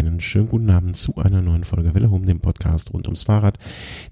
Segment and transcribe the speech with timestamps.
[0.00, 3.58] Einen schönen guten Abend zu einer neuen Folge Welle Home, dem Podcast rund ums Fahrrad.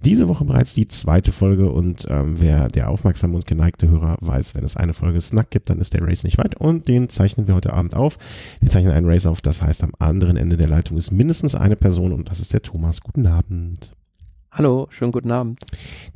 [0.04, 4.54] Diese Woche bereits die zweite Folge und ähm, wer der aufmerksame und geneigte Hörer weiß,
[4.54, 7.48] wenn es eine Folge Snack gibt, dann ist der Race nicht weit und den zeichnen
[7.48, 8.18] wir heute Abend auf.
[8.60, 11.74] Wir zeichnen einen Race auf, das heißt am anderen Ende der Leitung ist mindestens eine
[11.74, 13.00] Person und das ist der Thomas.
[13.00, 13.94] Guten Abend.
[14.50, 15.58] Hallo, schönen guten Abend.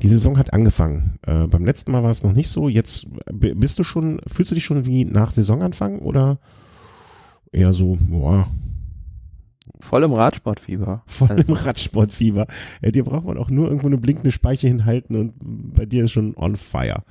[0.03, 1.19] Die Saison hat angefangen.
[1.27, 2.69] Äh, beim letzten Mal war es noch nicht so.
[2.69, 6.41] Jetzt bist du schon, fühlst du dich schon wie nach Saisonanfang oder
[7.53, 8.49] eher so, boah,
[9.81, 11.03] Voll im Radsportfieber.
[11.07, 11.43] Voll also.
[11.49, 12.47] im Radsportfieber.
[12.83, 16.13] Ja, dir braucht man auch nur irgendwo eine blinkende Speiche hinhalten und bei dir ist
[16.13, 17.03] schon on fire.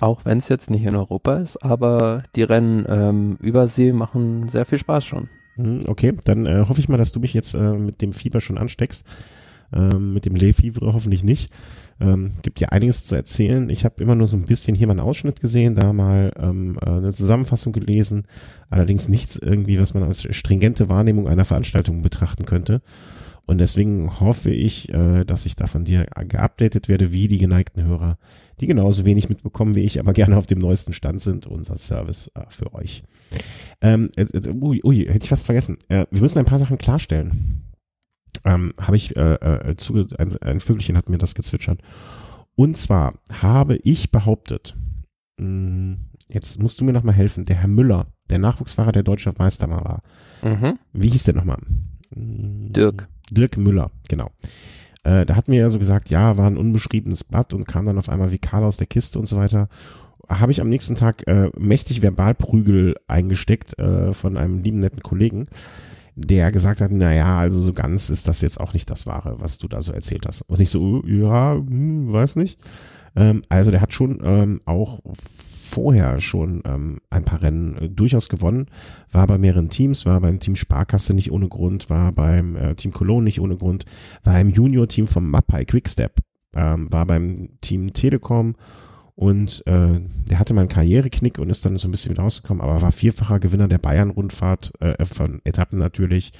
[0.00, 4.48] Auch wenn es jetzt nicht in Europa ist, aber die Rennen ähm, über See machen
[4.48, 5.28] sehr viel Spaß schon.
[5.56, 8.40] Mhm, okay, dann äh, hoffe ich mal, dass du mich jetzt äh, mit dem Fieber
[8.40, 9.04] schon ansteckst.
[9.72, 11.52] Ähm, mit dem Le Fieber hoffentlich nicht.
[12.00, 13.68] Ähm, gibt ja einiges zu erzählen.
[13.70, 16.78] Ich habe immer nur so ein bisschen hier mal einen Ausschnitt gesehen, da mal ähm,
[16.80, 18.24] äh, eine Zusammenfassung gelesen.
[18.70, 22.82] Allerdings nichts irgendwie, was man als stringente Wahrnehmung einer Veranstaltung betrachten könnte.
[23.46, 27.82] Und deswegen hoffe ich, äh, dass ich da von dir geupdatet werde, wie die geneigten
[27.82, 28.18] Hörer,
[28.60, 31.46] die genauso wenig mitbekommen wie ich, aber gerne auf dem neuesten Stand sind.
[31.46, 33.02] Unser Service äh, für euch.
[33.80, 35.78] Ähm, äh, ui, ui, hätte ich fast vergessen.
[35.88, 37.67] Äh, wir müssen ein paar Sachen klarstellen
[38.44, 41.80] ähm, habe ich, äh, äh, zuge ein, ein Vögelchen hat mir das gezwitschert.
[42.54, 44.76] Und zwar habe ich behauptet,
[45.38, 45.96] mh, hm,
[46.28, 49.84] jetzt musst du mir nochmal helfen, der Herr Müller, der Nachwuchsfahrer, der deutscher Meister mal
[49.84, 50.02] war.
[50.42, 50.78] Mhm.
[50.92, 51.58] Wie hieß der nochmal?
[52.14, 53.08] Hm, Dirk.
[53.30, 54.30] Dirk Müller, genau.
[55.04, 57.98] Äh, da hat mir ja so gesagt, ja, war ein unbeschriebenes Blatt und kam dann
[57.98, 59.68] auf einmal wie Karl aus der Kiste und so weiter.
[60.28, 65.48] Habe ich am nächsten Tag äh, mächtig Verbalprügel eingesteckt äh, von einem lieben netten Kollegen
[66.18, 69.58] der gesagt hat, naja, also so ganz ist das jetzt auch nicht das Wahre, was
[69.58, 70.42] du da so erzählt hast.
[70.42, 72.58] Und nicht so, ja, hm, weiß nicht.
[73.14, 75.00] Ähm, also der hat schon ähm, auch
[75.68, 78.66] vorher schon ähm, ein paar Rennen äh, durchaus gewonnen,
[79.12, 82.92] war bei mehreren Teams, war beim Team Sparkasse nicht ohne Grund, war beim äh, Team
[82.92, 83.84] Cologne nicht ohne Grund,
[84.24, 86.16] war im Junior-Team vom Mapai Quickstep,
[86.54, 88.56] ähm, war beim Team Telekom
[89.18, 90.00] und äh,
[90.30, 92.92] der hatte mal einen Karriereknick und ist dann so ein bisschen wieder rausgekommen, aber war
[92.92, 96.30] vierfacher Gewinner der Bayern-Rundfahrt, äh, von Etappen natürlich.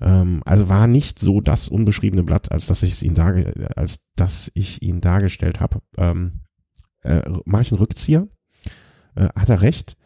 [0.00, 4.50] Ähm, also war nicht so das unbeschriebene Blatt, als dass ich ihn darge als dass
[4.54, 5.82] ich ihn dargestellt habe.
[5.98, 6.40] Ähm,
[7.02, 8.26] äh, Mache ich einen Rückzieher?
[9.14, 9.98] Äh, hat er recht?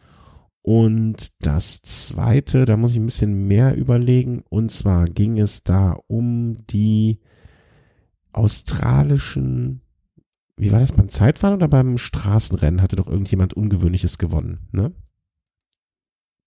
[0.61, 4.43] Und das zweite, da muss ich ein bisschen mehr überlegen.
[4.49, 7.21] Und zwar ging es da um die
[8.33, 9.82] australischen
[10.57, 12.81] wie war das beim Zeitfahren oder beim Straßenrennen?
[12.81, 14.91] Hatte doch irgendjemand Ungewöhnliches gewonnen, ne?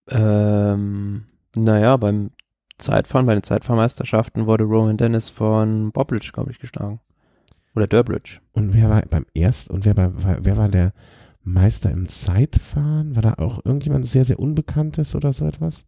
[0.08, 1.24] Ähm,
[1.54, 2.30] naja, beim
[2.78, 7.00] Zeitfahren, bei den Zeitfahrmeisterschaften wurde Rowan Dennis von Bobridge, glaube ich, geschlagen.
[7.74, 8.40] Oder Durbridge.
[8.52, 10.92] Und wer war beim ersten, und wer war, wer war der
[11.42, 13.14] Meister im Zeitfahren?
[13.16, 15.86] War da auch irgendjemand sehr, sehr Unbekanntes oder so etwas?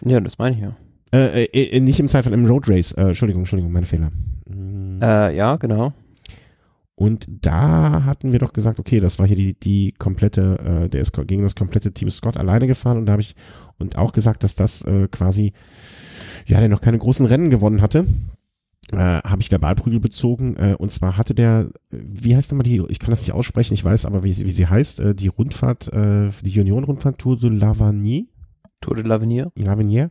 [0.00, 0.76] Ja, das meine ich ja.
[1.12, 2.92] Äh, äh, nicht im Zeitfahren, im Road Race.
[2.92, 4.10] Äh, Entschuldigung, Entschuldigung, meine Fehler.
[5.00, 5.92] Äh, ja, genau.
[6.98, 11.02] Und da hatten wir doch gesagt, okay, das war hier die, die komplette, äh, der
[11.02, 13.36] ist gegen das komplette Team Scott alleine gefahren und da habe ich
[13.76, 15.52] und auch gesagt, dass das äh, quasi,
[16.46, 18.06] ja, der noch keine großen Rennen gewonnen hatte.
[18.92, 23.00] Äh, habe ich Verbalprügel bezogen äh, und zwar hatte der, wie heißt nochmal die, ich
[23.00, 25.92] kann das nicht aussprechen, ich weiß aber, wie sie, wie sie heißt, äh, die Rundfahrt,
[25.92, 28.26] äh, die Union-Rundfahrt Tour de l'Avenir.
[28.80, 29.50] Tour de l'Avenir.
[29.56, 30.10] L'Avenir.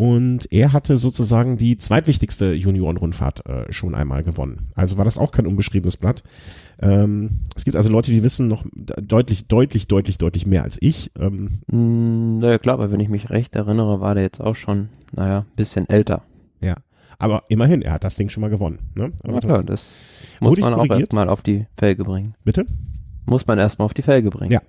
[0.00, 4.70] Und er hatte sozusagen die zweitwichtigste Juniorenrundfahrt äh, schon einmal gewonnen.
[4.74, 6.22] Also war das auch kein unbeschriebenes Blatt.
[6.80, 11.10] Ähm, es gibt also Leute, die wissen noch deutlich, deutlich, deutlich, deutlich mehr als ich.
[11.18, 14.88] Ähm, mm, naja, klar, aber wenn ich mich recht erinnere, war der jetzt auch schon,
[15.12, 16.22] naja, bisschen älter.
[16.62, 16.76] Ja,
[17.18, 18.78] aber immerhin, er hat das Ding schon mal gewonnen.
[18.94, 19.12] Ne?
[19.22, 19.92] Also ja, klar, das
[20.40, 22.36] muss man auch erstmal auf die Felge bringen.
[22.42, 22.64] Bitte?
[23.30, 24.50] Muss man erstmal auf die Felge bringen.
[24.50, 24.60] Ja.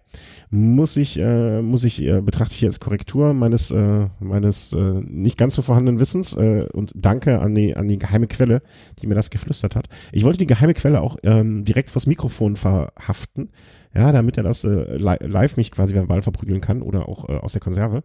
[0.51, 5.35] Muss ich, äh, muss ich, äh, betrachte ich als Korrektur meines, äh, meines äh, nicht
[5.35, 8.61] ganz so vorhandenen Wissens äh, und danke an die, an die geheime Quelle,
[9.01, 9.89] die mir das geflüstert hat.
[10.11, 13.49] Ich wollte die geheime Quelle auch ähm, direkt vors Mikrofon verhaften,
[13.95, 17.53] ja, damit er das äh, live mich quasi verbal verprügeln kann oder auch äh, aus
[17.53, 18.03] der Konserve.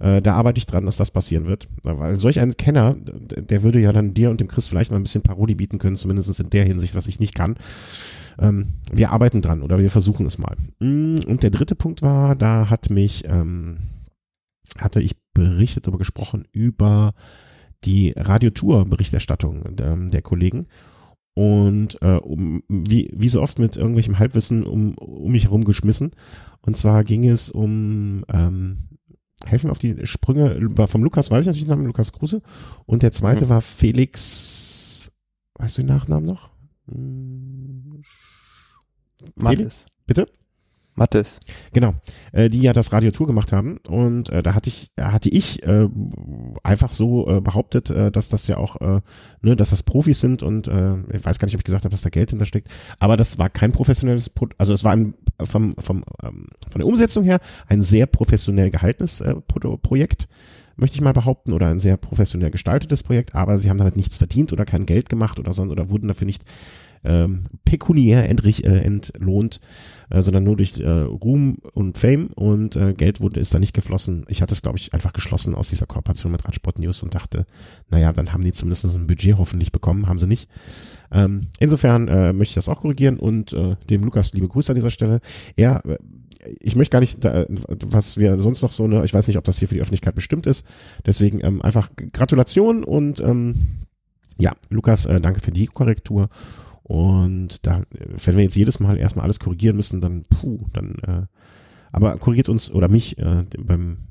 [0.00, 1.68] Äh, da arbeite ich dran, dass das passieren wird.
[1.84, 5.04] Weil solch ein Kenner, der würde ja dann dir und dem Chris vielleicht mal ein
[5.04, 7.54] bisschen Parodie bieten können, zumindest in der Hinsicht, was ich nicht kann.
[8.38, 10.56] Ähm, wir arbeiten dran oder wir versuchen es mal.
[10.80, 13.78] Mm, und der dritte Punkt war, da hat mich, ähm,
[14.78, 17.14] hatte ich berichtet oder gesprochen über
[17.84, 20.66] die Radiotour-Berichterstattung ähm, der Kollegen.
[21.34, 26.10] Und äh, um, wie, wie so oft mit irgendwelchem Halbwissen um, um mich herum geschmissen.
[26.60, 28.88] Und zwar ging es um ähm,
[29.46, 32.42] helfen auf die Sprünge vom Lukas, weiß ich natürlich den Namen, Lukas Kruse.
[32.86, 33.50] Und der zweite mhm.
[33.50, 35.12] war Felix,
[35.54, 36.50] weißt du den Nachnamen noch?
[39.38, 39.84] Felix?
[40.06, 40.26] Bitte?
[40.94, 41.38] Mattes.
[41.72, 41.94] Genau,
[42.32, 45.62] äh, die ja das Radio Tour gemacht haben und äh, da hatte ich hatte ich
[45.62, 45.88] äh,
[46.62, 49.00] einfach so äh, behauptet, äh, dass das ja auch äh,
[49.40, 51.92] ne, dass das Profis sind und äh, ich weiß gar nicht, ob ich gesagt habe,
[51.92, 55.72] dass da Geld hintersteckt, aber das war kein professionelles Pro also es war ein, vom
[55.78, 60.28] vom ähm, von der Umsetzung her ein sehr professionell gehaltenes äh, Pro Projekt
[60.76, 64.16] möchte ich mal behaupten, oder ein sehr professionell gestaltetes Projekt, aber sie haben damit nichts
[64.18, 66.44] verdient oder kein Geld gemacht oder so oder wurden dafür nicht
[67.04, 69.60] ähm, pekuniär entrich, äh, entlohnt,
[70.10, 73.74] äh, sondern nur durch äh, Ruhm und Fame und äh, Geld wurde ist da nicht
[73.74, 74.24] geflossen.
[74.28, 77.46] Ich hatte es, glaube ich, einfach geschlossen aus dieser Kooperation mit Radsport News und dachte,
[77.90, 80.48] naja, dann haben die zumindest ein Budget hoffentlich bekommen, haben sie nicht.
[81.10, 84.76] Ähm, insofern äh, möchte ich das auch korrigieren und äh, dem Lukas liebe Grüße an
[84.76, 85.20] dieser Stelle.
[85.56, 85.98] Er äh,
[86.58, 89.60] ich möchte gar nicht, was wir sonst noch so eine, ich weiß nicht, ob das
[89.60, 90.66] hier für die Öffentlichkeit bestimmt ist.
[91.06, 93.54] Deswegen ähm, einfach Gratulation und ähm,
[94.38, 96.28] ja, Lukas, äh, danke für die Korrektur.
[96.82, 101.26] Und da, wenn wir jetzt jedes Mal erstmal alles korrigieren müssen, dann puh, dann äh,
[101.92, 104.08] aber korrigiert uns oder mich, äh, beim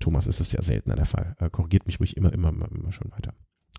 [0.00, 1.36] Thomas ist es ja seltener der Fall.
[1.38, 3.32] Äh, korrigiert mich ruhig immer, immer, immer schon weiter.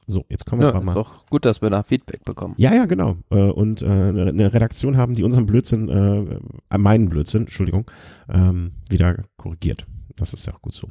[0.07, 0.91] So, jetzt kommen wir ja, mal.
[0.91, 2.53] Ist doch gut, dass wir da Feedback bekommen.
[2.57, 3.17] Ja, ja, genau.
[3.31, 6.37] Äh, und äh, eine Redaktion haben, die unseren Blödsinn, äh,
[6.73, 7.89] äh, meinen Blödsinn, Entschuldigung,
[8.29, 9.85] ähm, wieder korrigiert.
[10.15, 10.89] Das ist ja auch gut so.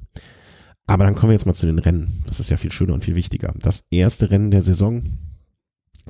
[0.87, 2.23] Aber dann kommen wir jetzt mal zu den Rennen.
[2.27, 3.55] Das ist ja viel schöner und viel wichtiger.
[3.59, 5.05] Das erste Rennen der Saison,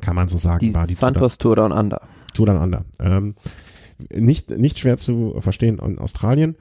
[0.00, 2.00] kann man so sagen, Die war die Santos Tour Down Under.
[2.34, 2.84] Tour Down Under.
[3.00, 3.34] Ähm,
[4.12, 6.56] nicht, nicht schwer zu verstehen in Australien.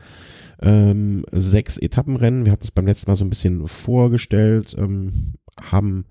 [0.62, 2.46] Ähm, sechs Etappenrennen.
[2.46, 5.34] Wir hatten es beim letzten Mal so ein bisschen vorgestellt, ähm,
[5.72, 6.06] haben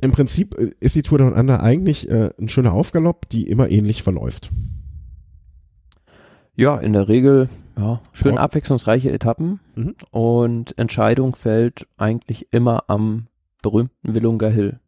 [0.00, 3.68] im Prinzip äh, ist die Tour Down Under eigentlich äh, ein schöner Aufgalopp, die immer
[3.70, 4.50] ähnlich verläuft.
[6.54, 9.94] Ja, in der Regel ja, schön Port- abwechslungsreiche Etappen Mhm.
[10.10, 13.26] und Entscheidung fällt eigentlich immer am
[13.62, 14.80] berühmten Willunga Hill.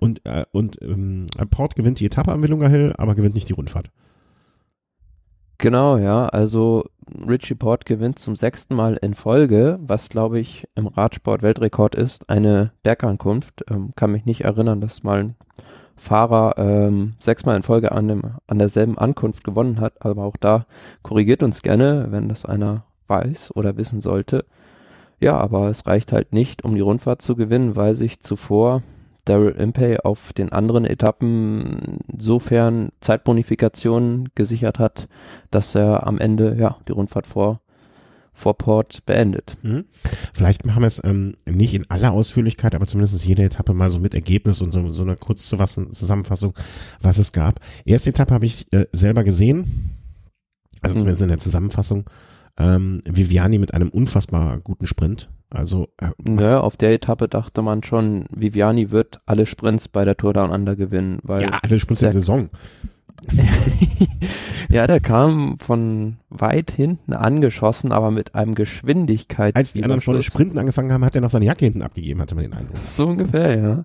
[0.00, 3.54] Und, äh, und ähm, Port gewinnt die Etappe am Willunga Hill, aber gewinnt nicht die
[3.54, 3.90] Rundfahrt.
[5.60, 6.84] Genau, ja, also
[7.28, 12.30] Richie Port gewinnt zum sechsten Mal in Folge, was glaube ich im Radsport Weltrekord ist,
[12.30, 13.64] eine Bergankunft.
[13.68, 15.34] Ähm, kann mich nicht erinnern, dass mal ein
[15.96, 20.66] Fahrer ähm, sechsmal in Folge an, dem, an derselben Ankunft gewonnen hat, aber auch da
[21.02, 24.44] korrigiert uns gerne, wenn das einer weiß oder wissen sollte.
[25.18, 28.84] Ja, aber es reicht halt nicht, um die Rundfahrt zu gewinnen, weil sich zuvor
[29.28, 35.08] Daryl Impey auf den anderen Etappen insofern Zeitbonifikationen gesichert hat,
[35.50, 37.60] dass er am Ende ja die Rundfahrt vor
[38.32, 39.56] vor Port beendet.
[39.62, 39.84] Mhm.
[40.32, 43.98] Vielleicht machen wir es ähm, nicht in aller Ausführlichkeit, aber zumindest jede Etappe mal so
[43.98, 45.44] mit Ergebnis und so, so eine kurze
[45.90, 46.54] Zusammenfassung,
[47.00, 47.56] was es gab.
[47.84, 49.96] Erste Etappe habe ich äh, selber gesehen,
[50.82, 50.98] also Mhm.
[51.00, 52.08] zumindest in der Zusammenfassung.
[52.58, 55.28] Ähm, Viviani mit einem unfassbar guten Sprint.
[55.50, 60.16] Also äh, Nö, auf der Etappe dachte man schon, Viviani wird alle Sprints bei der
[60.16, 62.50] Tour Down Under gewinnen, weil ja, alle Sprints der der- Saison.
[64.68, 69.56] ja, der kam von weit hinten angeschossen, aber mit einem Geschwindigkeit.
[69.56, 72.34] Als die anderen vorne Sprinten angefangen haben, hat er noch seine Jacke hinten abgegeben, hatte
[72.36, 72.78] man den Eindruck.
[72.86, 73.84] So ungefähr, ja.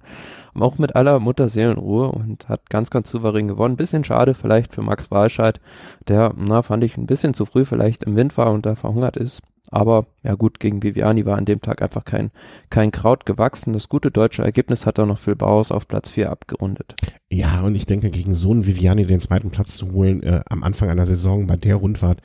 [0.59, 3.75] Auch mit aller Mutterseelenruhe und hat ganz, ganz souverän gewonnen.
[3.75, 5.59] Bisschen schade vielleicht für Max Walscheid,
[6.07, 9.17] der, na, fand ich ein bisschen zu früh vielleicht im Wind war und da verhungert
[9.17, 9.41] ist.
[9.73, 12.29] Aber ja gut, gegen Viviani war an dem Tag einfach kein,
[12.69, 13.73] kein Kraut gewachsen.
[13.73, 16.95] Das gute deutsche Ergebnis hat er noch Phil Bauhaus auf Platz 4 abgerundet.
[17.31, 20.61] Ja, und ich denke, gegen so einen Viviani den zweiten Platz zu holen, äh, am
[20.61, 22.19] Anfang einer Saison bei der Rundfahrt,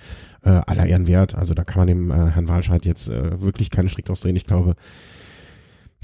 [0.44, 1.36] äh, aller Ehren wert.
[1.36, 4.36] Also da kann man dem äh, Herrn Walscheid jetzt äh, wirklich keinen Strick ausdrehen.
[4.36, 4.74] Ich glaube,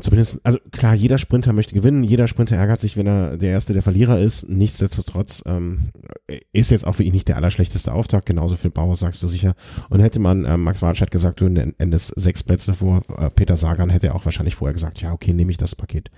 [0.00, 3.72] zumindest, also klar, jeder Sprinter möchte gewinnen, jeder Sprinter ärgert sich, wenn er der Erste
[3.72, 4.48] der Verlierer ist.
[4.48, 5.90] Nichtsdestotrotz ähm,
[6.52, 9.54] ist jetzt auch für ihn nicht der allerschlechteste Auftakt, genauso viel Bauer, sagst du sicher.
[9.90, 13.90] Und hätte man äh, Max Walscheid gesagt, du endest sechs Plätze vor äh, Peter Sagan,
[13.90, 16.10] hätte er auch wahrscheinlich vorher gesagt, ja, okay, nehme ich das Paket.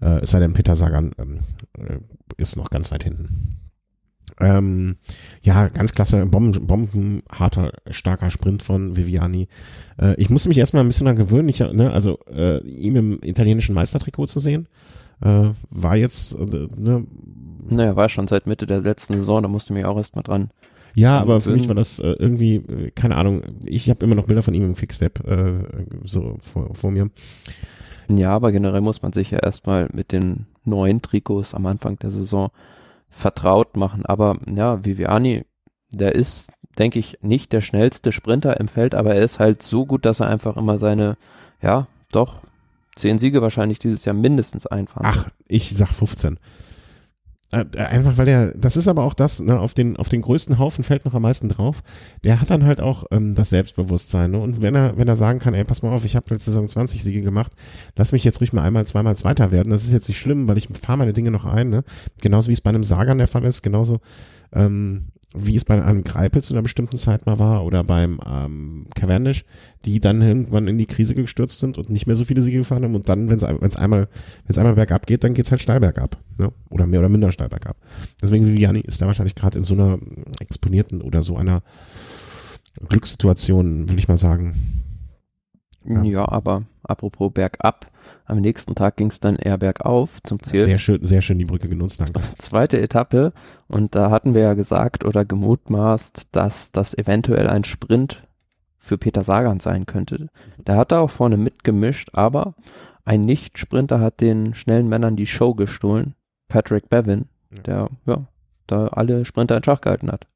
[0.00, 1.40] Äh, es sei denn, Peter Sagan ähm,
[1.78, 1.98] äh,
[2.36, 3.63] ist noch ganz weit hinten.
[4.40, 4.96] Ähm,
[5.42, 9.48] ja, ganz klasse, Bomben, bombenharter, starker Sprint von Viviani.
[10.00, 13.18] Äh, ich musste mich erstmal ein bisschen daran gewöhnen, ich, ne, also äh, ihm im
[13.22, 14.66] italienischen Meistertrikot zu sehen.
[15.22, 17.06] Äh, war jetzt, äh, ne,
[17.68, 20.50] Naja, war schon seit Mitte der letzten Saison, da musste ich mich auch erstmal dran.
[20.94, 24.42] ja, aber für mich war das äh, irgendwie, keine Ahnung, ich habe immer noch Bilder
[24.42, 25.62] von ihm im Quickstep äh,
[26.04, 27.10] so vor, vor mir.
[28.08, 32.10] Ja, aber generell muss man sich ja erstmal mit den neuen Trikots am Anfang der
[32.10, 32.50] Saison
[33.16, 34.04] vertraut machen.
[34.06, 35.44] Aber ja, Viviani,
[35.90, 39.86] der ist, denke ich, nicht der schnellste Sprinter im Feld, aber er ist halt so
[39.86, 41.16] gut, dass er einfach immer seine,
[41.62, 42.40] ja, doch,
[42.96, 45.06] zehn Siege wahrscheinlich dieses Jahr mindestens einfahren.
[45.06, 46.38] Ach, ich sag 15.
[47.54, 50.22] Äh, äh, Einfach weil der, das ist aber auch das, ne, auf den, auf den
[50.22, 51.82] größten Haufen fällt noch am meisten drauf.
[52.24, 54.32] Der hat dann halt auch ähm, das Selbstbewusstsein.
[54.32, 54.38] Ne?
[54.40, 56.68] Und wenn er, wenn er sagen kann, ey, pass mal auf, ich habe letzte Saison
[56.68, 57.52] 20 Siege gemacht,
[57.96, 59.70] lass mich jetzt ruhig mal einmal, zweimal Zweiter werden.
[59.70, 61.70] Das ist jetzt nicht schlimm, weil ich fahre meine Dinge noch ein.
[61.70, 61.84] Ne?
[62.20, 64.00] Genauso wie es bei einem Sagan der Fall ist, genauso
[64.52, 68.86] ähm, wie es bei einem Greipel zu einer bestimmten Zeit mal war oder beim ähm,
[68.94, 69.44] Cavendish,
[69.84, 72.84] die dann irgendwann in die Krise gestürzt sind und nicht mehr so viele Siege gefahren
[72.84, 74.08] haben und dann, wenn es einmal, wenn
[74.46, 76.52] es einmal bergab geht, dann geht's halt steil bergab, ne?
[76.70, 77.76] oder mehr oder minder steil bergab.
[78.22, 79.98] Deswegen Viviani ist da wahrscheinlich gerade in so einer
[80.38, 81.62] exponierten oder so einer
[82.88, 84.54] Glückssituation, will ich mal sagen.
[85.84, 87.90] Ja, ja aber apropos bergab,
[88.26, 90.64] am nächsten Tag ging es dann eher bergauf zum Ziel.
[90.64, 92.20] Sehr schön, sehr schön die Brücke genutzt, danke.
[92.38, 93.32] Zweite Etappe
[93.68, 98.22] und da hatten wir ja gesagt oder gemutmaßt, dass das eventuell ein Sprint
[98.76, 100.28] für Peter Sagan sein könnte.
[100.58, 102.54] Der hat da auch vorne mitgemischt, aber
[103.04, 106.14] ein Nicht-Sprinter hat den schnellen Männern die Show gestohlen,
[106.48, 107.26] Patrick Bevin,
[107.66, 108.26] der ja
[108.66, 110.26] da alle Sprinter in Schach gehalten hat.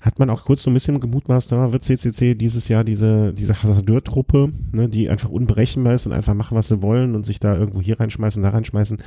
[0.00, 3.62] Hat man auch kurz so ein bisschen gemutmaßt, da wird CCC dieses Jahr diese, diese
[3.62, 7.56] Hasardeur-Truppe, ne, die einfach unberechenbar ist und einfach machen, was sie wollen und sich da
[7.56, 8.98] irgendwo hier reinschmeißen, da reinschmeißen.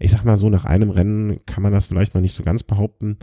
[0.00, 2.62] Ich sag mal so, nach einem Rennen kann man das vielleicht noch nicht so ganz
[2.62, 3.18] behaupten.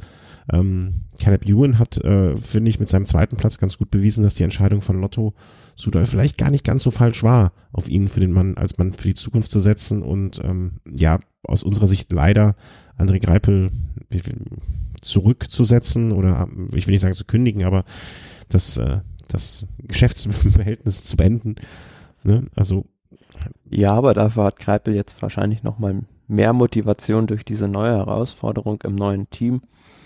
[0.51, 4.35] Ähm, Caleb Ewan hat, äh, finde ich, mit seinem zweiten Platz ganz gut bewiesen, dass
[4.35, 5.33] die Entscheidung von Lotto
[5.75, 8.93] Sudal vielleicht gar nicht ganz so falsch war, auf ihn für den Mann, als Mann
[8.93, 12.55] für die Zukunft zu setzen und ähm, ja, aus unserer Sicht leider
[12.97, 13.71] André Greipel
[15.01, 17.83] zurückzusetzen oder ich will nicht sagen zu kündigen, aber
[18.49, 21.55] das, äh, das Geschäftsverhältnis zu beenden.
[22.23, 22.45] Ne?
[22.55, 22.85] Also
[23.69, 28.95] ja, aber dafür hat Kreipel jetzt wahrscheinlich nochmal mehr Motivation durch diese neue Herausforderung im
[28.95, 29.61] neuen Team.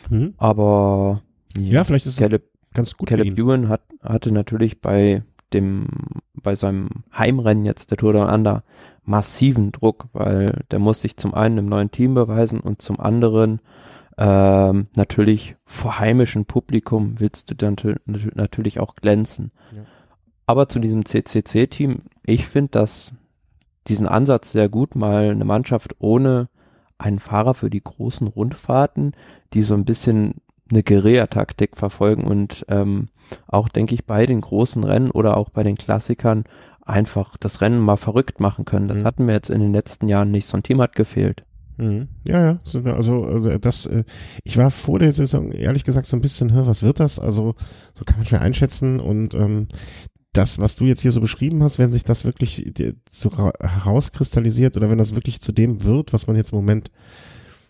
[0.09, 0.33] Mhm.
[0.37, 1.21] Aber
[1.57, 3.09] ja, vielleicht ist Caleb, es ganz gut.
[3.09, 5.23] Caleb Ewan hat, hatte natürlich bei
[5.53, 5.87] dem,
[6.33, 8.63] bei seinem Heimrennen jetzt der Tour de Under
[9.03, 13.61] massiven Druck, weil der muss sich zum einen im neuen Team beweisen und zum anderen
[14.17, 19.51] ähm, natürlich vor heimischem Publikum willst du dann natürlich auch glänzen.
[19.75, 19.81] Ja.
[20.45, 23.11] Aber zu diesem CCC-Team, ich finde das
[23.87, 26.49] diesen Ansatz sehr gut, mal eine Mannschaft ohne
[26.97, 29.15] einen Fahrer für die großen Rundfahrten,
[29.53, 30.35] die so ein bisschen
[30.69, 33.09] eine Guerilla-Taktik verfolgen und ähm,
[33.47, 36.45] auch, denke ich, bei den großen Rennen oder auch bei den Klassikern
[36.81, 38.87] einfach das Rennen mal verrückt machen können.
[38.87, 39.03] Das mhm.
[39.03, 40.47] hatten wir jetzt in den letzten Jahren nicht.
[40.47, 41.44] So ein Team hat gefehlt.
[41.77, 42.07] Mhm.
[42.23, 42.59] Ja, ja,
[42.91, 44.03] also, also das, äh,
[44.43, 47.19] ich war vor der Saison ehrlich gesagt so ein bisschen, hä, was wird das?
[47.19, 47.55] Also
[47.93, 49.67] so kann man schwer einschätzen und ähm,
[50.33, 52.73] das, was du jetzt hier so beschrieben hast, wenn sich das wirklich
[53.09, 56.91] so herauskristallisiert oder wenn das wirklich zu dem wird, was man jetzt im Moment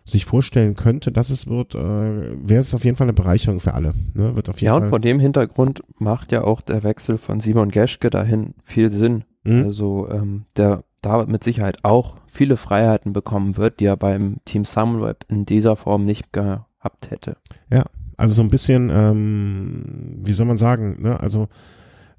[0.05, 3.74] sich vorstellen könnte, dass es wird, äh, wäre es auf jeden Fall eine Bereicherung für
[3.74, 3.93] alle.
[4.13, 4.35] Ne?
[4.35, 7.39] Wird auf jeden ja, Fall und vor dem Hintergrund macht ja auch der Wechsel von
[7.39, 9.24] Simon Geschke dahin viel Sinn.
[9.43, 9.63] Mhm.
[9.63, 14.65] Also ähm, der da mit Sicherheit auch viele Freiheiten bekommen wird, die er beim Team
[14.65, 17.38] Sunweb in dieser Form nicht gehabt hätte.
[17.71, 17.85] Ja,
[18.17, 21.19] also so ein bisschen, ähm, wie soll man sagen, ne?
[21.19, 21.47] also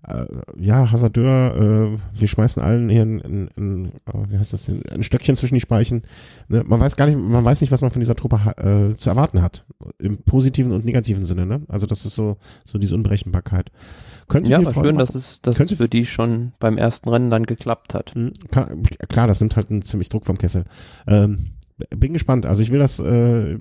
[0.06, 0.26] äh,
[0.56, 5.02] ja, Hasardeur, äh, wir schmeißen allen hier ein, ein, ein, äh, wie heißt das, ein
[5.02, 6.02] Stöckchen zwischen die Speichen.
[6.48, 6.62] Ne?
[6.64, 9.42] Man weiß gar nicht, man weiß nicht, was man von dieser Truppe äh, zu erwarten
[9.42, 9.64] hat.
[9.98, 11.62] Im positiven und negativen Sinne, ne?
[11.68, 13.72] Also das ist so, so diese Unberechenbarkeit.
[14.28, 17.44] Könnte ja, aber schön, dass es, dass es für die schon beim ersten Rennen dann
[17.44, 18.14] geklappt hat.
[18.14, 18.32] Hm,
[19.08, 20.64] klar, das nimmt halt ziemlich Druck vom Kessel.
[21.06, 21.52] Ähm,
[21.94, 22.46] bin gespannt.
[22.46, 23.58] Also ich will das, äh,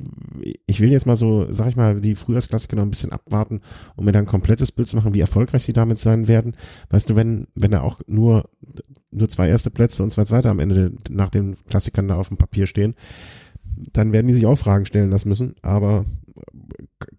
[0.66, 3.62] ich will jetzt mal so, sag ich mal, die Frühjahrsklassiker noch ein bisschen abwarten,
[3.96, 6.56] um mir dann ein komplettes Bild zu machen, wie erfolgreich sie damit sein werden.
[6.90, 8.50] Weißt du, wenn, wenn da auch nur,
[9.12, 12.38] nur zwei erste Plätze und zwei zweite am Ende nach den Klassikern da auf dem
[12.38, 12.96] Papier stehen,
[13.92, 15.56] dann werden die sich auch Fragen stellen lassen müssen.
[15.62, 16.06] Aber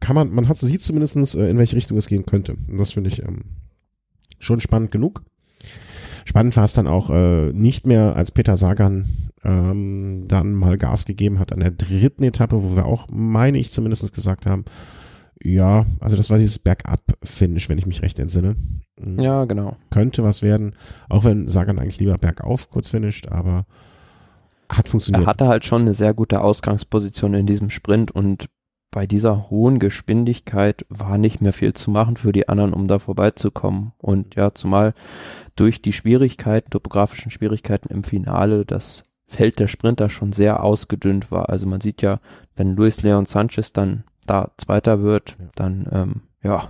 [0.00, 2.56] kann man, man hat sieht zumindestens äh, in welche Richtung es gehen könnte.
[2.68, 3.44] Und das finde ich ähm,
[4.38, 5.22] schon spannend genug.
[6.24, 11.04] Spannend war es dann auch äh, nicht mehr, als Peter Sagan ähm, dann mal Gas
[11.04, 14.64] gegeben hat an der dritten Etappe, wo wir auch, meine ich zumindest gesagt haben,
[15.42, 18.56] ja, also das war dieses Bergab-Finish, wenn ich mich recht entsinne.
[18.98, 19.20] Mhm.
[19.20, 19.76] Ja, genau.
[19.90, 20.74] Könnte was werden,
[21.08, 23.66] auch wenn Sagan eigentlich lieber bergauf kurz finisht, aber
[24.68, 25.24] hat funktioniert.
[25.24, 28.48] Er hatte halt schon eine sehr gute Ausgangsposition in diesem Sprint und
[28.90, 32.98] bei dieser hohen Geschwindigkeit war nicht mehr viel zu machen für die anderen, um da
[32.98, 33.92] vorbeizukommen.
[33.98, 34.94] Und ja, zumal
[35.54, 41.48] durch die Schwierigkeiten, topografischen Schwierigkeiten im Finale, das Feld der Sprinter schon sehr ausgedünnt war.
[41.48, 42.20] Also man sieht ja,
[42.54, 46.68] wenn Luis Leon Sanchez dann da Zweiter wird, dann ähm, ja,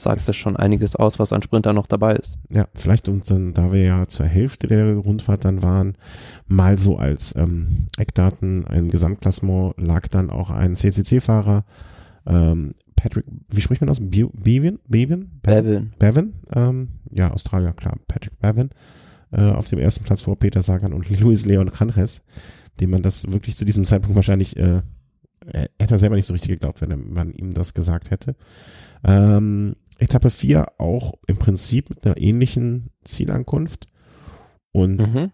[0.00, 2.38] sagt das schon einiges aus, was an Sprinter noch dabei ist.
[2.50, 5.96] Ja, vielleicht und dann, da wir ja zur Hälfte der Rundfahrt dann waren,
[6.46, 11.64] mal so als ähm, Eckdaten ein Gesamtklassement lag dann auch ein CCC-Fahrer,
[12.26, 14.00] ähm, Patrick, wie spricht man aus?
[14.00, 14.80] Bevin?
[14.88, 15.30] Bevin?
[15.42, 15.92] Bevin.
[15.98, 18.70] Bevin, ähm, ja, Australier, klar, Patrick Bevin,
[19.30, 22.22] äh, auf dem ersten Platz vor Peter Sagan und Luis Leon Canres,
[22.80, 24.82] dem man das wirklich zu diesem Zeitpunkt wahrscheinlich, äh,
[25.46, 28.34] er hätte er selber nicht so richtig geglaubt, wenn man ihm das gesagt hätte.
[29.04, 33.86] Ähm, Etappe 4 auch im Prinzip mit einer ähnlichen Zielankunft.
[34.72, 35.30] Und mhm.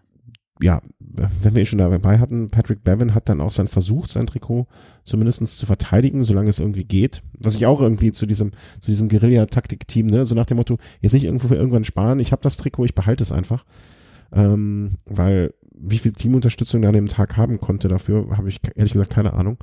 [0.59, 4.27] ja, wenn wir ihn schon dabei hatten, Patrick Bevin hat dann auch sein Versuch, sein
[4.27, 4.67] Trikot
[5.03, 7.21] zumindestens zu verteidigen, solange es irgendwie geht.
[7.39, 11.13] Was ich auch irgendwie zu diesem, zu diesem Guerilla-Taktik-Team, ne, so nach dem Motto, jetzt
[11.13, 13.65] nicht irgendwo für irgendwann sparen, ich habe das Trikot, ich behalte es einfach.
[14.31, 18.93] Ähm, weil wie viel Teamunterstützung er an dem Tag haben konnte, dafür habe ich ehrlich
[18.93, 19.57] gesagt keine Ahnung.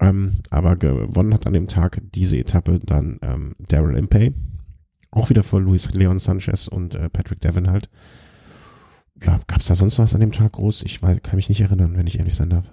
[0.00, 4.32] Ähm, aber gewonnen hat an dem Tag diese Etappe dann ähm, Daryl Impey.
[5.10, 7.88] Auch wieder vor Luis Leon Sanchez und äh, Patrick Devon halt
[9.24, 10.82] ja, gab es da sonst was an dem Tag groß?
[10.82, 12.72] Ich weiß, kann mich nicht erinnern, wenn ich ehrlich sein darf.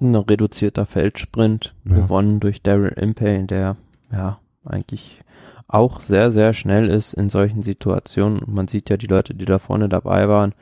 [0.00, 1.96] Ein reduzierter Feldsprint, ja.
[1.96, 3.76] gewonnen durch Daryl Impey, der
[4.10, 5.20] ja eigentlich
[5.68, 8.42] auch sehr, sehr schnell ist in solchen Situationen.
[8.46, 10.54] Man sieht ja die Leute, die da vorne dabei waren.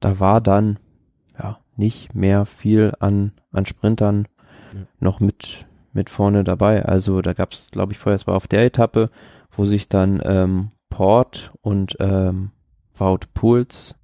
[0.00, 0.78] Da war dann
[1.38, 4.26] ja nicht mehr viel an, an Sprintern.
[5.00, 6.84] Noch mit, mit vorne dabei.
[6.84, 9.10] Also da gab es, glaube ich, vorher, es war auf der Etappe,
[9.50, 12.50] wo sich dann ähm, Port und ähm,
[12.94, 13.96] Wout Pools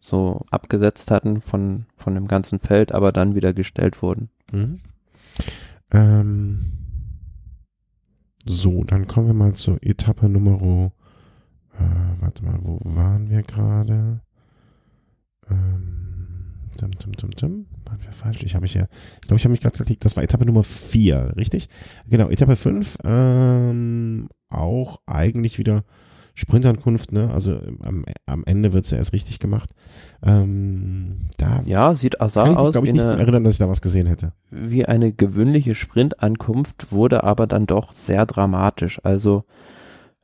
[0.00, 4.30] so abgesetzt hatten von, von dem ganzen Feld, aber dann wieder gestellt wurden.
[4.50, 4.80] Mhm.
[5.90, 6.60] Ähm,
[8.46, 10.90] so, dann kommen wir mal zur Etappe Nummer,
[11.74, 14.20] äh, warte mal, wo waren wir gerade?
[15.50, 17.66] Ähm, tum, tum, tum, tum.
[17.88, 18.42] Waren wir falsch?
[18.42, 20.62] Ich habe mich ja, ich glaube, ich habe mich gerade geklickt, das war Etappe Nummer
[20.62, 21.68] 4, richtig?
[22.06, 25.84] Genau, Etappe 5, ähm, auch eigentlich wieder
[26.34, 27.30] Sprintankunft, ne?
[27.32, 29.70] Also am, am Ende wird's ja erst richtig gemacht.
[30.22, 32.72] Ähm, da ja, sieht Azar kann ich aus.
[32.72, 34.32] glaube ich, nicht eine, erinnern, dass ich da was gesehen hätte.
[34.50, 39.00] Wie eine gewöhnliche Sprintankunft wurde aber dann doch sehr dramatisch.
[39.02, 39.44] Also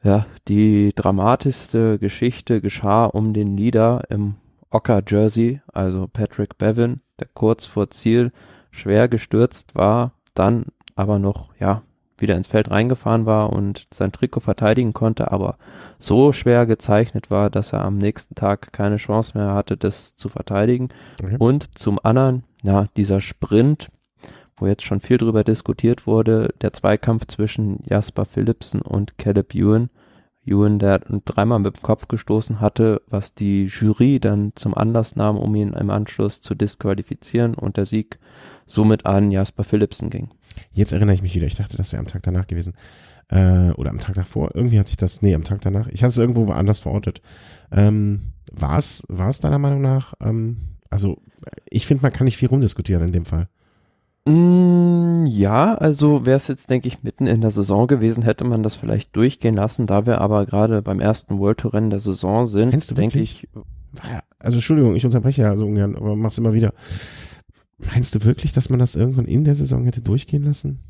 [0.05, 4.35] ja, die dramatischste Geschichte geschah um den Leader im
[4.71, 8.33] Ocker Jersey, also Patrick Bevin, der kurz vor Ziel
[8.71, 10.67] schwer gestürzt war, dann
[10.97, 11.83] aber noch ja
[12.19, 15.57] wieder ins Feld reingefahren war und sein Trikot verteidigen konnte, aber
[15.99, 20.29] so schwer gezeichnet war, dass er am nächsten Tag keine Chance mehr hatte, das zu
[20.29, 20.91] verteidigen.
[21.23, 21.37] Okay.
[21.39, 23.91] Und zum anderen, ja, dieser Sprint,
[24.57, 29.91] wo jetzt schon viel drüber diskutiert wurde, der Zweikampf zwischen Jasper Philipsen und Caleb Ewan.
[30.47, 35.37] Ewan, der dreimal mit dem Kopf gestoßen hatte, was die Jury dann zum Anlass nahm,
[35.37, 38.19] um ihn im Anschluss zu disqualifizieren und der Sieg
[38.67, 40.29] somit an Jasper Philipsen ging.
[40.73, 41.47] Jetzt erinnere ich mich wieder.
[41.47, 42.75] Ich dachte, das wäre am Tag danach gewesen.
[43.29, 44.51] Äh, oder am Tag davor.
[44.55, 45.89] Irgendwie hat sich das, nee, am Tag danach.
[45.89, 47.23] Ich hatte es irgendwo anders verortet.
[47.73, 50.59] Ähm, war es, war es deiner Meinung nach, ähm,
[50.91, 51.19] also
[51.69, 53.49] ich finde, man kann nicht viel rumdiskutieren in dem Fall.
[54.27, 54.94] Mm,
[55.27, 58.75] ja, also wäre es jetzt, denke ich, mitten in der Saison gewesen, hätte man das
[58.75, 59.87] vielleicht durchgehen lassen.
[59.87, 63.49] Da wir aber gerade beim ersten World Tour Rennen der Saison sind, denke ich.
[64.41, 66.73] Also Entschuldigung, ich unterbreche ja so ungern, aber mach's immer wieder.
[67.79, 70.81] Meinst du wirklich, dass man das irgendwann in der Saison hätte durchgehen lassen?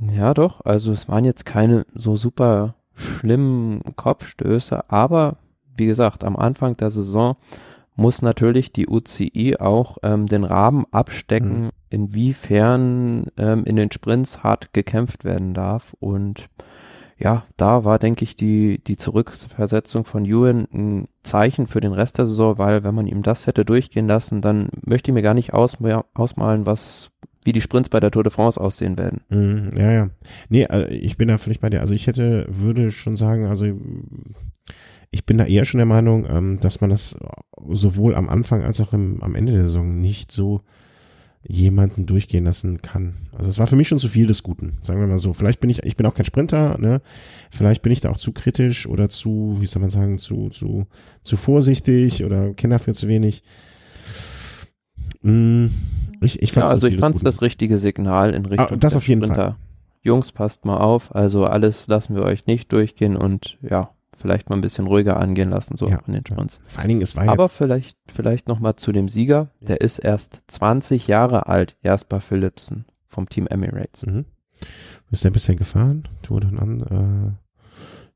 [0.00, 0.64] Ja, doch.
[0.64, 5.38] Also es waren jetzt keine so super schlimmen Kopfstöße, aber
[5.76, 7.36] wie gesagt, am Anfang der Saison
[7.94, 11.70] muss natürlich die UCI auch ähm, den Rahmen abstecken, mhm.
[11.90, 15.94] inwiefern ähm, in den Sprints hart gekämpft werden darf.
[16.00, 16.48] Und
[17.18, 22.18] ja, da war, denke ich, die, die Zurückversetzung von Ewan ein Zeichen für den Rest
[22.18, 25.34] der Saison, weil wenn man ihm das hätte durchgehen lassen, dann möchte ich mir gar
[25.34, 27.10] nicht ausma ausmalen, was,
[27.44, 29.20] wie die Sprints bei der Tour de France aussehen werden.
[29.28, 30.10] Mm, ja, ja.
[30.48, 31.80] Nee, also ich bin da völlig bei dir.
[31.80, 33.66] Also ich hätte, würde schon sagen, also
[35.12, 37.16] ich bin da eher schon der Meinung, ähm, dass man das
[37.70, 40.62] sowohl am Anfang als auch im, am Ende der Saison nicht so
[41.46, 43.14] jemanden durchgehen lassen kann.
[43.36, 45.34] Also es war für mich schon zu viel des Guten, sagen wir mal so.
[45.34, 47.02] Vielleicht bin ich, ich bin auch kein Sprinter, ne?
[47.50, 50.86] Vielleicht bin ich da auch zu kritisch oder zu, wie soll man sagen, zu, zu,
[51.22, 53.42] zu vorsichtig oder kenne dafür zu wenig.
[55.22, 55.70] Hm,
[56.22, 58.96] ich, ich fand's ja, also ich fand es das richtige Signal in Richtung ah, das
[58.96, 59.42] auf jeden Sprinter.
[59.42, 59.56] Fall.
[60.00, 63.90] Jungs, passt mal auf, also alles lassen wir euch nicht durchgehen und ja,
[64.22, 66.58] vielleicht mal ein bisschen ruhiger angehen lassen, so ja, in den Sprints.
[66.62, 66.68] Ja.
[66.70, 69.50] Vor allen Dingen, es war Aber vielleicht, vielleicht noch mal zu dem Sieger.
[69.60, 74.06] Der ist erst 20 Jahre alt, Jasper Philipsen vom Team Emirates.
[74.06, 74.24] Mhm.
[75.10, 76.08] Ist der bisher gefahren?
[76.22, 77.36] Tour dann an,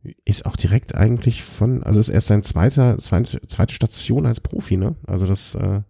[0.05, 4.41] äh, ist auch direkt eigentlich von, also ist erst sein zweiter, zweite, zweite Station als
[4.41, 4.95] Profi, ne?
[5.07, 5.83] Also das äh,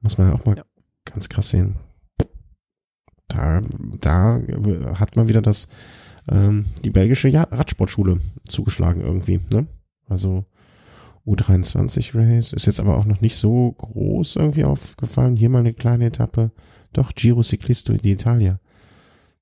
[0.00, 0.64] muss man ja auch mal ja.
[1.04, 1.76] ganz krass sehen.
[3.28, 3.62] Da,
[4.00, 4.40] da
[4.98, 5.68] hat man wieder das
[6.30, 9.40] ähm, die belgische ja Radsportschule zugeschlagen irgendwie.
[9.52, 9.66] Ne?
[10.08, 10.44] Also
[11.26, 15.36] U23 Race ist jetzt aber auch noch nicht so groß irgendwie aufgefallen.
[15.36, 16.50] Hier mal eine kleine Etappe.
[16.92, 18.58] Doch, Giro Ciclisto d'Italia.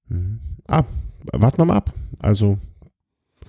[0.09, 0.41] Mhm.
[0.67, 0.85] Ah,
[1.33, 1.93] warten wir mal ab.
[2.21, 2.59] Also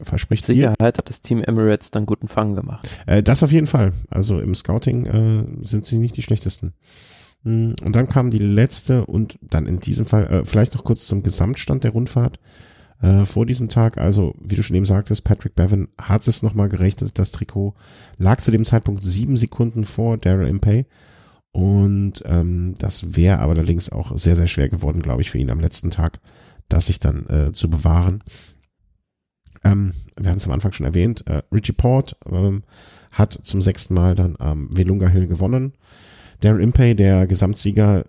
[0.01, 0.87] verspricht Sicherheit viel.
[0.87, 2.89] hat das Team Emirates dann guten Fang gemacht.
[3.05, 3.93] Äh, das auf jeden Fall.
[4.09, 6.73] Also im Scouting äh, sind sie nicht die schlechtesten.
[7.43, 7.75] Mhm.
[7.83, 11.23] Und dann kam die letzte und dann in diesem Fall äh, vielleicht noch kurz zum
[11.23, 12.39] Gesamtstand der Rundfahrt.
[13.03, 13.97] Äh, vor diesem Tag.
[13.97, 17.19] Also, wie du schon eben sagtest, Patrick Bevan hat es nochmal gerechnet.
[17.19, 17.75] Das Trikot
[18.17, 20.85] lag zu dem Zeitpunkt sieben Sekunden vor Daryl Impey.
[21.51, 25.51] Und ähm, das wäre aber allerdings auch sehr, sehr schwer geworden, glaube ich, für ihn
[25.51, 26.21] am letzten Tag,
[26.69, 28.23] das sich dann äh, zu bewahren.
[29.65, 32.63] Ähm, wir haben es am Anfang schon erwähnt, äh, Richie Port ähm,
[33.11, 35.73] hat zum sechsten Mal dann am ähm, Velunga Hill gewonnen.
[36.39, 38.05] Darren Impey, der Gesamtsieger,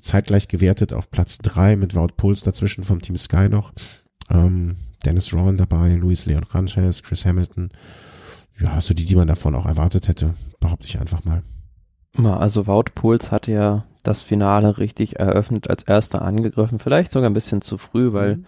[0.00, 3.72] zeitgleich gewertet auf Platz drei mit Wout Puls dazwischen vom Team Sky noch.
[4.30, 7.70] Ähm, Dennis Rowan dabei, Luis Leon Sanchez, Chris Hamilton.
[8.58, 11.42] Ja, so die, die man davon auch erwartet hätte, behaupte ich einfach mal.
[12.18, 16.78] Also Wout Puls hat ja das Finale richtig eröffnet, als erster angegriffen.
[16.78, 18.46] Vielleicht sogar ein bisschen zu früh, weil mhm.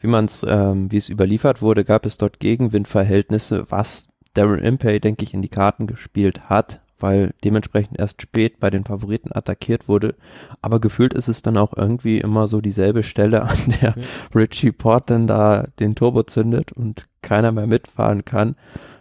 [0.00, 4.98] wie man es, ähm, wie es überliefert wurde, gab es dort Gegenwindverhältnisse, was Darren Impey,
[4.98, 9.88] denke ich, in die Karten gespielt hat, weil dementsprechend erst spät bei den Favoriten attackiert
[9.88, 10.14] wurde.
[10.60, 14.02] Aber gefühlt ist es dann auch irgendwie immer so dieselbe Stelle, an der ja.
[14.34, 18.56] Richie Port dann da den Turbo zündet und keiner mehr mitfahren kann.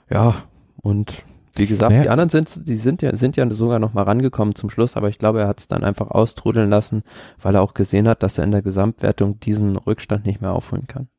[0.09, 0.43] Ja,
[0.81, 1.23] und
[1.55, 2.03] wie gesagt, naja.
[2.03, 5.09] die anderen sind, die sind ja, sind ja sogar noch mal rangekommen zum Schluss, aber
[5.09, 7.03] ich glaube, er hat es dann einfach austrudeln lassen,
[7.41, 10.87] weil er auch gesehen hat, dass er in der Gesamtwertung diesen Rückstand nicht mehr aufholen
[10.87, 11.09] kann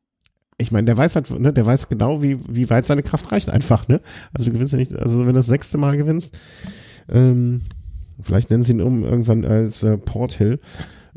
[0.57, 3.49] ich meine, der weiß halt, ne, der weiß genau, wie, wie weit seine Kraft reicht
[3.49, 4.01] einfach, ne?
[4.33, 6.37] Also du gewinnst ja nicht, also wenn du das sechste Mal gewinnst,
[7.09, 7.61] ähm,
[8.21, 10.59] vielleicht nennen sie ihn um irgendwann als äh, Port Hill.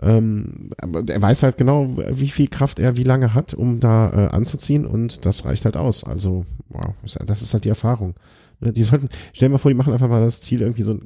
[0.03, 4.11] Ähm, aber er weiß halt genau, wie viel Kraft er wie lange hat, um da
[4.11, 6.05] äh, anzuziehen und das reicht halt aus.
[6.05, 6.93] Also, wow,
[7.25, 8.15] das ist halt die Erfahrung.
[8.61, 10.99] Ne, die sollten, stell dir mal vor, die machen einfach mal das Ziel irgendwie so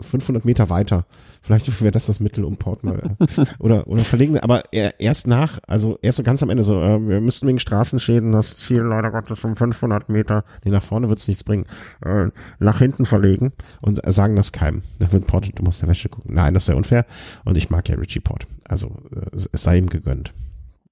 [0.00, 1.06] 500 Meter weiter.
[1.42, 5.58] Vielleicht wäre das das Mittel, um Port mal, äh, oder, oder verlegen, aber erst nach,
[5.66, 9.12] also erst so ganz am Ende so, äh, wir müssten wegen Straßenschäden das Ziel leider
[9.12, 11.66] Gottes um 500 Meter, nee, nach vorne wird's nichts bringen,
[12.04, 14.82] äh, nach hinten verlegen und sagen das keinem.
[14.98, 16.34] Dann wird Port, du musst der Wäsche gucken.
[16.34, 17.06] Nein, das wäre unfair
[17.44, 18.46] und ich mag ja Richie Port.
[18.64, 20.34] Also, äh, es sei ihm gegönnt.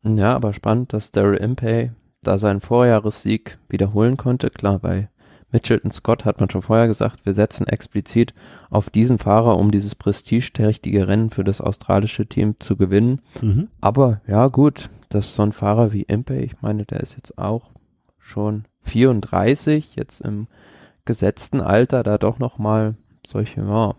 [0.04, 1.90] Ja, aber spannend, dass Daryl Impey
[2.22, 4.50] da seinen Vorjahressieg wiederholen konnte.
[4.50, 5.08] Klar, bei
[5.52, 8.34] Mitchelton Scott hat man schon vorher gesagt, wir setzen explizit
[8.70, 13.20] auf diesen Fahrer, um dieses prestigeträchtige Rennen für das australische Team zu gewinnen.
[13.40, 13.68] Mhm.
[13.80, 17.70] Aber ja gut, dass so ein Fahrer wie Impey, ich meine, der ist jetzt auch
[18.18, 20.48] schon 34, jetzt im
[21.04, 23.94] gesetzten Alter, da doch nochmal solche ja,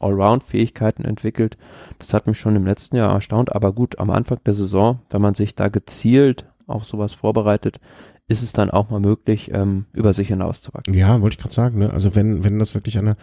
[0.00, 1.56] Allround-Fähigkeiten entwickelt.
[1.98, 3.54] Das hat mich schon im letzten Jahr erstaunt.
[3.54, 7.80] Aber gut, am Anfang der Saison, wenn man sich da gezielt auf sowas vorbereitet,
[8.26, 10.94] ist es dann auch mal möglich, ähm, über sich hinauszuwachsen.
[10.94, 11.92] Ja, wollte ich gerade sagen, ne?
[11.92, 13.16] Also wenn, wenn das wirklich eine,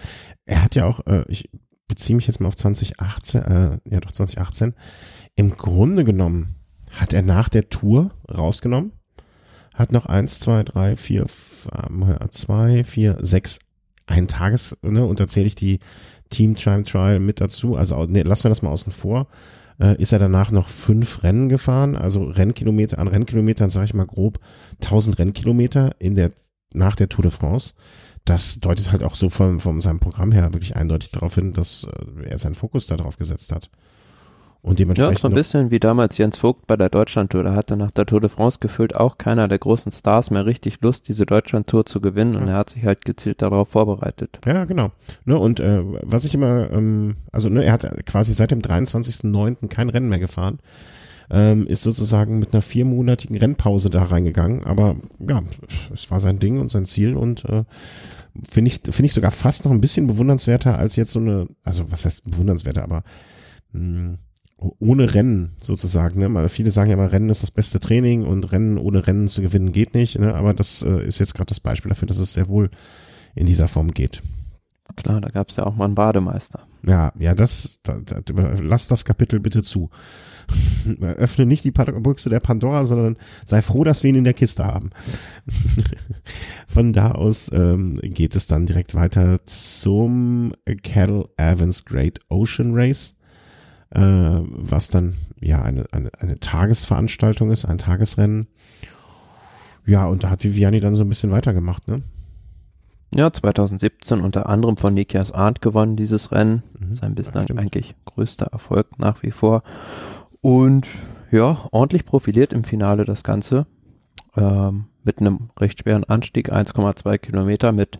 [0.45, 1.49] er hat ja auch, äh, ich
[1.87, 4.75] beziehe mich jetzt mal auf 2018, äh, ja doch 2018,
[5.35, 6.55] im Grunde genommen
[6.91, 8.91] hat er nach der Tour rausgenommen,
[9.73, 11.25] hat noch eins, zwei, drei, vier,
[12.29, 13.59] zwei, vier, sechs,
[14.05, 15.79] ein Tages, ne, und da zähle ich die
[16.29, 19.27] Team Time Trial mit dazu, also ne, lassen wir das mal außen vor,
[19.81, 24.05] äh, ist er danach noch fünf Rennen gefahren, also Rennkilometer an Rennkilometern, sage ich mal
[24.05, 24.39] grob,
[24.83, 26.31] 1000 Rennkilometer in der
[26.73, 27.73] nach der Tour de France.
[28.23, 31.85] Das deutet halt auch so von, von seinem Programm her wirklich eindeutig darauf hin, dass
[31.85, 33.69] äh, er seinen Fokus darauf gesetzt hat.
[34.63, 35.17] Und dementsprechend.
[35.17, 37.43] Ja, so ein bisschen wie damals Jens Vogt bei der Deutschlandtour.
[37.43, 40.81] Da hatte nach der Tour de France gefühlt auch keiner der großen Stars mehr richtig
[40.81, 42.35] Lust, diese Deutschlandtour zu gewinnen.
[42.35, 44.39] Und er hat sich halt gezielt darauf vorbereitet.
[44.45, 44.91] Ja, genau.
[45.25, 49.67] Ne, und äh, was ich immer, ähm, also ne, er hat quasi seit dem 23.09.
[49.67, 50.59] kein Rennen mehr gefahren.
[51.31, 54.65] Ähm, ist sozusagen mit einer viermonatigen Rennpause da reingegangen.
[54.65, 54.97] Aber
[55.27, 55.41] ja,
[55.91, 57.63] es war sein Ding und sein Ziel und äh,
[58.47, 61.91] finde ich, finde ich sogar fast noch ein bisschen bewundernswerter als jetzt so eine, also
[61.91, 63.03] was heißt bewundernswerter, aber
[63.71, 64.17] mh, hm,
[64.79, 66.19] ohne Rennen sozusagen.
[66.19, 66.49] Ne?
[66.49, 69.71] Viele sagen ja immer, Rennen ist das beste Training und Rennen ohne Rennen zu gewinnen
[69.71, 70.19] geht nicht.
[70.19, 70.35] Ne?
[70.35, 72.69] Aber das äh, ist jetzt gerade das Beispiel dafür, dass es sehr wohl
[73.35, 74.21] in dieser Form geht.
[74.95, 76.67] Klar, da gab es ja auch mal einen Bademeister.
[76.85, 78.21] Ja, ja, das, da, da,
[78.59, 79.89] lass das Kapitel bitte zu.
[81.01, 84.65] Öffne nicht die Büchse der Pandora, sondern sei froh, dass wir ihn in der Kiste
[84.65, 84.89] haben.
[86.67, 93.15] Von da aus ähm, geht es dann direkt weiter zum Cattle Evans Great Ocean Race
[93.91, 98.47] äh, was dann ja eine, eine, eine Tagesveranstaltung ist, ein Tagesrennen.
[99.85, 101.97] Ja, und da hat Viviani dann so ein bisschen weitergemacht, ne?
[103.13, 106.63] Ja, 2017 unter anderem von Nikias Arndt gewonnen, dieses Rennen.
[106.79, 109.63] Mhm, Sein bislang eigentlich größter Erfolg nach wie vor.
[110.39, 110.87] Und
[111.29, 113.65] ja, ordentlich profiliert im Finale das Ganze.
[114.37, 117.99] Ähm, mit einem recht schweren Anstieg, 1,2 Kilometer mit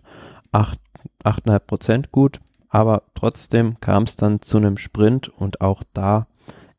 [0.52, 2.40] 8,5 Prozent gut
[2.72, 6.26] aber trotzdem kam es dann zu einem Sprint und auch da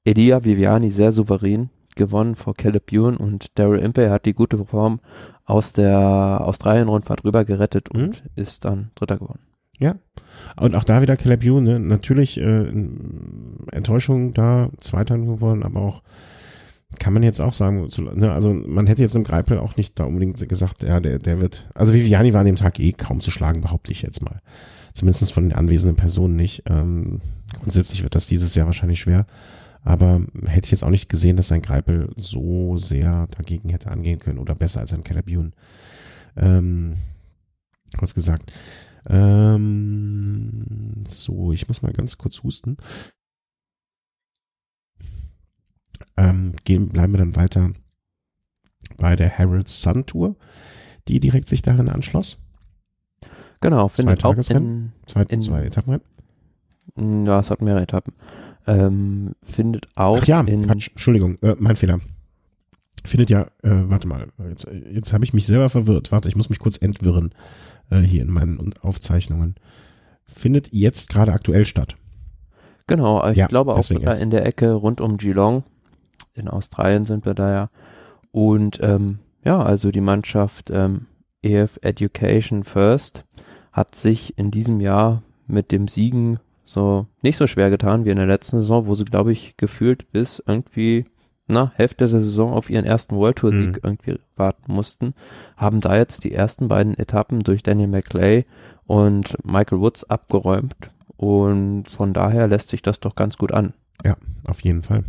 [0.04, 5.00] Elia Viviani sehr souverän gewonnen vor Caleb Ewan und Daryl Impey hat die gute Form
[5.46, 8.30] aus der Australien-Rundfahrt rüber gerettet und mhm.
[8.36, 9.42] ist dann Dritter geworden.
[9.78, 9.96] Ja,
[10.60, 11.80] und auch da wieder Caleb Ewan, ne?
[11.80, 12.72] natürlich äh,
[13.72, 16.02] Enttäuschung da, Zweiter geworden, aber auch
[17.00, 20.06] kann man jetzt auch sagen, ne, also man hätte jetzt im Greipel auch nicht da
[20.06, 23.30] unbedingt gesagt, ja, der, der wird, also Viviani war an dem Tag eh kaum zu
[23.30, 24.42] schlagen, behaupte ich jetzt mal.
[24.94, 26.64] Zumindest von den anwesenden Personen nicht.
[26.68, 27.20] Ähm,
[27.60, 29.26] grundsätzlich wird das dieses Jahr wahrscheinlich schwer.
[29.84, 34.20] Aber hätte ich jetzt auch nicht gesehen, dass sein Greipel so sehr dagegen hätte angehen
[34.20, 35.52] können oder besser als ein Calabune.
[36.38, 36.96] Ähm,
[37.98, 38.54] was gesagt.
[39.08, 42.78] Ähm, so, ich muss mal ganz kurz husten.
[46.16, 47.74] Ähm, gehen, bleiben wir dann weiter
[48.98, 50.36] bei der Herald Sun Tour,
[51.08, 52.38] die direkt sich darin anschloss.
[53.64, 56.02] Genau, findet zwei auch in, zwei, in, zwei Etappen.
[57.26, 58.14] Ja, es hat mehrere Etappen.
[58.68, 62.00] Ähm, findet auch Ach ja, in, Quatsch, Entschuldigung, äh, mein Fehler.
[63.06, 66.12] Findet ja, äh, warte mal, jetzt, jetzt habe ich mich selber verwirrt.
[66.12, 67.34] Warte, ich muss mich kurz entwirren
[67.90, 69.56] äh, hier in meinen Aufzeichnungen.
[70.26, 71.96] Findet jetzt gerade aktuell statt.
[72.88, 75.64] Genau, ich ja, glaube auch da in der Ecke rund um Geelong
[76.34, 77.70] in Australien sind wir da ja.
[78.32, 81.06] Und ähm, ja, also die Mannschaft ähm,
[81.42, 83.24] EF Education First
[83.74, 88.18] hat sich in diesem Jahr mit dem Siegen so nicht so schwer getan wie in
[88.18, 91.06] der letzten Saison, wo sie, glaube ich, gefühlt bis irgendwie
[91.48, 93.80] na, Hälfte der Saison auf ihren ersten World Tour Sieg mhm.
[93.84, 95.14] irgendwie warten mussten,
[95.58, 98.46] haben da jetzt die ersten beiden Etappen durch Daniel McClay
[98.86, 100.76] und Michael Woods abgeräumt
[101.18, 103.74] und von daher lässt sich das doch ganz gut an.
[104.06, 105.04] Ja, auf jeden Fall.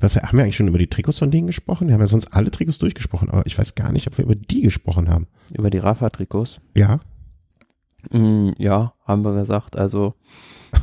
[0.00, 1.88] Was haben wir eigentlich schon über die Trikots von denen gesprochen?
[1.88, 4.36] Wir haben ja sonst alle Trikots durchgesprochen, aber ich weiß gar nicht, ob wir über
[4.36, 5.26] die gesprochen haben.
[5.56, 6.60] Über die Rafa-Trikots?
[6.74, 7.00] Ja.
[8.12, 9.76] Mm, ja, haben wir gesagt.
[9.76, 10.14] Also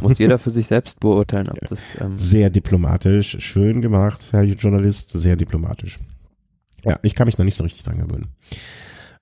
[0.01, 1.79] muss jeder für sich selbst beurteilen, ob das.
[1.99, 5.99] Ähm sehr diplomatisch, schön gemacht, Herr Journalist, sehr diplomatisch.
[6.83, 8.27] Ja, ich kann mich noch nicht so richtig dran gewöhnen.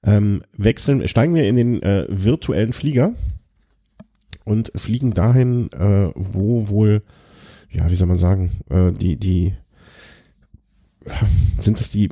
[0.04, 3.14] Ähm, wechseln, steigen wir in den äh, virtuellen Flieger
[4.46, 7.04] und fliegen dahin, äh, wo wohl
[7.72, 9.54] ja, wie soll man sagen, äh, die, die,
[11.62, 12.10] sind das die,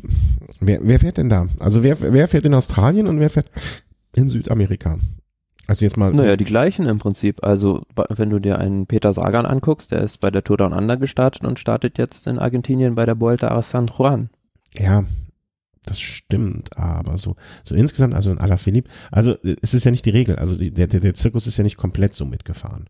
[0.60, 1.47] wer, wer fährt denn da?
[1.60, 3.52] Also wer, wer fährt in Australien und wer fährt
[4.15, 4.97] in Südamerika?
[5.69, 6.12] Also jetzt mal.
[6.12, 7.43] Naja, die gleichen im Prinzip.
[7.43, 10.97] Also wenn du dir einen Peter Sagan anguckst, der ist bei der Tour Down Under
[10.97, 14.32] gestartet und startet jetzt in Argentinien bei der Vuelta a San Juan.
[14.75, 15.03] Ja,
[15.86, 20.12] das stimmt, aber so, so insgesamt, also in Alaphilippe, also es ist ja nicht die
[20.12, 22.88] Regel, also der, der, der Zirkus ist ja nicht komplett so mitgefahren.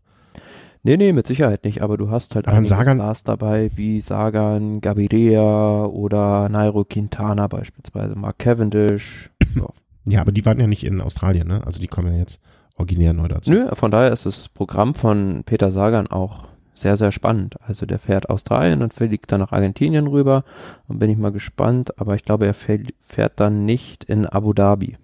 [0.82, 4.80] Nee, nee, mit Sicherheit nicht, aber du hast halt aber Sagan, Stars dabei, wie Sagan,
[4.80, 9.30] Gaviria oder Nairo Quintana beispielsweise, Mark Cavendish.
[9.54, 9.74] So.
[10.06, 11.66] Ja, aber die waren ja nicht in Australien, ne?
[11.66, 12.40] Also die kommen ja jetzt
[12.80, 13.50] originär neu dazu.
[13.50, 17.56] Nö, von daher ist das Programm von Peter Sagan auch sehr, sehr spannend.
[17.60, 20.44] Also der fährt Australien und fliegt dann nach Argentinien rüber
[20.88, 24.96] und bin ich mal gespannt, aber ich glaube, er fährt dann nicht in Abu Dhabi.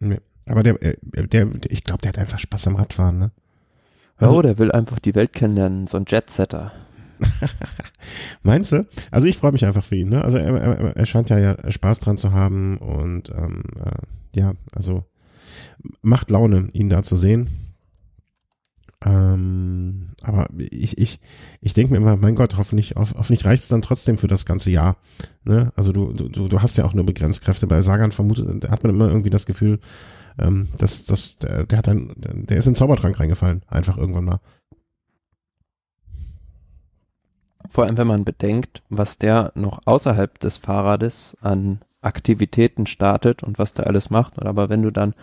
[0.00, 3.30] Nee, aber der, äh, der, der ich glaube, der hat einfach Spaß am Radfahren, ne?
[4.16, 6.72] Also, oh, der will einfach die Welt kennenlernen, so ein Jetsetter.
[8.42, 8.86] Meinst du?
[9.10, 10.08] Also ich freue mich einfach für ihn.
[10.08, 10.22] Ne?
[10.22, 14.52] Also er, er, er scheint ja, ja Spaß dran zu haben und ähm, äh, ja,
[14.72, 15.04] also
[16.02, 17.48] macht Laune, ihn da zu sehen.
[19.04, 21.20] Ähm, aber ich, ich,
[21.60, 24.70] ich denke mir immer, mein Gott, hoffentlich, hoffentlich reicht es dann trotzdem für das ganze
[24.70, 24.96] Jahr.
[25.44, 25.72] Ne?
[25.76, 27.68] Also du, du, du hast ja auch nur begrenzt Kräfte.
[27.68, 29.78] Bei Sagan vermutet, hat man immer irgendwie das Gefühl,
[30.38, 34.24] ähm, das, das, der, der hat dann, der ist in den Zaubertrank reingefallen, einfach irgendwann
[34.24, 34.40] mal.
[37.70, 43.58] Vor allem, wenn man bedenkt, was der noch außerhalb des Fahrrades an Aktivitäten startet und
[43.58, 44.40] was der alles macht.
[44.44, 45.14] Aber wenn du dann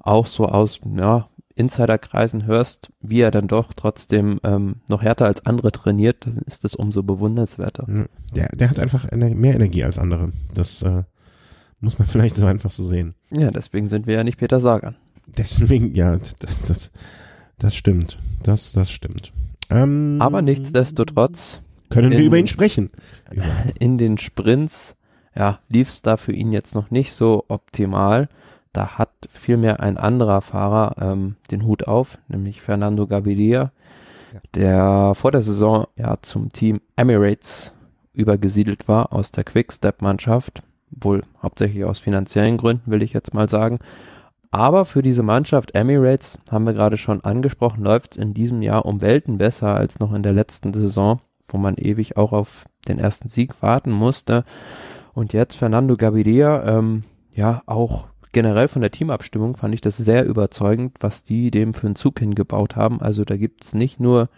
[0.00, 5.46] auch so aus ja, Insiderkreisen hörst, wie er dann doch trotzdem ähm, noch härter als
[5.46, 7.86] andere trainiert, dann ist das umso bewundernswerter.
[8.34, 10.32] Der, der hat einfach mehr Energie als andere.
[10.54, 11.04] Das äh,
[11.80, 13.14] muss man vielleicht so einfach so sehen.
[13.30, 14.96] Ja, deswegen sind wir ja nicht Peter Sagan.
[15.26, 16.90] Deswegen, ja, das, das,
[17.58, 18.18] das stimmt.
[18.42, 19.32] Das, das stimmt.
[19.70, 21.62] Ähm, Aber nichtsdestotrotz.
[21.90, 22.90] Können in, wir über ihn sprechen?
[23.78, 24.94] In den Sprints,
[25.36, 28.28] ja, lief es da für ihn jetzt noch nicht so optimal.
[28.72, 33.72] Da hat vielmehr ein anderer Fahrer ähm, den Hut auf, nämlich Fernando Gaviria,
[34.32, 34.40] ja.
[34.54, 37.72] der vor der Saison ja zum Team Emirates
[38.12, 43.78] übergesiedelt war aus der Quickstep-Mannschaft wohl hauptsächlich aus finanziellen Gründen, will ich jetzt mal sagen.
[44.50, 48.86] Aber für diese Mannschaft Emirates, haben wir gerade schon angesprochen, läuft es in diesem Jahr
[48.86, 52.98] um Welten besser als noch in der letzten Saison, wo man ewig auch auf den
[52.98, 54.44] ersten Sieg warten musste.
[55.16, 57.02] Und jetzt Fernando Gaviria, ähm,
[57.32, 61.86] ja, auch generell von der Teamabstimmung fand ich das sehr überzeugend, was die dem für
[61.86, 63.00] einen Zug hingebaut haben.
[63.00, 64.28] Also da gibt es nicht nur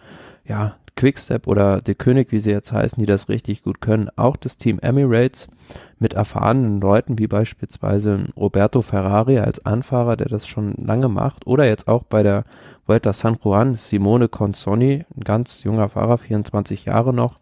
[0.45, 4.09] ja, Quickstep oder der König, wie sie jetzt heißen, die das richtig gut können.
[4.15, 5.49] Auch das Team Emirates
[5.97, 11.65] mit erfahrenen Leuten, wie beispielsweise Roberto Ferrari als Anfahrer, der das schon lange macht, oder
[11.65, 12.45] jetzt auch bei der
[12.85, 17.37] Vuelta San Juan Simone Consoni, ein ganz junger Fahrer, 24 Jahre noch.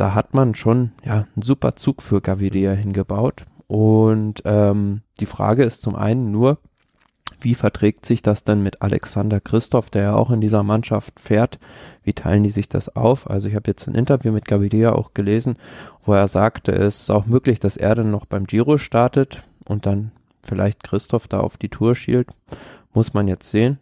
[0.00, 3.44] Da hat man schon ja einen super Zug für Gaviria hingebaut.
[3.66, 6.58] Und ähm, die Frage ist zum einen nur,
[7.40, 11.58] wie verträgt sich das denn mit Alexander Christoph, der ja auch in dieser Mannschaft fährt?
[12.02, 13.28] Wie teilen die sich das auf?
[13.28, 15.56] Also ich habe jetzt ein Interview mit Gaviria auch gelesen,
[16.04, 19.86] wo er sagte, es ist auch möglich, dass er dann noch beim Giro startet und
[19.86, 22.28] dann vielleicht Christoph da auf die Tour schielt.
[22.92, 23.78] Muss man jetzt sehen.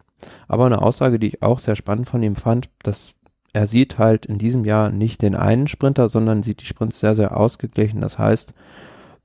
[0.48, 3.14] Aber eine Aussage, die ich auch sehr spannend von ihm fand, dass
[3.52, 7.14] er sieht halt in diesem Jahr nicht den einen Sprinter, sondern sieht die Sprints sehr,
[7.14, 8.00] sehr ausgeglichen.
[8.00, 8.52] Das heißt,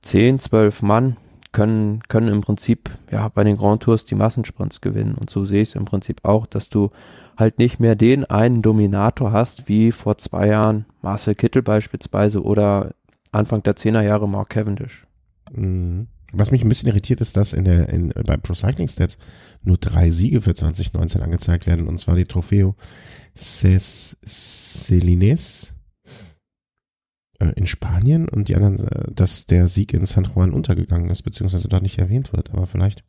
[0.02, 1.16] 10, 12 Mann
[1.52, 5.14] können, können im Prinzip ja bei den Grand Tours die Massensprints gewinnen.
[5.18, 6.90] Und so sehe ich es im Prinzip auch, dass du
[7.36, 12.90] halt nicht mehr den einen Dominator hast, wie vor zwei Jahren Marcel Kittel beispielsweise oder
[13.32, 15.04] Anfang der 10er Jahre Mark Cavendish.
[15.52, 16.08] Mhm.
[16.36, 19.18] Was mich ein bisschen irritiert ist, dass in der, in, bei Pro Cycling Stats
[19.62, 22.74] nur drei Siege für 2019 angezeigt werden, und zwar die Trofeo
[23.34, 25.74] Ces Celines
[27.38, 31.22] äh, in Spanien und die anderen, äh, dass der Sieg in San Juan untergegangen ist,
[31.22, 32.52] beziehungsweise dort nicht erwähnt wird.
[32.52, 33.04] Aber vielleicht,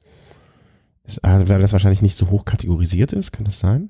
[1.03, 3.89] ist, äh, weil das wahrscheinlich nicht so hoch kategorisiert ist, kann das sein?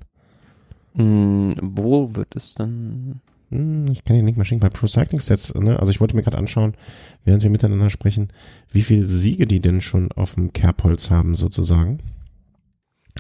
[0.94, 3.22] Mm, wo wird es dann?
[3.56, 4.60] Hm, ich kann den Link mal schicken.
[4.60, 5.80] Bei Pro Cycling Stats, ne?
[5.80, 6.76] also ich wollte mir gerade anschauen,
[7.24, 8.30] während wir miteinander sprechen,
[8.72, 12.00] wie viele Siege die denn schon auf dem Kerbholz haben, sozusagen.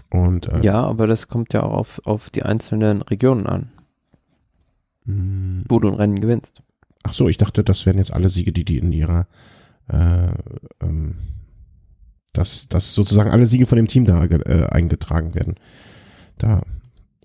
[0.09, 3.71] Und, äh, ja, aber das kommt ja auch auf, auf die einzelnen Regionen an,
[5.05, 5.63] hm.
[5.69, 6.61] wo du ein Rennen gewinnst.
[7.03, 9.27] Ach so, ich dachte, das wären jetzt alle Siege, die die in ihrer,
[9.87, 10.33] äh,
[10.81, 11.15] ähm,
[12.33, 15.55] dass, dass sozusagen alle Siege von dem Team da äh, eingetragen werden.
[16.37, 16.63] Da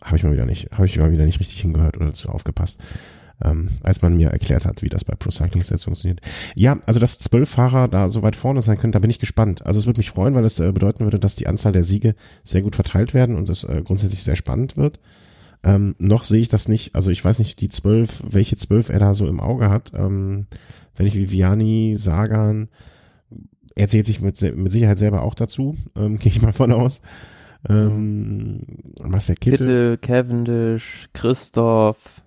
[0.04, 2.80] habe ich mal wieder nicht, habe ich mal wieder nicht richtig hingehört oder zu aufgepasst,
[3.42, 6.20] ähm, als man mir erklärt hat, wie das bei Pro Cycling Stats funktioniert.
[6.54, 9.64] Ja, also dass zwölf Fahrer da so weit vorne sein können, da bin ich gespannt.
[9.66, 12.14] Also es würde mich freuen, weil es äh, bedeuten würde, dass die Anzahl der Siege
[12.42, 15.00] sehr gut verteilt werden und es äh, grundsätzlich sehr spannend wird.
[15.62, 18.98] Ähm, noch sehe ich das nicht, also ich weiß nicht, die zwölf, welche zwölf er
[18.98, 19.92] da so im Auge hat.
[19.94, 20.46] Ähm,
[20.96, 22.68] wenn ich Viviani, Sagan,
[23.76, 27.02] er zählt sich mit, mit Sicherheit selber auch dazu, ähm, gehe ich mal von aus.
[27.68, 28.62] Ähm,
[29.02, 29.58] was der Kittel?
[29.58, 32.22] Kittel, Cavendish, Christoph.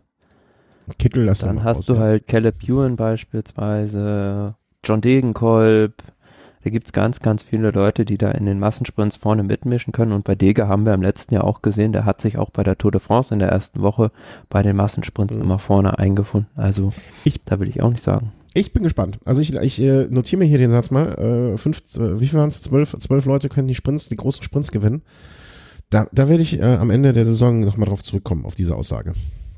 [0.99, 1.99] Kittel, das Dann hast aus, du ja.
[2.01, 6.03] halt Caleb Ewan beispielsweise, John Degenkolb,
[6.63, 10.13] da gibt's ganz, ganz viele Leute, die da in den Massensprints vorne mitmischen können.
[10.13, 12.63] Und bei Dege haben wir im letzten Jahr auch gesehen, der hat sich auch bei
[12.63, 14.11] der Tour de France in der ersten Woche
[14.49, 15.41] bei den Massensprints mhm.
[15.41, 16.49] immer vorne eingefunden.
[16.55, 16.93] Also
[17.25, 18.31] ich, da will ich auch nicht sagen.
[18.53, 19.19] Ich bin gespannt.
[19.25, 21.53] Also ich, ich äh, notiere mir hier den Satz mal.
[21.53, 22.61] Äh, fünf, äh, wie viel waren es?
[22.61, 25.01] Zwölf, zwölf Leute können die Sprints, die großen Sprints gewinnen.
[25.89, 29.13] Da, da werde ich äh, am Ende der Saison nochmal drauf zurückkommen, auf diese Aussage.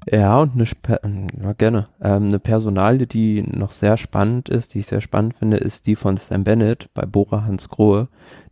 [0.10, 1.88] Ja, und eine, ja, gerne.
[2.01, 5.95] Ähm, eine Personalie, die noch sehr spannend ist, die ich sehr spannend finde, ist die
[5.95, 8.08] von Sam Bennett bei Bora Hans Grohe,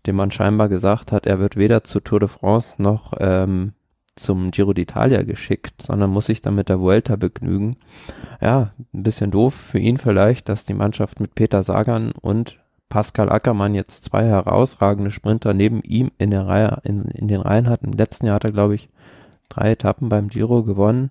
[0.08, 3.74] dem man scheinbar gesagt hat, er wird weder zur Tour de France noch ähm,
[4.16, 7.78] zum Giro d'Italia geschickt, sondern muss sich dann mit der Vuelta begnügen.
[8.42, 13.32] Ja, ein bisschen doof für ihn vielleicht, dass die Mannschaft mit Peter Sagan und Pascal
[13.32, 17.82] Ackermann jetzt zwei herausragende Sprinter neben ihm in der Reihe, in, in den Reihen hat.
[17.82, 18.90] Im letzten Jahr hat er, glaube ich,
[19.50, 21.10] drei Etappen beim Giro gewonnen.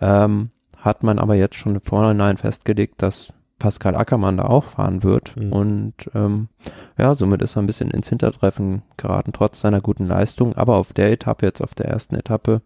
[0.00, 3.32] Ähm, hat man aber jetzt schon vornherein festgelegt, dass
[3.64, 5.34] Pascal Ackermann da auch fahren wird.
[5.38, 5.50] Mhm.
[5.50, 6.48] Und ähm,
[6.98, 10.54] ja, somit ist er ein bisschen ins Hintertreffen geraten, trotz seiner guten Leistung.
[10.54, 12.60] Aber auf der Etappe, jetzt auf der ersten Etappe,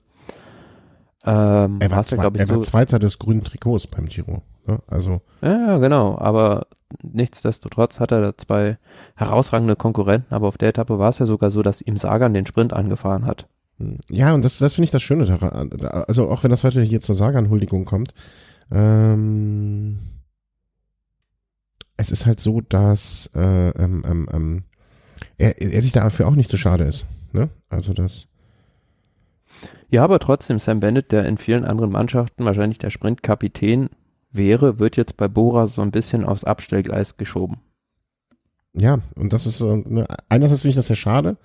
[1.25, 4.43] ähm, er war, zwei, er, er so war Zweiter des grünen Trikots beim Giro.
[4.67, 4.81] Ne?
[4.89, 5.21] Also.
[5.41, 6.19] Ja, genau.
[6.19, 6.67] Aber
[7.05, 8.77] nichtsdestotrotz hat er da zwei
[9.15, 10.35] herausragende Konkurrenten.
[10.35, 13.25] Aber auf der Etappe war es ja sogar so, dass ihm Sagan den Sprint angefahren
[13.25, 13.47] hat.
[14.11, 15.71] Ja, und das, das finde ich das Schöne daran.
[16.09, 18.15] Also auch wenn das heute hier zur Sagan-Huldigung kommt,
[18.73, 19.99] ähm,
[21.99, 24.63] es ist halt so, dass äh, ähm, ähm, ähm,
[25.37, 27.05] er, er sich dafür auch nicht so schade ist.
[27.33, 27.51] Ne?
[27.69, 28.29] Also das.
[29.91, 33.91] Ja, aber trotzdem, Sam Bennett, der in vielen anderen Mannschaften wahrscheinlich der Sprintkapitän
[34.31, 37.59] wäre, wird jetzt bei Bora so ein bisschen aufs Abstellgleis geschoben.
[38.75, 41.37] Ja, und das ist, ne, einerseits finde ich das sehr schade,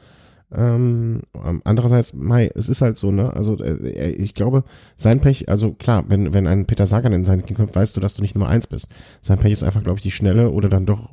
[0.55, 1.21] ähm,
[1.63, 3.33] andererseits, Mai, es ist halt so, ne?
[3.33, 4.63] Also äh, ich glaube,
[4.95, 8.01] sein Pech, also klar, wenn, wenn ein Peter Sagan in sein Team kommt, weißt du,
[8.01, 8.89] dass du nicht Nummer eins bist.
[9.21, 11.09] Sein Pech ist einfach, glaube ich, die schnelle oder dann doch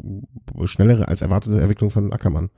[0.65, 2.51] schnellere als erwartete Entwicklung von Ackermann.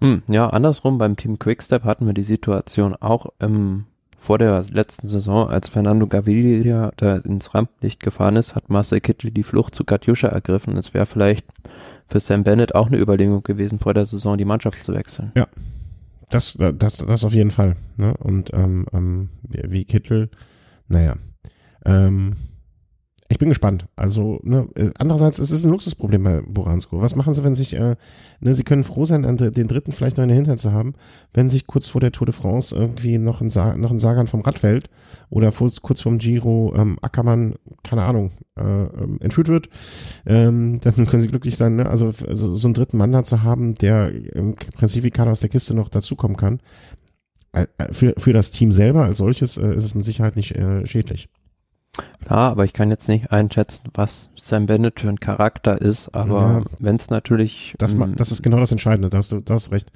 [0.00, 3.86] Hm, ja, andersrum, beim Team Quickstep hatten wir die Situation auch ähm,
[4.24, 9.30] vor der letzten Saison, als Fernando Gaviria da ins Rampenlicht gefahren ist, hat Marcel Kittel
[9.30, 10.78] die Flucht zu Katjuscha ergriffen.
[10.78, 11.46] Es wäre vielleicht
[12.08, 15.30] für Sam Bennett auch eine Überlegung gewesen, vor der Saison die Mannschaft zu wechseln.
[15.34, 15.46] Ja,
[16.30, 17.76] das, das, das auf jeden Fall.
[17.98, 18.14] Ne?
[18.16, 20.30] Und ähm, ähm, wie Kittel,
[20.88, 21.16] naja.
[21.84, 22.32] Ähm,
[23.28, 23.86] ich bin gespannt.
[23.96, 27.00] Also, ne, äh, andererseits ist es ein Luxusproblem bei Boransko.
[27.00, 27.96] Was machen sie, wenn sich, äh,
[28.40, 30.94] ne, sie können froh sein, den dritten vielleicht noch in der Hintern zu haben,
[31.32, 34.26] wenn sich kurz vor der Tour de France irgendwie noch ein, Sa noch ein Sagan
[34.26, 34.90] vom Rad fällt
[35.30, 39.68] oder kurz, vom Giro ähm, Ackermann, keine Ahnung, äh, ähm, entführt wird,
[40.26, 41.86] ähm, dann können sie glücklich sein, ne?
[41.86, 45.40] Also, also so einen dritten Mann da zu haben, der im Prinzip wie Kader aus
[45.40, 46.60] der Kiste noch dazukommen kann.
[47.52, 50.84] Äh, für, für das Team selber als solches äh, ist es mit Sicherheit nicht äh,
[50.84, 51.30] schädlich.
[52.24, 56.40] Klar, aber ich kann jetzt nicht einschätzen, was Sam Bennett für ein Charakter ist, aber
[56.40, 57.74] ja, wenn es natürlich.
[57.78, 59.92] Das, ähm, das ist genau das Entscheidende, da hast du, da hast recht.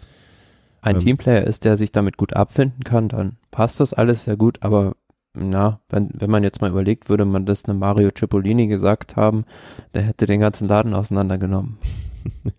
[0.81, 4.37] Ein ähm, Teamplayer ist, der sich damit gut abfinden kann, dann passt das alles sehr
[4.37, 4.95] gut, aber
[5.35, 9.45] na, wenn, wenn man jetzt mal überlegt, würde man das einem Mario Cipollini gesagt haben,
[9.95, 11.79] der hätte den ganzen Laden auseinandergenommen.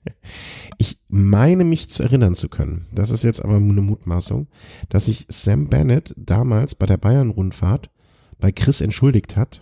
[0.77, 4.47] ich meine mich zu erinnern zu können, das ist jetzt aber eine Mutmaßung,
[4.89, 7.89] dass sich Sam Bennett damals bei der Bayern-Rundfahrt
[8.39, 9.61] bei Chris entschuldigt hat,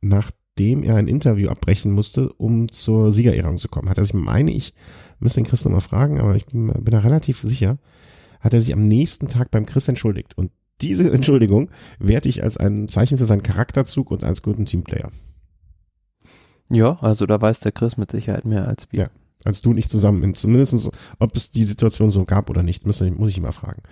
[0.00, 3.88] nachdem er ein Interview abbrechen musste, um zur Siegerehrung zu kommen.
[3.88, 4.74] Hat er sich, meine ich,
[5.18, 7.78] müsste den Chris nochmal fragen, aber ich bin, bin da relativ sicher,
[8.40, 10.36] hat er sich am nächsten Tag beim Chris entschuldigt.
[10.36, 15.10] Und diese Entschuldigung werte ich als ein Zeichen für seinen Charakterzug und als guten Teamplayer.
[16.70, 19.04] Ja, also da weiß der Chris mit Sicherheit mehr als wir.
[19.04, 19.10] Ja,
[19.44, 20.34] als du nicht zusammen.
[20.34, 23.82] Zumindest, ob es die Situation so gab oder nicht, muss, muss ich ihn mal fragen.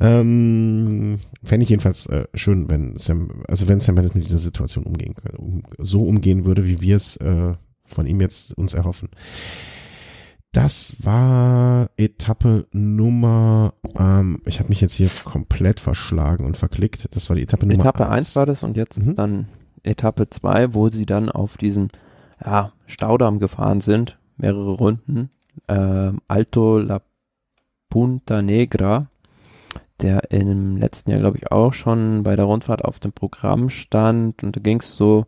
[0.00, 4.84] Ähm, Fände ich jedenfalls äh, schön, wenn Sam, also wenn Sam Bennett mit dieser Situation
[4.84, 7.52] umgehen um, so umgehen würde, wie wir es äh,
[7.86, 9.10] von ihm jetzt uns erhoffen.
[10.52, 17.14] Das war Etappe Nummer, ähm, ich habe mich jetzt hier komplett verschlagen und verklickt.
[17.14, 19.14] Das war die Etappe Nummer Etappe 1 war das und jetzt mhm.
[19.14, 19.48] dann
[19.82, 21.90] Etappe 2, wo sie dann auf diesen
[22.44, 25.28] ja, Staudamm gefahren sind, mehrere Runden.
[25.66, 27.02] Äh, Alto La
[27.90, 29.09] Punta Negra
[30.02, 34.42] der im letzten Jahr, glaube ich, auch schon bei der Rundfahrt auf dem Programm stand.
[34.42, 35.26] Und da ging es so,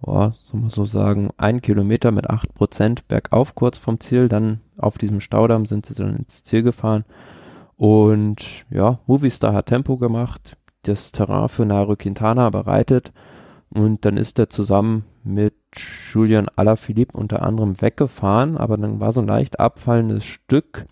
[0.00, 4.28] boah, soll man so sagen, ein Kilometer mit acht Prozent bergauf kurz vom Ziel.
[4.28, 7.04] Dann auf diesem Staudamm sind sie dann ins Ziel gefahren.
[7.76, 13.12] Und ja, Movistar hat Tempo gemacht, das Terrain für Nairo Quintana bereitet.
[13.70, 15.54] Und dann ist er zusammen mit
[16.12, 20.86] Julian Alaphilippe unter anderem weggefahren, aber dann war so ein leicht abfallendes Stück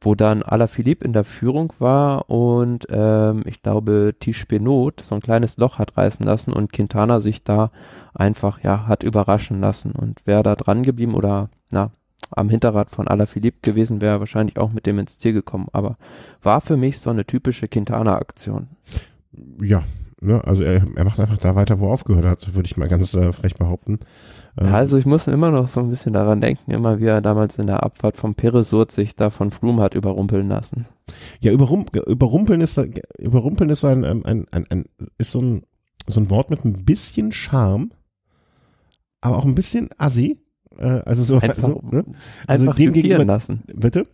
[0.00, 5.20] wo dann Alaphilippe in der Führung war und ähm, ich glaube Tisch Benot so ein
[5.20, 7.70] kleines Loch hat reißen lassen und Quintana sich da
[8.14, 11.90] einfach ja hat überraschen lassen und wäre da dran geblieben oder na
[12.30, 15.96] am Hinterrad von Alaphilippe gewesen wäre wahrscheinlich auch mit dem ins Ziel gekommen, aber
[16.42, 18.68] war für mich so eine typische Quintana-Aktion.
[19.60, 19.82] Ja,
[20.20, 22.88] ne, also er, er macht einfach da weiter, wo er aufgehört hat, würde ich mal
[22.88, 23.98] ganz äh, frech behaupten.
[24.58, 27.58] Ähm, also ich muss immer noch so ein bisschen daran denken, immer wie er damals
[27.58, 30.86] in der Abfahrt vom Peresurt sich da von Froome hat überrumpeln lassen.
[31.40, 32.80] Ja, überrum, überrumpeln ist
[33.18, 34.84] überrumpeln ist so ein, ein, ein, ein, ein
[35.18, 35.62] ist so ein
[36.06, 37.90] so ein Wort mit ein bisschen Charme,
[39.20, 40.38] aber auch ein bisschen assi.
[40.78, 42.04] Äh, also so einfach, also, ne?
[42.46, 43.62] also dem gegenüber lassen.
[43.74, 44.06] Bitte?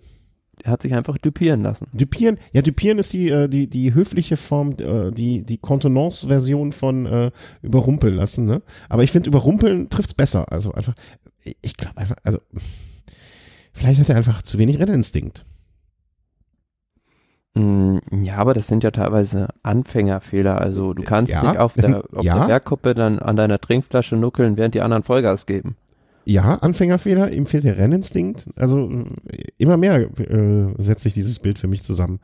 [0.62, 1.86] Er hat sich einfach dupieren lassen.
[1.92, 7.06] Dupieren, ja, dupieren ist die, äh, die, die höfliche Form, äh, die, die Kontenance-Version von
[7.06, 7.30] äh,
[7.62, 8.62] überrumpeln lassen, ne?
[8.88, 10.50] Aber ich finde, überrumpeln trifft's besser.
[10.50, 10.94] Also einfach,
[11.60, 12.38] ich glaube einfach, also
[13.74, 15.44] vielleicht hat er einfach zu wenig Renninstinkt.
[17.54, 20.58] Mm, ja, aber das sind ja teilweise Anfängerfehler.
[20.58, 21.42] Also du kannst ja.
[21.42, 22.38] dich auf der, auf ja.
[22.38, 25.76] der Bergkuppe dann an deiner Trinkflasche nuckeln, während die anderen Vollgas geben
[26.26, 28.48] ja, Anfängerfehler, ihm fehlt der Renninstinkt.
[28.56, 28.90] Also
[29.58, 32.18] immer mehr äh, setzt sich dieses Bild für mich zusammen.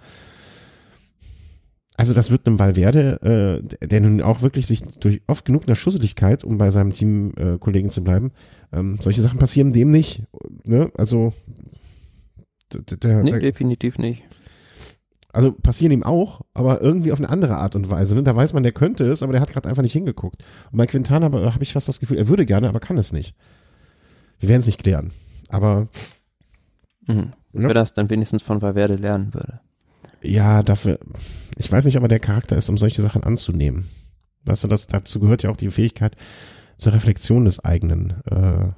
[1.97, 5.77] Also das wird einem Valverde, äh, der nun auch wirklich sich durch oft genug einer
[5.77, 8.33] Schusseligkeit, um bei seinem Teamkollegen äh, zu bleiben,
[8.73, 10.23] ähm, solche Sachen passieren dem nicht.
[10.65, 10.91] Ne?
[10.97, 11.33] Also
[12.73, 14.23] der, nee, der, definitiv nicht.
[15.35, 18.15] Also passieren ihm auch, aber irgendwie auf eine andere Art und Weise.
[18.15, 18.23] Ne?
[18.23, 20.39] Da weiß man, der könnte es, aber der hat gerade einfach nicht hingeguckt.
[20.71, 23.35] Und bei Quintana habe ich fast das Gefühl, er würde gerne, aber kann es nicht.
[24.43, 25.13] Wir werden es nicht klären.
[25.51, 25.87] Aber.
[27.07, 27.33] Mhm.
[27.53, 27.69] Ja.
[27.69, 29.61] Wer das dann wenigstens von Valverde lernen würde.
[30.21, 30.99] Ja, dafür.
[31.57, 33.89] Ich weiß nicht, ob er der Charakter ist, um solche Sachen anzunehmen.
[34.45, 36.17] Weißt du, das, dazu gehört ja auch die Fähigkeit
[36.77, 38.73] zur Reflexion des eigenen, äh,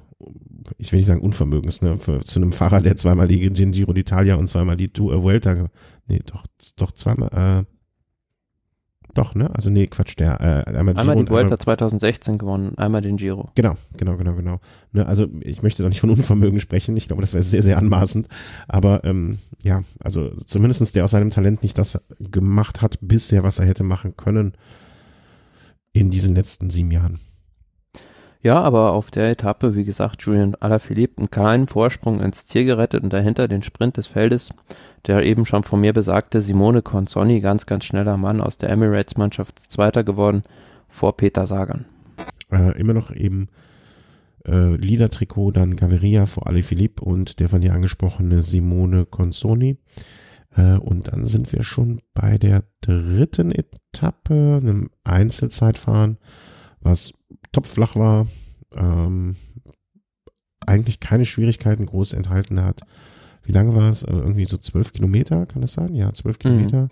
[0.77, 4.35] ich will nicht sagen Unvermögens, ne, für, zu einem Fahrer, der zweimal die Giro d'Italia
[4.35, 5.69] und zweimal die Tour Vuelta,
[6.05, 6.45] nee, doch,
[6.75, 7.74] doch zweimal, äh,
[9.15, 9.49] doch, ne?
[9.53, 13.49] Also nee, Quatsch, der äh, einmal, einmal die Vuelta 2016 gewonnen, einmal den Giro.
[13.55, 14.59] Genau, genau, genau, genau.
[14.91, 16.95] Ne, also ich möchte doch nicht von Unvermögen sprechen.
[16.97, 18.27] Ich glaube, das wäre sehr, sehr anmaßend.
[18.67, 23.59] Aber ähm, ja, also zumindestens der aus seinem Talent nicht das gemacht hat bisher, was
[23.59, 24.53] er hätte machen können
[25.93, 27.19] in diesen letzten sieben Jahren.
[28.45, 33.03] Ja, aber auf der Etappe, wie gesagt, Julian Alaphilippe einen kleinen Vorsprung ins Ziel gerettet
[33.03, 34.51] und dahinter den Sprint des Feldes,
[35.07, 39.71] der eben schon von mir besagte Simone Consonni, ganz, ganz schneller Mann aus der Emirates-Mannschaft,
[39.71, 40.43] Zweiter geworden,
[40.89, 41.85] vor Peter Sagan.
[42.51, 43.49] Äh, immer noch eben
[44.45, 49.79] äh, Liedertrikot, dann Gaviria vor Ali Philippe und der von dir angesprochene Simone Consoni.
[50.55, 56.19] Äh, und dann sind wir schon bei der dritten Etappe, einem Einzelzeitfahren,
[56.79, 57.15] was
[57.55, 58.27] topflach war,
[58.75, 59.35] ähm,
[60.65, 62.81] eigentlich keine Schwierigkeiten groß enthalten hat.
[63.43, 64.03] Wie lange war es?
[64.03, 65.93] Äh, irgendwie so zwölf Kilometer, kann das sein?
[65.95, 66.41] Ja, zwölf mhm.
[66.41, 66.89] Kilometer.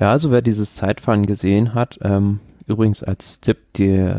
[0.00, 4.12] Ja, also wer dieses Zeitfahren gesehen hat, ähm, übrigens als Tipp, die,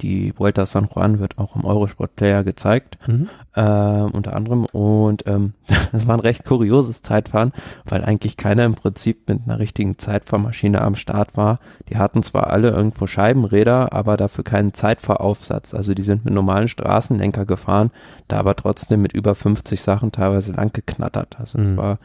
[0.00, 3.28] die, Vuelta San Juan wird auch im Eurosport Player gezeigt, mhm.
[3.54, 4.64] äh, unter anderem.
[4.66, 5.54] Und ähm,
[5.92, 7.52] das war ein recht kurioses Zeitfahren,
[7.84, 11.58] weil eigentlich keiner im Prinzip mit einer richtigen Zeitfahrmaschine am Start war.
[11.88, 15.74] Die hatten zwar alle irgendwo Scheibenräder, aber dafür keinen Zeitfahraufsatz.
[15.74, 17.90] Also die sind mit normalen Straßenlenker gefahren,
[18.28, 21.38] da aber trotzdem mit über 50 Sachen teilweise lang geknattert.
[21.40, 21.76] Also mhm.
[21.76, 21.98] das war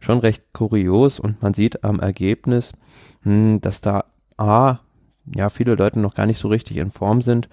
[0.00, 2.72] schon recht kurios und man sieht am Ergebnis,
[3.24, 4.04] mh, hm, dass da
[4.36, 4.80] A,
[5.26, 7.48] ja, viele Leute noch gar nicht so richtig in Form sind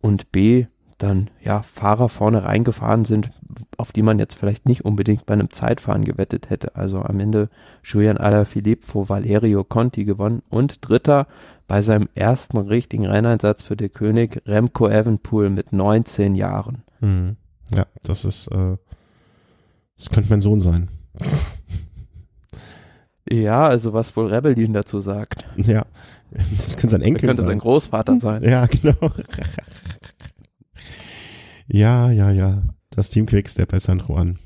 [0.00, 0.66] und B,
[0.98, 3.30] dann ja Fahrer vorne reingefahren sind,
[3.76, 6.76] auf die man jetzt vielleicht nicht unbedingt bei einem Zeitfahren gewettet hätte.
[6.76, 7.48] Also am Ende
[7.82, 11.26] Julian Alaphilippe vor Valerio Conti gewonnen und Dritter
[11.66, 16.84] bei seinem ersten richtigen Renneinsatz für den König Remco Evenpool mit 19 Jahren.
[17.00, 17.36] Mhm.
[17.74, 18.76] Ja, das ist, äh,
[19.96, 20.88] das könnte mein Sohn sein.
[23.30, 25.46] Ja, also was wohl Rebellin dazu sagt.
[25.56, 25.86] Ja,
[26.56, 27.48] das könnte sein Enkel könnte sein.
[27.48, 28.42] sein Großvater sein.
[28.42, 29.12] Ja, genau.
[31.66, 32.62] ja, ja, ja.
[32.90, 34.38] Das Team Quickstep bei San Juan.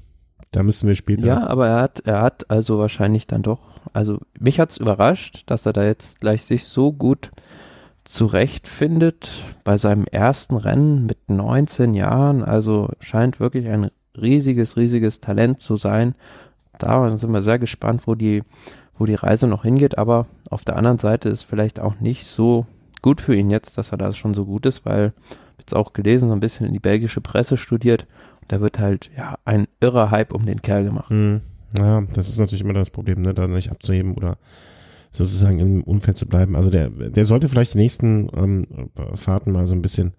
[0.52, 1.26] Da müssen wir später.
[1.26, 3.60] Ja, aber er hat, er hat also wahrscheinlich dann doch,
[3.92, 7.30] also mich hat's überrascht, dass er da jetzt gleich sich so gut
[8.04, 12.42] zurechtfindet bei seinem ersten Rennen mit 19 Jahren.
[12.44, 16.14] Also scheint wirklich ein riesiges, riesiges Talent zu sein.
[16.78, 18.42] Da sind wir sehr gespannt, wo die,
[18.96, 19.98] wo die Reise noch hingeht.
[19.98, 22.66] Aber auf der anderen Seite ist vielleicht auch nicht so
[23.02, 25.12] gut für ihn jetzt, dass er da schon so gut ist, weil
[25.58, 28.06] jetzt auch gelesen, so ein bisschen in die belgische Presse studiert.
[28.48, 31.10] Da wird halt ja ein irrer Hype um den Kerl gemacht.
[31.10, 31.40] Mhm.
[31.78, 34.38] Ja, das ist natürlich immer das Problem, ne, da nicht abzuheben oder
[35.10, 36.56] sozusagen im Umfeld zu bleiben.
[36.56, 38.66] Also der, der sollte vielleicht die nächsten ähm,
[39.14, 40.14] Fahrten mal so ein bisschen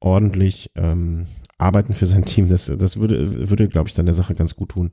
[0.00, 1.26] ordentlich ähm,
[1.58, 2.48] arbeiten für sein Team.
[2.48, 4.92] Das, das würde, würde, glaube ich, dann der Sache ganz gut tun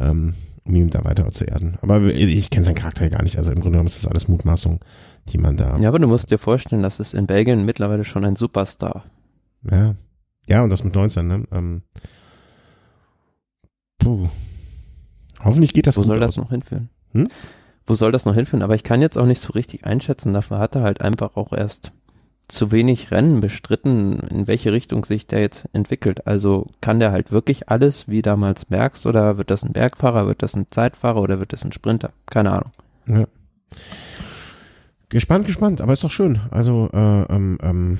[0.00, 0.34] ähm,
[0.64, 1.78] um ihn da weiter zu erden.
[1.82, 3.36] Aber ich kenne seinen Charakter gar nicht.
[3.36, 4.80] Also im Grunde genommen ist das alles Mutmaßung,
[5.28, 5.78] die man da.
[5.78, 9.04] Ja, aber du musst dir vorstellen, das ist in Belgien mittlerweile schon ein Superstar.
[9.70, 9.94] Ja.
[10.46, 11.44] Ja, und das mit 19, ne?
[11.52, 11.82] Ähm,
[13.98, 14.28] puh.
[15.44, 16.36] Hoffentlich geht das Wo soll das aus.
[16.38, 16.88] noch hinführen?
[17.12, 17.28] Hm?
[17.86, 18.62] Wo soll das noch hinführen?
[18.62, 20.32] Aber ich kann jetzt auch nicht so richtig einschätzen.
[20.32, 21.92] Dafür hat er halt einfach auch erst
[22.48, 26.26] zu wenig Rennen bestritten, in welche Richtung sich der jetzt entwickelt.
[26.26, 30.42] Also kann der halt wirklich alles, wie damals Merckx, oder wird das ein Bergfahrer, wird
[30.42, 32.10] das ein Zeitfahrer oder wird das ein Sprinter?
[32.26, 32.70] Keine Ahnung.
[33.06, 33.26] Ja.
[35.10, 36.40] Gespannt, gespannt, aber ist doch schön.
[36.50, 37.98] Also, äh, ähm, ähm,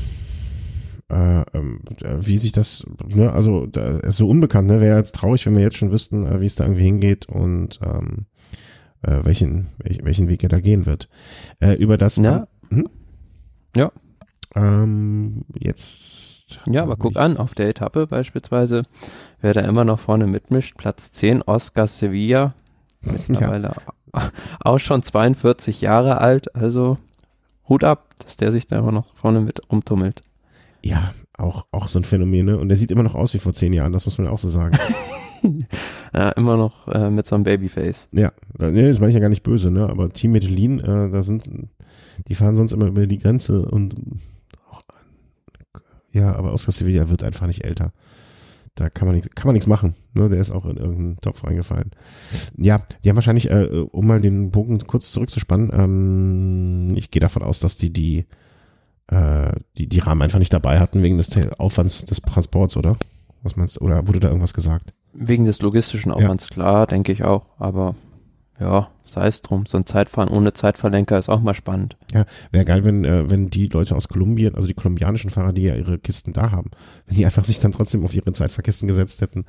[1.10, 1.80] äh, ähm,
[2.20, 4.80] wie sich das, ne, also da ist so unbekannt, ne?
[4.80, 7.80] Wäre jetzt traurig, wenn wir jetzt schon wüssten, äh, wie es da irgendwie hingeht und
[7.82, 8.26] ähm,
[9.02, 11.08] äh, welchen, welchen, welchen Weg er da gehen wird.
[11.60, 12.16] Äh, über das.
[12.16, 12.46] Ja.
[12.68, 12.88] Hm?
[13.74, 13.90] Ja.
[14.58, 16.60] Ähm, jetzt.
[16.66, 18.82] Ja, aber guck an, auf der Etappe beispielsweise,
[19.40, 22.54] wer da immer noch vorne mitmischt, Platz 10, Oscar Sevilla,
[23.00, 23.72] mittlerweile
[24.14, 24.32] ja.
[24.60, 26.96] auch schon 42 Jahre alt, also
[27.68, 30.22] Hut ab, dass der sich da immer noch vorne mit rumtummelt.
[30.82, 32.58] Ja, auch, auch so ein Phänomen, ne?
[32.58, 34.48] Und der sieht immer noch aus wie vor zehn Jahren, das muss man auch so
[34.48, 34.78] sagen.
[36.14, 38.08] ja, immer noch äh, mit so einem Babyface.
[38.12, 39.88] Ja, das meine ich ja gar nicht böse, ne?
[39.88, 41.50] Aber Team Medellin, äh, da sind,
[42.26, 43.94] die fahren sonst immer über die Grenze und
[46.12, 47.92] ja, aber Oscar Sevilla wird einfach nicht älter.
[48.74, 49.96] Da kann man nichts, kann man nichts machen.
[50.14, 50.28] Ne?
[50.28, 51.90] Der ist auch in irgendeinen Topf reingefallen.
[52.56, 57.42] Ja, die haben wahrscheinlich, äh, um mal den Bogen kurz zurückzuspannen, ähm, ich gehe davon
[57.42, 58.26] aus, dass die die,
[59.08, 62.96] äh, die die Rahmen einfach nicht dabei hatten wegen des Aufwands des Transports, oder?
[63.42, 63.80] Was meinst du?
[63.80, 64.94] Oder wurde da irgendwas gesagt?
[65.12, 66.54] Wegen des logistischen Aufwands, ja.
[66.54, 67.46] klar, denke ich auch.
[67.58, 67.96] Aber
[68.60, 69.66] ja, sei es drum.
[69.66, 71.96] So ein Zeitfahren ohne Zeitverlenker ist auch mal spannend.
[72.12, 75.62] Ja, wäre geil, wenn, äh, wenn die Leute aus Kolumbien, also die kolumbianischen Fahrer, die
[75.62, 76.70] ja ihre Kisten da haben,
[77.06, 79.44] wenn die einfach sich dann trotzdem auf ihre Zeitfahrkisten gesetzt hätten.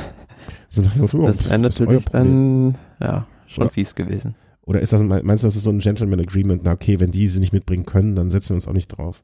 [0.68, 3.72] so dem, oh, das wäre natürlich dann, ja, schon Oder?
[3.72, 4.34] fies gewesen.
[4.62, 6.62] Oder ist das, meinst du, das ist so ein Gentleman Agreement?
[6.64, 9.22] Na, okay, wenn die sie nicht mitbringen können, dann setzen wir uns auch nicht drauf.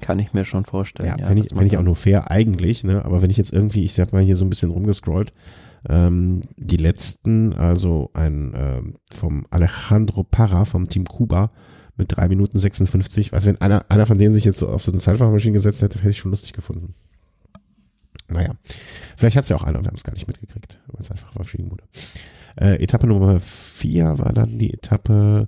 [0.00, 1.08] Kann ich mir schon vorstellen.
[1.08, 3.04] Ja, ja fände ich, fänd ich auch nur fair eigentlich, ne?
[3.04, 5.32] Aber wenn ich jetzt irgendwie, ich sag mal hier so ein bisschen rumgescrollt,
[5.88, 11.50] ähm, die letzten, also ein äh, vom Alejandro Parra vom Team Kuba
[11.96, 13.34] mit drei Minuten 56.
[13.34, 15.98] Also wenn einer, einer von denen sich jetzt so auf so eine Zeitfahrmaschine gesetzt hätte,
[15.98, 16.94] hätte ich schon lustig gefunden.
[18.28, 18.54] Naja,
[19.16, 21.10] vielleicht hat es ja auch einer und wir haben es gar nicht mitgekriegt, weil es
[21.10, 21.84] einfach verschieben wurde.
[22.56, 25.46] Äh, Etappe Nummer vier war dann die Etappe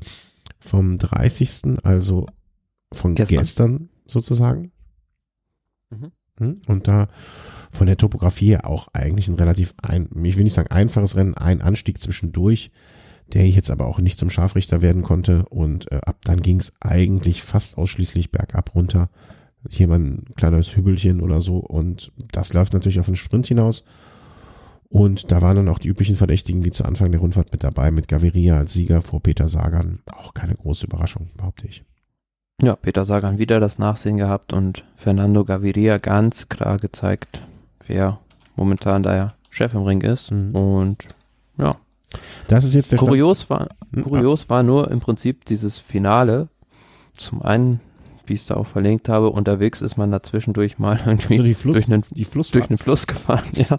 [0.58, 1.78] vom 30.
[1.82, 2.26] Also
[2.92, 3.38] von gestern.
[3.38, 4.72] gestern sozusagen.
[5.90, 6.12] Mhm.
[6.38, 6.60] Hm?
[6.66, 7.08] Und da
[7.70, 11.60] von der Topografie auch eigentlich ein relativ, ein, ich will nicht sagen einfaches Rennen, ein
[11.60, 12.70] Anstieg zwischendurch,
[13.32, 15.46] der jetzt aber auch nicht zum Scharfrichter werden konnte.
[15.48, 19.10] Und äh, ab dann ging es eigentlich fast ausschließlich bergab runter.
[19.70, 21.58] Hier mal ein kleines Hügelchen oder so.
[21.58, 23.84] Und das läuft natürlich auf einen Sprint hinaus.
[24.88, 27.90] Und da waren dann auch die üblichen Verdächtigen wie zu Anfang der Rundfahrt mit dabei,
[27.90, 30.00] mit Gaviria als Sieger vor Peter Sagan.
[30.06, 31.84] Auch keine große Überraschung, behaupte ich.
[32.62, 37.42] Ja, Peter Sagan wieder das Nachsehen gehabt und Fernando Gaviria ganz klar gezeigt,
[37.86, 38.20] wer
[38.54, 40.30] momentan ja Chef im Ring ist.
[40.30, 40.54] Mhm.
[40.54, 41.08] Und
[41.58, 41.76] ja.
[42.46, 44.04] Das ist jetzt der Kurios war, hm?
[44.04, 46.48] kurios war nur im Prinzip dieses Finale.
[47.16, 47.80] Zum einen,
[48.24, 51.54] wie ich es da auch verlinkt habe, unterwegs ist man da zwischendurch mal irgendwie also
[51.54, 52.04] Fluss, durch, einen,
[52.52, 53.78] durch einen Fluss gefahren, ja.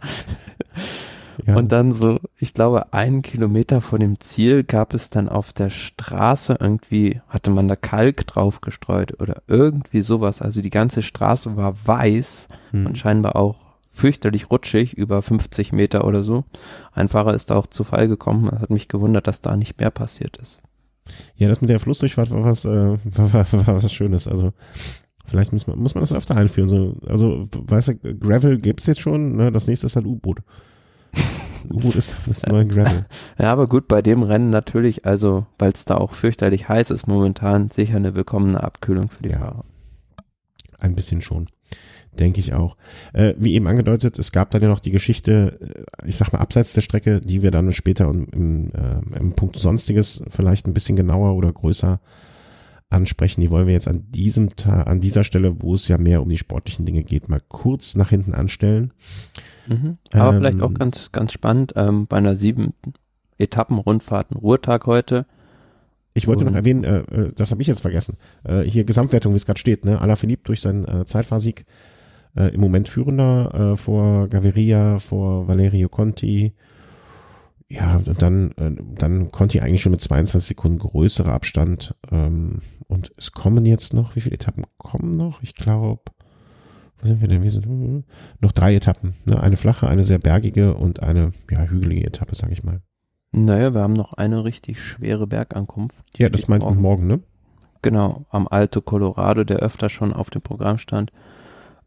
[1.43, 1.55] Ja.
[1.55, 5.69] Und dann so, ich glaube, einen Kilometer vor dem Ziel gab es dann auf der
[5.69, 10.41] Straße irgendwie, hatte man da Kalk drauf gestreut oder irgendwie sowas.
[10.41, 12.86] Also die ganze Straße war weiß hm.
[12.86, 16.43] und scheinbar auch fürchterlich rutschig, über 50 Meter oder so.
[16.91, 18.49] Ein Fahrer ist da auch zu Fall gekommen.
[18.53, 20.59] Es hat mich gewundert, dass da nicht mehr passiert ist.
[21.36, 22.69] Ja, das mit der Flussdurchfahrt war was, äh,
[23.03, 24.27] war, war, war was Schönes.
[24.27, 24.51] Also
[25.25, 26.67] vielleicht muss man, muss man das öfter einführen.
[26.67, 29.51] So, also, weißt du, Gravel gibt's jetzt schon, ne?
[29.51, 30.39] das nächste ist halt U-Boot.
[31.70, 33.05] U-Boot ist das neue Gravel.
[33.39, 37.07] Ja, aber gut, bei dem Rennen natürlich, also, weil es da auch fürchterlich heiß ist
[37.07, 39.66] momentan, sicher eine willkommene Abkühlung für die ja, Fahrer.
[40.80, 41.47] Ein bisschen schon.
[42.20, 42.78] Denke ich auch.
[43.11, 45.59] Äh, wie eben angedeutet, es gab dann ja noch die Geschichte,
[46.01, 49.34] äh, ich sag mal, abseits der Strecke, die wir dann später im, im, äh, im
[49.34, 51.99] Punkt Sonstiges vielleicht ein bisschen genauer oder größer
[52.89, 53.41] ansprechen.
[53.41, 56.30] Die wollen wir jetzt an diesem Tag, an dieser Stelle, wo es ja mehr um
[56.30, 58.93] die sportlichen Dinge geht, mal kurz nach hinten anstellen.
[59.68, 59.97] Mhm.
[60.11, 62.74] Aber ähm, vielleicht auch ganz, ganz spannend, ähm, bei einer sieben
[63.38, 65.26] Etappenrundfahrt, ein Ruhetag heute.
[66.13, 68.18] Ich wollte noch erwähnen, äh, äh, das habe ich jetzt vergessen.
[68.43, 69.99] Äh, hier Gesamtwertung, wie es gerade steht, ne?
[69.99, 71.66] Alaphilippe durch seinen äh, Zeitfahrsieg
[72.36, 76.53] äh, im Moment führender äh, vor Gaviria, vor Valerio Conti.
[77.68, 81.95] Ja, und dann, äh, dann Conti eigentlich schon mit 22 Sekunden größerer Abstand.
[82.11, 85.41] Ähm, und es kommen jetzt noch, wie viele Etappen kommen noch?
[85.41, 85.99] Ich glaube,
[87.00, 87.43] wo sind wir denn?
[87.43, 88.04] Wir sind äh,
[88.39, 89.16] noch drei Etappen.
[89.26, 89.39] Ne?
[89.39, 92.82] Eine flache, eine sehr bergige und eine ja, hügelige Etappe, sag ich mal.
[93.32, 96.06] Naja, wir haben noch eine richtig schwere Bergankunft.
[96.18, 97.20] Ja, das meint man morgen, ne?
[97.82, 101.12] Genau, am Alto Colorado, der öfter schon auf dem Programm stand.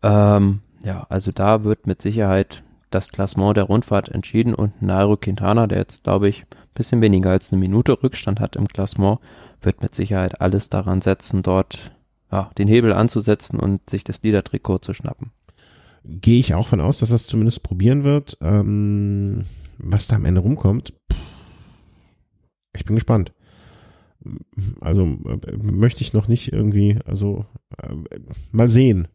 [0.02, 5.66] Ähm, ja, also da wird mit Sicherheit das Klassement der Rundfahrt entschieden und Nairo Quintana,
[5.66, 9.18] der jetzt, glaube ich, bisschen weniger als eine Minute Rückstand hat im Klassement,
[9.60, 11.90] wird mit Sicherheit alles daran setzen, dort
[12.30, 15.30] ja, den Hebel anzusetzen und sich das Liedertrikot zu schnappen.
[16.04, 18.38] Gehe ich auch von aus, dass es zumindest probieren wird.
[18.40, 19.42] Ähm,
[19.78, 20.92] was da am Ende rumkommt,
[22.76, 23.32] ich bin gespannt.
[24.80, 27.46] Also äh, möchte ich noch nicht irgendwie, also
[27.78, 27.94] äh,
[28.50, 29.08] mal sehen,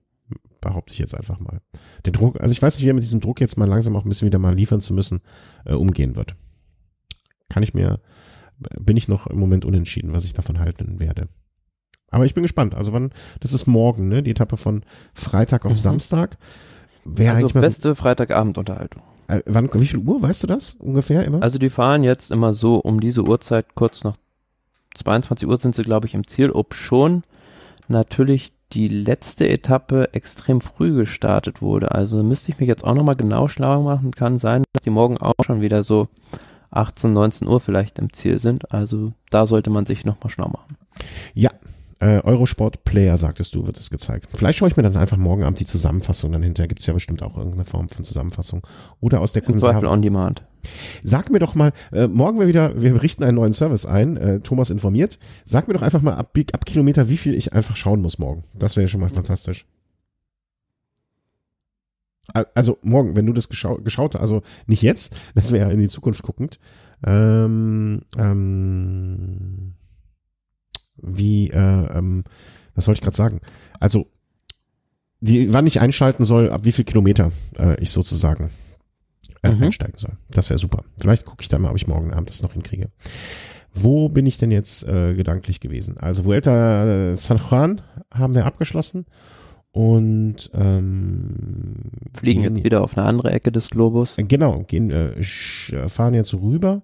[0.62, 1.62] behaupte ich jetzt einfach mal.
[2.06, 4.06] Der Druck, also ich weiß nicht, wie er mit diesem Druck jetzt mal langsam auch
[4.06, 5.22] ein bisschen wieder mal liefern zu müssen,
[5.66, 6.36] äh, umgehen wird.
[7.50, 8.00] Kann ich mir,
[8.80, 11.28] bin ich noch im Moment unentschieden, was ich davon halten werde.
[12.14, 12.76] Aber ich bin gespannt.
[12.76, 14.22] Also wann, das ist morgen, ne?
[14.22, 14.84] Die Etappe von
[15.14, 15.78] Freitag auf mhm.
[15.78, 16.38] Samstag.
[17.06, 19.02] Wäre also eigentlich beste so, Freitagabendunterhaltung.
[19.28, 21.42] Äh, wann, wie viel Uhr, weißt du das ungefähr immer?
[21.42, 24.16] Also die fahren jetzt immer so um diese Uhrzeit, kurz nach
[24.96, 27.24] 22 Uhr sind sie, glaube ich, im Ziel, ob schon
[27.88, 31.94] natürlich die letzte Etappe extrem früh gestartet wurde.
[31.94, 34.12] Also müsste ich mich jetzt auch nochmal genau schlau machen.
[34.12, 36.10] Kann sein, dass die morgen auch schon wieder so
[36.70, 38.72] 18, 19 Uhr vielleicht im Ziel sind.
[38.72, 40.78] Also da sollte man sich nochmal schlau machen.
[41.34, 41.50] Ja,
[42.00, 44.28] äh, Eurosport Player, sagtest du, wird es gezeigt.
[44.34, 46.68] Vielleicht schaue ich mir dann einfach morgen Abend die Zusammenfassung dann hinterher.
[46.68, 48.66] Gibt es ja bestimmt auch irgendeine Form von Zusammenfassung.
[49.00, 49.88] Oder aus der Konserve.
[49.88, 50.44] on Demand.
[51.04, 54.40] Sag mir doch mal, äh, morgen wir wieder, wir richten einen neuen Service ein, äh,
[54.40, 55.20] Thomas informiert.
[55.46, 58.44] Sag mir doch einfach mal ab, ab Kilometer, wie viel ich einfach schauen muss morgen.
[58.54, 59.66] Das wäre schon mal fantastisch.
[62.54, 65.90] Also morgen, wenn du das geschau geschaut hast, also nicht jetzt, das wäre in die
[65.90, 66.60] Zukunft guckend.
[67.06, 69.74] Ähm, ähm,
[71.04, 71.58] wie, äh,
[71.98, 72.24] ähm,
[72.76, 73.42] was wollte ich gerade sagen?
[73.80, 74.08] Also,
[75.20, 78.50] die, wann ich einschalten soll, ab wie viel Kilometer äh, ich sozusagen
[79.42, 79.64] äh, mhm.
[79.64, 80.18] einsteigen soll.
[80.30, 80.84] Das wäre super.
[80.98, 82.90] Vielleicht gucke ich da mal, ob ich morgen Abend das noch hinkriege.
[83.74, 85.98] Wo bin ich denn jetzt äh, gedanklich gewesen?
[85.98, 87.82] Also Vuelta äh, San Juan
[88.14, 89.06] haben wir abgeschlossen
[89.72, 91.76] und ähm,
[92.14, 94.18] fliegen gehen, jetzt wieder auf eine andere Ecke des Globus.
[94.18, 95.22] Äh, genau, gehen äh,
[95.88, 96.84] fahren jetzt rüber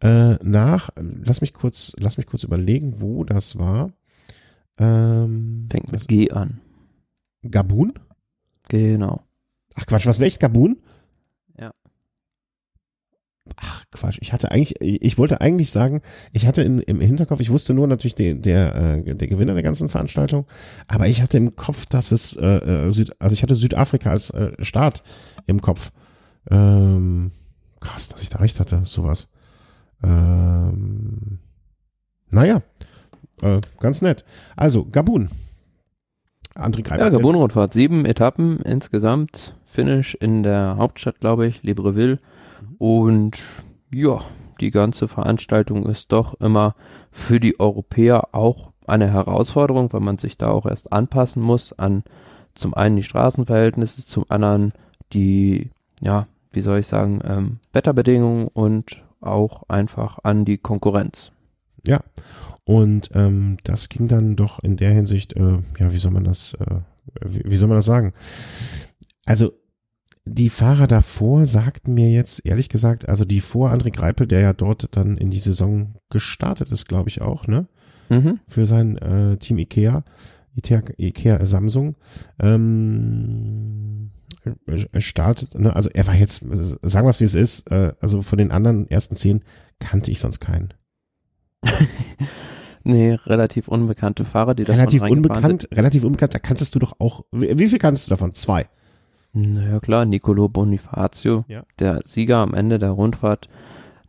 [0.00, 3.92] äh, nach, lass mich kurz, lass mich kurz überlegen, wo das war.
[4.78, 6.60] Ähm, Fängt mit G an.
[7.48, 7.92] Gabun?
[8.68, 9.22] Genau.
[9.74, 10.78] Ach Quatsch, was wäre echt Gabun?
[11.58, 11.72] Ja.
[13.56, 16.00] ach Quatsch, ich hatte eigentlich, ich wollte eigentlich sagen,
[16.32, 19.62] ich hatte in, im Hinterkopf, ich wusste nur natürlich der, der, äh, der Gewinner der
[19.62, 20.46] ganzen Veranstaltung,
[20.86, 24.30] aber ich hatte im Kopf, dass es, äh, äh Süd, also ich hatte Südafrika als
[24.30, 25.02] äh, Staat
[25.46, 25.92] im Kopf.
[26.50, 27.32] Ähm,
[27.80, 29.28] krass, dass ich da recht hatte, sowas.
[30.02, 31.38] Ähm,
[32.32, 32.62] naja,
[33.42, 34.24] äh, ganz nett.
[34.56, 35.30] Also, Gabun.
[36.54, 37.04] André Greiber.
[37.04, 37.72] Ja, Gabun-Rundfahrt.
[37.72, 39.54] Sieben Etappen insgesamt.
[39.66, 42.18] Finish in der Hauptstadt, glaube ich, Libreville.
[42.60, 42.74] Mhm.
[42.78, 43.42] Und
[43.92, 44.22] ja,
[44.60, 46.74] die ganze Veranstaltung ist doch immer
[47.10, 52.02] für die Europäer auch eine Herausforderung, weil man sich da auch erst anpassen muss an
[52.54, 54.72] zum einen die Straßenverhältnisse, zum anderen
[55.12, 55.70] die,
[56.00, 61.32] ja, wie soll ich sagen, ähm, Wetterbedingungen und auch einfach an die Konkurrenz.
[61.86, 62.00] Ja,
[62.64, 66.54] und ähm, das ging dann doch in der Hinsicht, äh, ja, wie soll man das,
[66.54, 66.80] äh,
[67.24, 68.12] wie, wie soll man das sagen?
[69.26, 69.52] Also
[70.24, 74.52] die Fahrer davor sagten mir jetzt, ehrlich gesagt, also die vor André Greipel, der ja
[74.52, 77.66] dort dann in die Saison gestartet ist, glaube ich auch, ne?
[78.08, 78.40] Mhm.
[78.46, 80.04] Für sein äh, Team Ikea,
[80.56, 81.96] Ikea, Ikea Samsung.
[82.38, 83.99] Ähm,
[84.98, 85.74] startet, ne?
[85.74, 86.44] also er war jetzt,
[86.82, 89.42] sagen wir es wie es ist, äh, also von den anderen ersten zehn
[89.78, 90.72] kannte ich sonst keinen.
[92.84, 95.76] nee, relativ unbekannte Fahrer, die das Relativ unbekannt, sind.
[95.76, 98.32] relativ unbekannt, da kanntest du doch auch, wie, wie viel kanntest du davon?
[98.32, 98.66] Zwei?
[99.32, 101.62] Naja klar, Nicolo Bonifacio, ja.
[101.78, 103.48] der Sieger am Ende der Rundfahrt,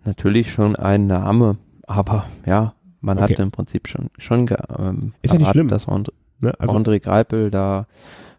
[0.05, 3.33] natürlich schon ein Name, aber ja, man okay.
[3.33, 5.67] hatte im Prinzip schon, schon ähm, Ist ja nicht schlimm.
[5.67, 6.53] dass André, ne?
[6.57, 7.87] also, André Greipel da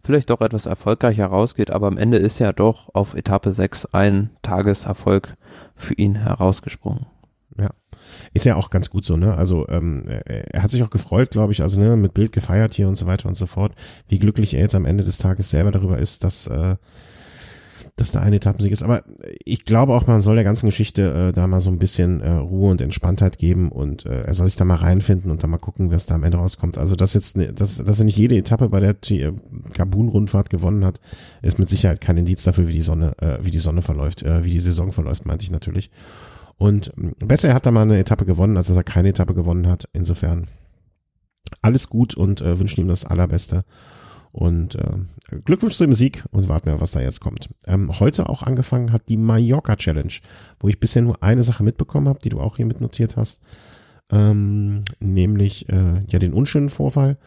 [0.04, 4.30] vielleicht doch etwas erfolgreicher rausgeht, aber am Ende ist ja doch auf Etappe 6 ein
[4.42, 5.36] Tageserfolg
[5.76, 7.06] für ihn herausgesprungen.
[7.58, 7.70] Ja.
[8.32, 9.34] Ist ja auch ganz gut so, ne?
[9.34, 12.88] Also ähm, er hat sich auch gefreut, glaube ich, also ne, mit Bild gefeiert hier
[12.88, 13.74] und so weiter und so fort.
[14.08, 16.76] Wie glücklich er jetzt am Ende des Tages selber darüber ist, dass äh,
[17.96, 18.82] dass da ein Etappensieg ist.
[18.82, 19.04] Aber
[19.44, 22.30] ich glaube auch, man soll der ganzen Geschichte äh, da mal so ein bisschen äh,
[22.32, 25.58] Ruhe und Entspanntheit geben und äh, er soll sich da mal reinfinden und da mal
[25.58, 26.78] gucken, was da am Ende rauskommt.
[26.78, 28.96] Also, dass jetzt, ne, dass, dass er nicht jede Etappe bei der
[29.74, 31.00] Gabun-Rundfahrt gewonnen hat,
[31.42, 34.44] ist mit Sicherheit kein Indiz dafür, wie die Sonne, äh, wie die Sonne verläuft, äh,
[34.44, 35.90] wie die Saison verläuft, meinte ich natürlich.
[36.56, 39.66] Und besser, er hat da mal eine Etappe gewonnen, als dass er keine Etappe gewonnen
[39.66, 39.88] hat.
[39.92, 40.46] Insofern
[41.60, 43.64] alles gut und äh, wünschen ihm das Allerbeste.
[44.32, 47.50] Und äh, Glückwunsch zu dem Sieg und warten wir, was da jetzt kommt.
[47.66, 50.12] Ähm, heute auch angefangen hat die Mallorca Challenge,
[50.58, 53.42] wo ich bisher nur eine Sache mitbekommen habe, die du auch hier mitnotiert hast.
[54.10, 57.18] Ähm, nämlich äh, ja den unschönen Vorfall.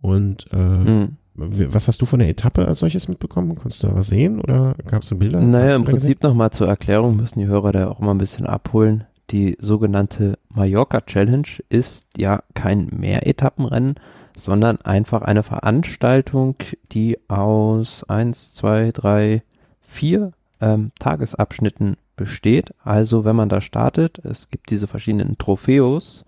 [0.00, 1.16] Und äh, mhm.
[1.38, 3.56] Was hast du von der Etappe als solches mitbekommen?
[3.56, 5.42] Konntest du da was sehen oder gab es so Bilder?
[5.42, 9.04] Naja, im Prinzip nochmal zur Erklärung müssen die Hörer da auch mal ein bisschen abholen.
[9.30, 13.96] Die sogenannte Mallorca Challenge ist ja kein Mehretappenrennen,
[14.36, 16.56] sondern einfach eine Veranstaltung,
[16.92, 19.42] die aus eins, zwei, drei,
[19.80, 22.72] vier ähm, Tagesabschnitten besteht.
[22.84, 26.24] Also wenn man da startet, es gibt diese verschiedenen Trophäos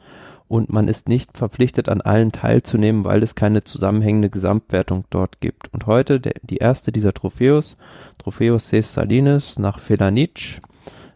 [0.49, 5.73] und man ist nicht verpflichtet, an allen teilzunehmen, weil es keine zusammenhängende Gesamtwertung dort gibt.
[5.75, 7.77] Und heute der, die erste dieser Trophäos,
[8.17, 10.61] Trophäus Ces Salines nach Felanich,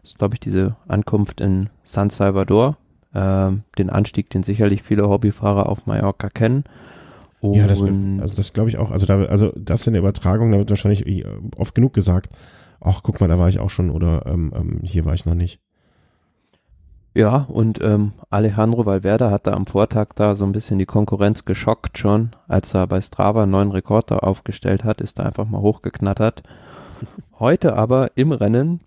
[0.03, 2.77] ist glaube ich diese Ankunft in San Salvador,
[3.13, 6.63] äh, den Anstieg, den sicherlich viele Hobbyfahrer auf Mallorca kennen.
[7.41, 8.91] Und ja, das, also das glaube ich auch.
[8.91, 11.25] Also da, also das in der Übertragung, da wird wahrscheinlich äh,
[11.57, 12.29] oft genug gesagt.
[12.79, 15.35] Ach, guck mal, da war ich auch schon oder ähm, ähm, hier war ich noch
[15.35, 15.59] nicht.
[17.15, 21.45] Ja, und ähm, Alejandro Valverde hat da am Vortag da so ein bisschen die Konkurrenz
[21.45, 25.45] geschockt schon, als er bei Strava einen neuen Rekord da aufgestellt hat, ist da einfach
[25.45, 26.41] mal hochgeknattert.
[27.39, 28.81] Heute aber im Rennen,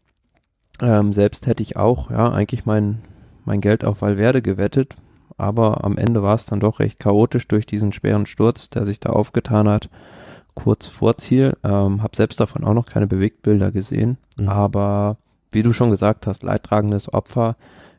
[0.81, 3.03] ähm, selbst hätte ich auch, ja, eigentlich mein,
[3.47, 4.97] mein Geld auf Valverde gewettet,
[5.38, 9.01] aber am Ende war es dann doch recht chaotisch durch diesen schweren Sturz, der sich
[9.01, 9.88] da aufgetan hat,
[10.55, 11.57] kurz vor Ziel.
[11.64, 14.49] Ähm, hab selbst davon auch noch keine Bewegtbilder gesehen, mhm.
[14.49, 15.16] aber
[15.53, 17.57] wie du schon gesagt hast, leidtragendes Opfer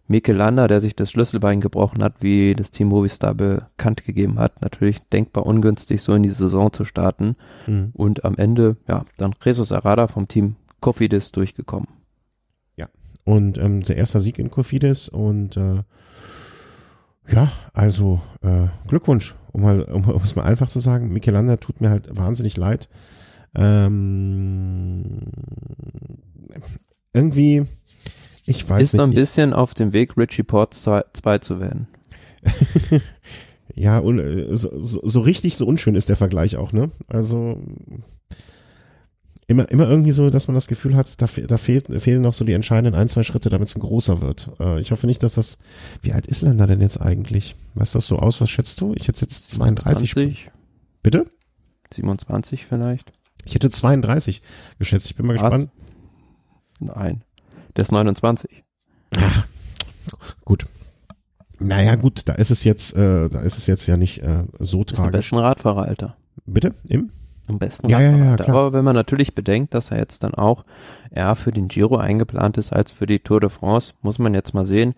[0.08, 4.62] Mikel Landa, der sich das Schlüsselbein gebrochen hat, wie das Team Movistar bekannt gegeben hat.
[4.62, 7.36] Natürlich denkbar ungünstig, so in die Saison zu starten.
[7.66, 7.92] Mhm.
[7.94, 11.88] Und am Ende, ja, dann Jesus Arada vom Team Kofidis durchgekommen.
[13.28, 15.84] Und ähm, der erste Sieg in Kofidis und äh,
[17.30, 21.12] ja, also äh, Glückwunsch, um, mal, um, um es mal einfach zu sagen.
[21.12, 22.88] Mikel Landa tut mir halt wahnsinnig leid.
[23.54, 25.24] Ähm,
[27.12, 27.66] irgendwie
[28.46, 28.98] ich weiß ist nicht.
[29.00, 31.90] noch ein bisschen auf dem Weg, Richie Port 2 zu werden.
[33.76, 36.92] ja, und, äh, so, so, richtig so unschön ist der Vergleich auch, ne?
[37.10, 37.62] Also
[39.48, 42.46] immer, immer irgendwie so, dass man das Gefühl hat, da, da fehlt, fehlen noch so
[42.46, 44.52] die entscheidenden ein, zwei Schritte, damit es ein großer wird.
[44.60, 45.58] Äh, ich hoffe nicht, dass das.
[46.02, 47.56] Wie alt ist Länder denn jetzt eigentlich?
[47.76, 48.42] Weißt du das so aus?
[48.42, 48.94] Was schätzt du?
[48.96, 50.12] Ich hätte jetzt 32.
[50.14, 50.52] 20.
[51.02, 51.26] Bitte?
[51.94, 53.14] 27 vielleicht.
[53.46, 54.42] Ich hätte 32
[54.78, 55.06] geschätzt.
[55.06, 55.42] Ich bin mal Was?
[55.42, 55.70] gespannt.
[56.80, 57.24] Nein.
[57.76, 58.64] Der ist 29.
[59.16, 59.48] Ach,
[60.44, 60.66] gut.
[61.60, 64.84] Naja, gut, da ist es jetzt, äh, da ist es jetzt ja nicht äh, so
[64.84, 65.12] Ist tragisch.
[65.32, 66.18] besten Radfahrer, Alter.
[66.46, 66.76] Bitte?
[66.88, 67.12] Im?
[67.48, 68.50] Am besten Ja, ja, ja, klar.
[68.50, 70.66] Aber wenn man natürlich bedenkt, dass er jetzt dann auch
[71.12, 74.54] eher für den Giro eingeplant ist als für die Tour de France, muss man jetzt
[74.54, 74.96] mal sehen,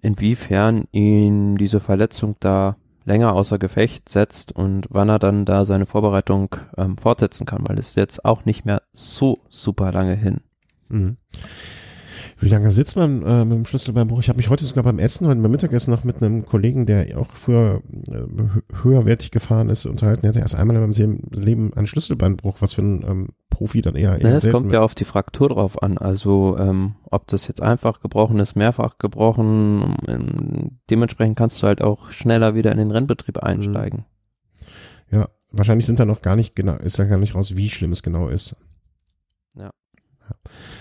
[0.00, 5.86] inwiefern ihn diese Verletzung da länger außer Gefecht setzt und wann er dann da seine
[5.86, 10.40] Vorbereitung ähm, fortsetzen kann, weil es jetzt auch nicht mehr so super lange hin.
[10.88, 11.16] Mhm.
[12.42, 14.18] Wie lange sitzt man äh, mit dem Schlüsselbeinbruch?
[14.18, 17.16] Ich habe mich heute sogar beim Essen, heute beim Mittagessen noch mit einem Kollegen, der
[17.16, 20.26] auch früher äh, hö- höherwertig gefahren ist, unterhalten.
[20.26, 23.94] Er hatte erst einmal in seinem Leben einen Schlüsselbeinbruch, was für ein ähm, Profi dann
[23.94, 24.74] eher, eher es selten kommt wird.
[24.74, 25.98] ja auf die Fraktur drauf an.
[25.98, 29.94] Also ähm, ob das jetzt einfach gebrochen ist, mehrfach gebrochen.
[30.08, 33.42] Ähm, dementsprechend kannst du halt auch schneller wieder in den Rennbetrieb Mhm.
[33.46, 34.04] einsteigen.
[35.12, 37.92] Ja, wahrscheinlich sind da noch gar nicht genau, ist da gar nicht raus, wie schlimm
[37.92, 38.56] es genau ist.
[39.54, 39.70] Ja.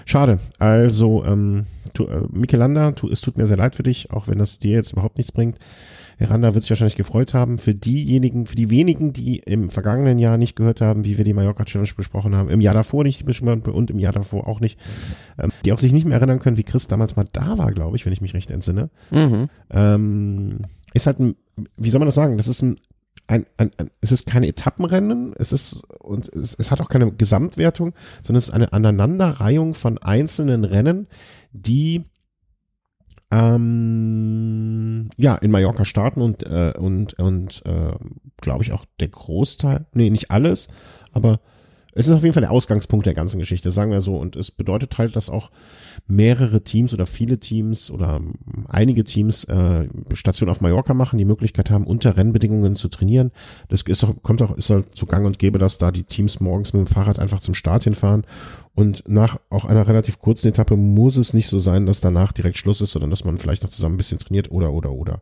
[0.05, 0.39] Schade.
[0.59, 4.39] Also, ähm, tu, äh, Michelanda, tu, es tut mir sehr leid für dich, auch wenn
[4.39, 5.57] das dir jetzt überhaupt nichts bringt.
[6.21, 7.57] Heranda wird sich wahrscheinlich gefreut haben.
[7.57, 11.33] Für diejenigen, für die wenigen, die im vergangenen Jahr nicht gehört haben, wie wir die
[11.33, 14.79] Mallorca Challenge besprochen haben, im Jahr davor nicht und im Jahr davor auch nicht,
[15.39, 17.97] ähm, die auch sich nicht mehr erinnern können, wie Chris damals mal da war, glaube
[17.97, 18.91] ich, wenn ich mich recht entsinne.
[19.09, 19.49] Mhm.
[19.71, 20.59] Ähm,
[20.93, 21.35] ist halt ein,
[21.77, 22.37] wie soll man das sagen?
[22.37, 22.77] Das ist ein,
[23.28, 27.11] ein, ein, ein es ist keine Etappenrennen, es ist, und es, es hat auch keine
[27.11, 31.07] Gesamtwertung, sondern es ist eine Aneinanderreihung von einzelnen Rennen,
[31.51, 32.05] die
[33.32, 37.93] ähm, ja in Mallorca starten und äh, und und äh,
[38.38, 40.67] glaube ich auch der Großteil, nee, nicht alles,
[41.13, 41.39] aber
[41.93, 44.15] es ist auf jeden Fall der Ausgangspunkt der ganzen Geschichte, sagen wir so.
[44.15, 45.51] Und es bedeutet halt, dass auch
[46.07, 48.21] mehrere Teams oder viele Teams oder
[48.67, 53.31] einige Teams äh, Station auf Mallorca machen, die Möglichkeit haben, unter Rennbedingungen zu trainieren.
[53.67, 56.39] Das ist auch, kommt auch, ist halt so gang und gäbe, dass da die Teams
[56.39, 58.25] morgens mit dem Fahrrad einfach zum Start hinfahren.
[58.73, 62.57] Und nach auch einer relativ kurzen Etappe muss es nicht so sein, dass danach direkt
[62.57, 65.21] Schluss ist, sondern dass man vielleicht noch zusammen ein bisschen trainiert oder oder oder.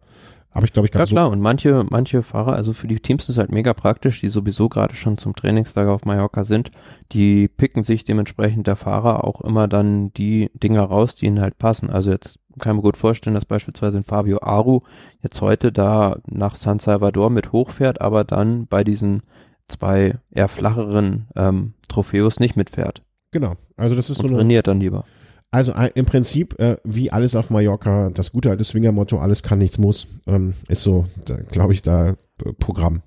[0.51, 1.13] Aber ich glaube, ich Ja kann so.
[1.13, 4.29] klar, und manche, manche Fahrer, also für die Teams ist es halt mega praktisch, die
[4.29, 6.71] sowieso gerade schon zum Trainingslager auf Mallorca sind,
[7.11, 11.57] die picken sich dementsprechend der Fahrer auch immer dann die Dinger raus, die ihnen halt
[11.59, 11.89] passen.
[11.89, 14.81] Also jetzt kann ich mir gut vorstellen, dass beispielsweise ein Fabio Aru
[15.21, 19.21] jetzt heute da nach San Salvador mit hochfährt, aber dann bei diesen
[19.67, 23.55] zwei eher flacheren ähm, Trophäos nicht mitfährt Genau.
[23.77, 25.05] Also das ist so und eine, trainiert dann lieber.
[25.51, 29.59] Also äh, im Prinzip, äh, wie alles auf Mallorca, das gute alte Swinger-Motto, alles kann,
[29.59, 31.07] nichts muss, ähm, ist so,
[31.51, 32.15] glaube ich, da äh,
[32.59, 33.01] Programm.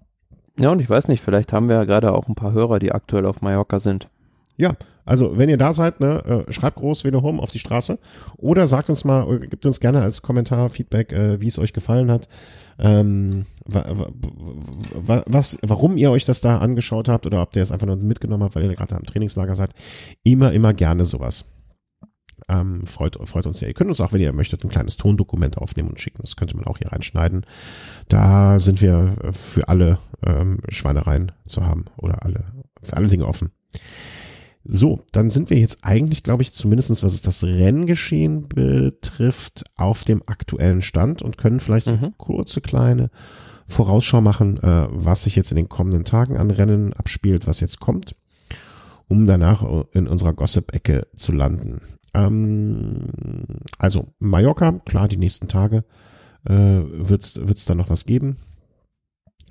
[0.58, 2.92] Ja, und ich weiß nicht, vielleicht haben wir ja gerade auch ein paar Hörer, die
[2.92, 4.08] aktuell auf Mallorca sind.
[4.56, 4.74] Ja,
[5.04, 7.98] also wenn ihr da seid, ne, äh, schreibt groß Velo Home auf die Straße
[8.36, 11.72] oder sagt uns mal, äh, gebt uns gerne als Kommentar Feedback, äh, wie es euch
[11.72, 12.28] gefallen hat.
[12.78, 14.08] Ähm, wa, wa,
[14.94, 17.96] wa, was, warum ihr euch das da angeschaut habt oder ob ihr es einfach nur
[17.96, 19.70] mitgenommen habt, weil ihr gerade am Trainingslager seid.
[20.22, 21.44] Immer, immer gerne sowas.
[22.52, 23.68] Ähm, freut, freut uns sehr.
[23.68, 26.20] Ihr könnt uns auch, wenn ihr möchtet, ein kleines Tondokument aufnehmen und schicken.
[26.22, 27.46] Das könnte man auch hier reinschneiden.
[28.08, 32.44] Da sind wir äh, für alle ähm, Schweinereien zu haben oder alle,
[32.82, 33.52] für alle Dinge offen.
[34.64, 40.04] So, dann sind wir jetzt eigentlich, glaube ich, zumindestens was es das Renngeschehen betrifft, auf
[40.04, 42.14] dem aktuellen Stand und können vielleicht so eine Mhm.
[42.16, 43.10] kurze kleine
[43.66, 47.80] Vorausschau machen, äh, was sich jetzt in den kommenden Tagen an Rennen abspielt, was jetzt
[47.80, 48.14] kommt,
[49.12, 51.82] um danach in unserer Gossip-Ecke zu landen.
[52.14, 53.08] Ähm,
[53.78, 55.84] also Mallorca, klar, die nächsten Tage
[56.48, 58.38] äh, wird es da noch was geben.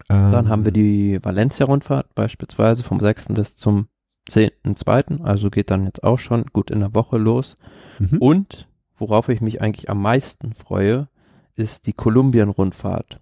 [0.07, 3.27] Dann Ähm, haben wir die Valencia-Rundfahrt beispielsweise vom 6.
[3.35, 3.85] bis zum
[4.27, 7.55] 10.2., also geht dann jetzt auch schon gut in der Woche los.
[7.99, 8.17] mhm.
[8.17, 11.07] Und worauf ich mich eigentlich am meisten freue,
[11.55, 13.19] ist die Kolumbien-Rundfahrt.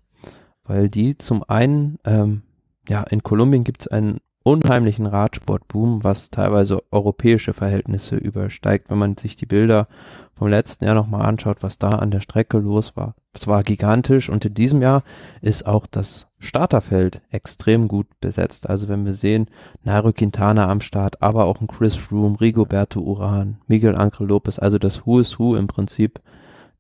[0.64, 2.44] Weil die zum einen, ähm,
[2.88, 9.18] ja, in Kolumbien gibt es einen unheimlichen Radsportboom, was teilweise europäische Verhältnisse übersteigt, wenn man
[9.18, 9.88] sich die Bilder
[10.34, 13.16] vom letzten Jahr nochmal anschaut, was da an der Strecke los war.
[13.34, 15.04] Es war gigantisch und in diesem Jahr
[15.42, 18.70] ist auch das Starterfeld extrem gut besetzt.
[18.70, 19.48] Also wenn wir sehen,
[19.84, 24.78] Nairo Quintana am Start, aber auch ein Chris Froome, Rigoberto Uran, Miguel Angel Lopez, also
[24.80, 26.22] das Who is Who im Prinzip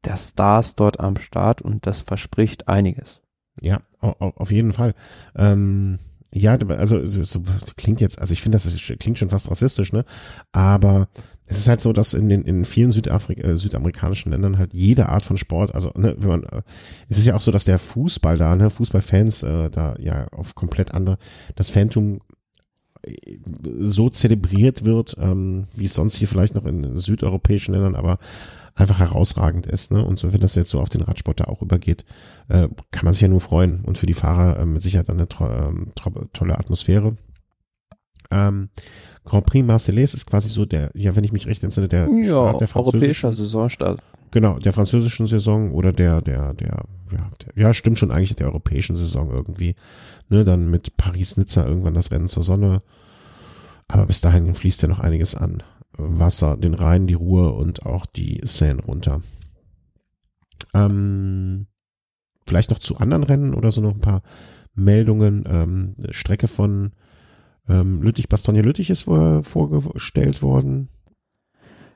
[0.05, 3.21] der Stars dort am Start und das verspricht einiges.
[3.61, 4.95] Ja, au- au- auf jeden Fall.
[5.35, 5.99] Ähm,
[6.31, 7.43] ja, also so,
[7.75, 10.05] klingt jetzt, also ich finde, das ist, klingt schon fast rassistisch, ne?
[10.51, 11.07] Aber
[11.47, 15.09] es ist halt so, dass in den in vielen Südafrika, äh, südamerikanischen Ländern halt jede
[15.09, 16.61] Art von Sport, also ne, wenn man, äh,
[17.07, 20.53] es ist ja auch so, dass der Fußball da, ne, Fußballfans äh, da ja auf
[20.53, 21.17] komplett andere,
[21.55, 22.19] das Phantom
[23.01, 23.39] äh,
[23.79, 28.19] so zelebriert wird, ähm, wie es sonst hier vielleicht noch in südeuropäischen Ländern, aber
[28.75, 29.91] einfach herausragend ist.
[29.91, 30.03] Ne?
[30.03, 32.05] Und so, wenn das jetzt so auf den Radsport da auch übergeht,
[32.47, 33.81] äh, kann man sich ja nur freuen.
[33.85, 35.91] Und für die Fahrer äh, mit Sicherheit eine tro ähm,
[36.33, 37.17] tolle Atmosphäre.
[38.31, 38.69] Ähm,
[39.25, 42.49] Grand Prix Marseillais ist quasi so der, ja, wenn ich mich recht entsinne, der Ja,
[42.49, 44.01] Start der europäischer Saisonstart.
[44.31, 48.47] Genau, der französischen Saison oder der, der, der, ja, der, ja, stimmt schon eigentlich der
[48.47, 49.75] europäischen Saison irgendwie.
[50.29, 52.83] Ne, dann mit Paris-Nizza irgendwann das Rennen zur Sonne.
[53.87, 55.63] Aber bis dahin fließt ja noch einiges an.
[55.99, 59.21] Wasser, den Rhein, die Ruhr und auch die Seine runter.
[60.73, 61.67] Ähm,
[62.47, 64.23] vielleicht noch zu anderen Rennen oder so noch ein paar
[64.75, 65.43] Meldungen.
[65.47, 66.91] Ähm, Strecke von
[67.67, 70.89] ähm, Lüttich-Bastogne-Lüttich ist vor, vorgestellt worden.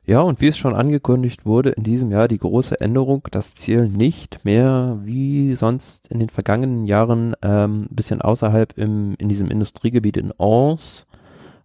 [0.05, 3.87] Ja, und wie es schon angekündigt wurde, in diesem Jahr die große Änderung, das Ziel
[3.87, 9.49] nicht mehr wie sonst in den vergangenen Jahren ähm, ein bisschen außerhalb im, in diesem
[9.49, 11.07] Industriegebiet in Ans,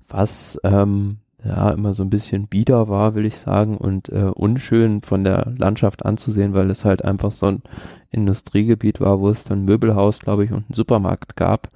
[0.07, 5.03] was ähm, ja immer so ein bisschen bieder war, will ich sagen, und äh, unschön
[5.03, 7.62] von der Landschaft anzusehen, weil es halt einfach so ein
[8.11, 11.70] Industriegebiet war, wo es dann ein Möbelhaus, glaube ich, und einen Supermarkt gab.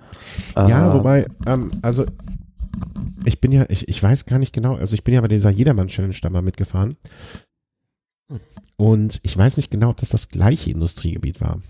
[0.56, 2.06] Ja, äh, wobei, ähm, also
[3.24, 5.50] ich bin ja, ich, ich weiß gar nicht genau, also ich bin ja bei dieser
[5.50, 6.96] Jedermann-Challenge da mal mitgefahren.
[8.76, 11.60] Und ich weiß nicht genau, ob das das gleiche Industriegebiet war.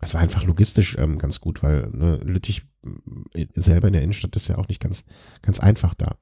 [0.00, 2.66] Es war einfach logistisch ähm, ganz gut, weil ne, Lüttich
[3.34, 5.06] äh, selber in der Innenstadt ist ja auch nicht ganz,
[5.42, 6.16] ganz einfach da.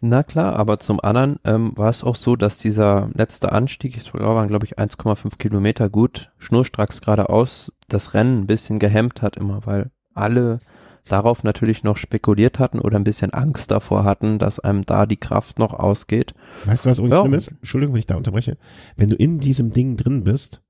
[0.00, 4.10] Na klar, aber zum anderen ähm, war es auch so, dass dieser letzte Anstieg, ich
[4.10, 9.36] glaube, waren glaube ich 1,5 Kilometer gut, schnurstracks geradeaus, das Rennen ein bisschen gehemmt hat
[9.36, 10.60] immer, weil alle
[11.06, 15.16] darauf natürlich noch spekuliert hatten oder ein bisschen Angst davor hatten, dass einem da die
[15.16, 16.34] Kraft noch ausgeht.
[16.64, 17.20] Weißt du, was übrigens ja.
[17.20, 17.48] schlimm ist?
[17.48, 18.56] Entschuldigung, wenn ich da unterbreche.
[18.96, 20.62] Wenn du in diesem Ding drin bist,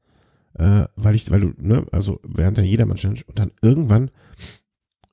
[0.54, 4.10] äh, weil ich, weil du, ne, also während der jedermann Challenge und dann irgendwann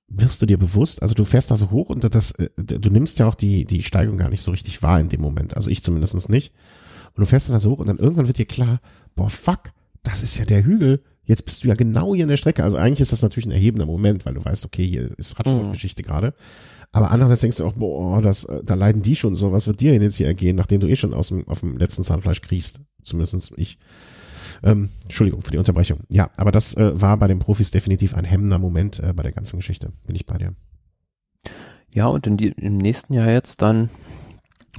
[0.07, 3.19] wirst du dir bewusst, also du fährst da so hoch und das, äh, du nimmst
[3.19, 5.55] ja auch die, die Steigung gar nicht so richtig wahr in dem Moment.
[5.55, 6.53] Also ich zumindest nicht.
[7.13, 8.79] Und du fährst dann da so hoch und dann irgendwann wird dir klar,
[9.15, 9.71] boah, fuck,
[10.03, 11.03] das ist ja der Hügel.
[11.25, 12.63] Jetzt bist du ja genau hier in der Strecke.
[12.63, 16.03] Also eigentlich ist das natürlich ein erhebender Moment, weil du weißt, okay, hier ist Radsportgeschichte
[16.03, 16.07] mhm.
[16.07, 16.33] gerade.
[16.93, 19.51] Aber andererseits denkst du auch, boah, das, äh, da leiden die schon so.
[19.51, 21.77] Was wird dir denn jetzt hier ergehen, nachdem du eh schon aus dem, auf dem
[21.77, 22.79] letzten Zahnfleisch kriegst?
[23.03, 23.77] Zumindestens ich.
[24.63, 26.01] Ähm, Entschuldigung für die Unterbrechung.
[26.09, 29.31] Ja, aber das äh, war bei den Profis definitiv ein hemmender Moment äh, bei der
[29.31, 29.91] ganzen Geschichte.
[30.05, 30.53] Bin ich bei dir.
[31.91, 33.89] Ja, und die, im nächsten Jahr jetzt dann,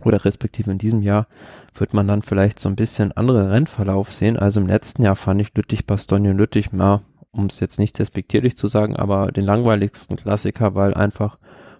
[0.04, 1.26] oder respektive in diesem Jahr,
[1.74, 4.36] wird man dann vielleicht so ein bisschen andere Rennverlauf sehen.
[4.36, 8.68] Also im letzten Jahr fand ich Lüttich-Bastogne Lüttich mal, um es jetzt nicht despektierlich zu
[8.68, 11.38] sagen, aber den langweiligsten Klassiker, weil einfach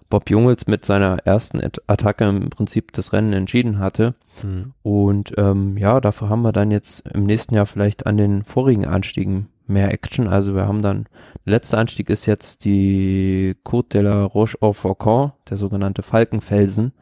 [0.09, 4.15] Bob Jungels mit seiner ersten Attacke im Prinzip das Rennen entschieden hatte.
[4.43, 4.73] Mhm.
[4.81, 8.85] Und ähm, ja, dafür haben wir dann jetzt im nächsten Jahr vielleicht an den vorigen
[8.85, 10.27] Anstiegen mehr Action.
[10.27, 11.05] Also wir haben dann,
[11.45, 16.93] der letzte Anstieg ist jetzt die Côte de la Roche au Faucon, der sogenannte Falkenfelsen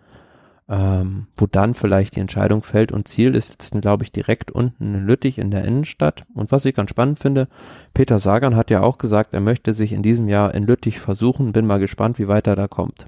[0.70, 4.96] ähm, wo dann vielleicht die Entscheidung fällt und Ziel ist jetzt, glaube ich, direkt unten
[4.96, 6.24] in Lüttich in der Innenstadt.
[6.34, 7.48] Und was ich ganz spannend finde,
[7.94, 11.54] Peter Sagan hat ja auch gesagt, er möchte sich in diesem Jahr in Lüttich versuchen.
[11.54, 13.06] Bin mal gespannt, wie weit er da kommt.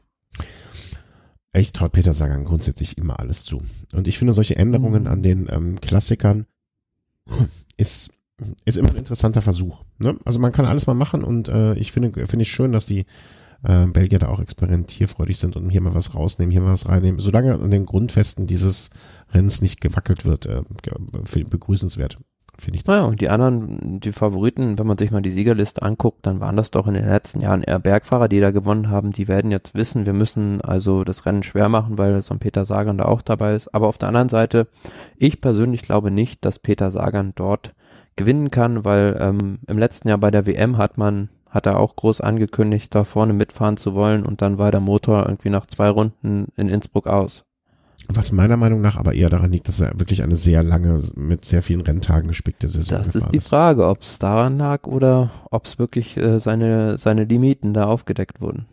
[1.52, 3.62] Ich traue Peter Sagan grundsätzlich immer alles zu.
[3.94, 6.46] Und ich finde solche Änderungen an den ähm, Klassikern
[7.76, 8.12] ist,
[8.66, 9.84] ist immer ein interessanter Versuch.
[9.98, 10.18] Ne?
[10.24, 13.06] Also man kann alles mal machen und äh, ich finde, finde ich schön, dass die
[13.64, 17.20] äh, Belgier da auch experimentierfreudig sind und hier mal was rausnehmen, hier mal was reinnehmen.
[17.20, 18.90] Solange an den Grundfesten dieses
[19.34, 20.64] Rennens nicht gewackelt wird, äh,
[21.50, 22.18] begrüßenswert.
[22.60, 22.96] Finde ich das.
[22.96, 26.58] Ja, und die anderen, die Favoriten, wenn man sich mal die Siegerliste anguckt, dann waren
[26.58, 29.12] das doch in den letzten Jahren eher Bergfahrer, die da gewonnen haben.
[29.12, 32.66] Die werden jetzt wissen, wir müssen also das Rennen schwer machen, weil so ein Peter
[32.66, 33.74] Sagan da auch dabei ist.
[33.74, 34.68] Aber auf der anderen Seite,
[35.18, 37.74] ich persönlich glaube nicht, dass Peter Sagan dort
[38.18, 41.96] gewinnen kann, weil ähm, im letzten Jahr bei der WM hat man hat er auch
[41.96, 45.90] groß angekündigt, da vorne mitfahren zu wollen und dann war der Motor irgendwie nach zwei
[45.90, 47.44] Runden in Innsbruck aus.
[48.08, 51.46] Was meiner Meinung nach aber eher daran liegt, dass er wirklich eine sehr lange, mit
[51.46, 55.66] sehr vielen Renntagen gespickte Saison Das ist die Frage, ob es daran lag oder ob
[55.66, 58.66] es wirklich äh, seine, seine Limiten da aufgedeckt wurden.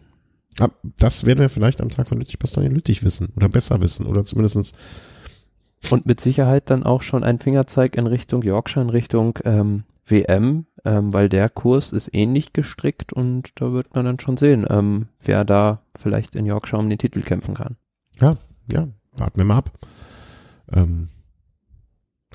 [0.99, 4.73] Das werden wir vielleicht am Tag von Lüttich-Bastogne Lüttich wissen oder besser wissen oder zumindestens
[5.91, 10.67] und mit Sicherheit dann auch schon ein Fingerzeig in Richtung Yorkshire, in Richtung ähm, WM,
[10.87, 15.09] ähm, weil der Kurs ist ähnlich gestrickt und da wird man dann schon sehen, ähm,
[15.21, 17.77] wer da vielleicht in Yorkshire um den Titel kämpfen kann.
[18.21, 18.35] Ja,
[18.73, 19.73] ja, warten wir mal ab.
[20.73, 21.09] Ähm,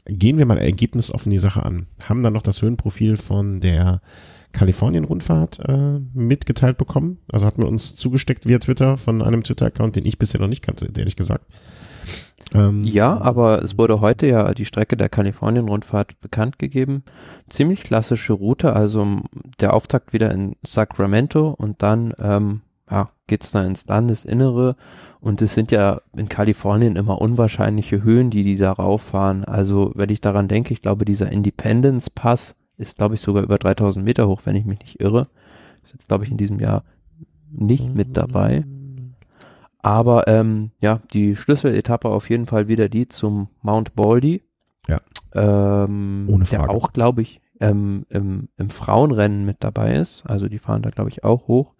[0.05, 1.87] gehen wir mal ergebnisoffen die Sache an.
[2.03, 4.01] Haben dann noch das Höhenprofil von der
[4.51, 7.19] Kalifornien-Rundfahrt äh, mitgeteilt bekommen.
[7.31, 10.61] Also hat man uns zugesteckt via Twitter von einem Twitter-Account, den ich bisher noch nicht
[10.61, 11.45] kannte, ehrlich gesagt.
[12.53, 17.03] Ähm, ja, aber es wurde heute ja die Strecke der Kalifornien-Rundfahrt bekannt gegeben.
[17.47, 19.21] Ziemlich klassische Route, also
[19.59, 24.75] der Auftakt wieder in Sacramento und dann ähm, ja, geht's da ins Landesinnere
[25.21, 29.45] und es sind ja in Kalifornien immer unwahrscheinliche Höhen, die die da rauffahren.
[29.45, 33.57] Also wenn ich daran denke, ich glaube dieser Independence Pass ist glaube ich sogar über
[33.57, 35.21] 3000 Meter hoch, wenn ich mich nicht irre.
[35.83, 36.83] Ist jetzt glaube ich in diesem Jahr
[37.49, 38.65] nicht mit dabei.
[39.83, 44.43] Aber ähm, ja, die Schlüsseletappe auf jeden Fall wieder die zum Mount Baldy.
[44.87, 44.99] Ja.
[45.33, 46.73] Ähm, Ohne Der Frage.
[46.73, 50.23] auch, glaube ich, ähm, im, im Frauenrennen mit dabei ist.
[50.25, 51.73] Also die fahren da, glaube ich, auch hoch.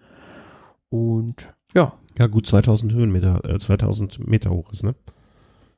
[0.90, 4.96] Und ja, Ja, gut 2000 Höhenmeter, äh, 2000 Meter hoch ist, ne?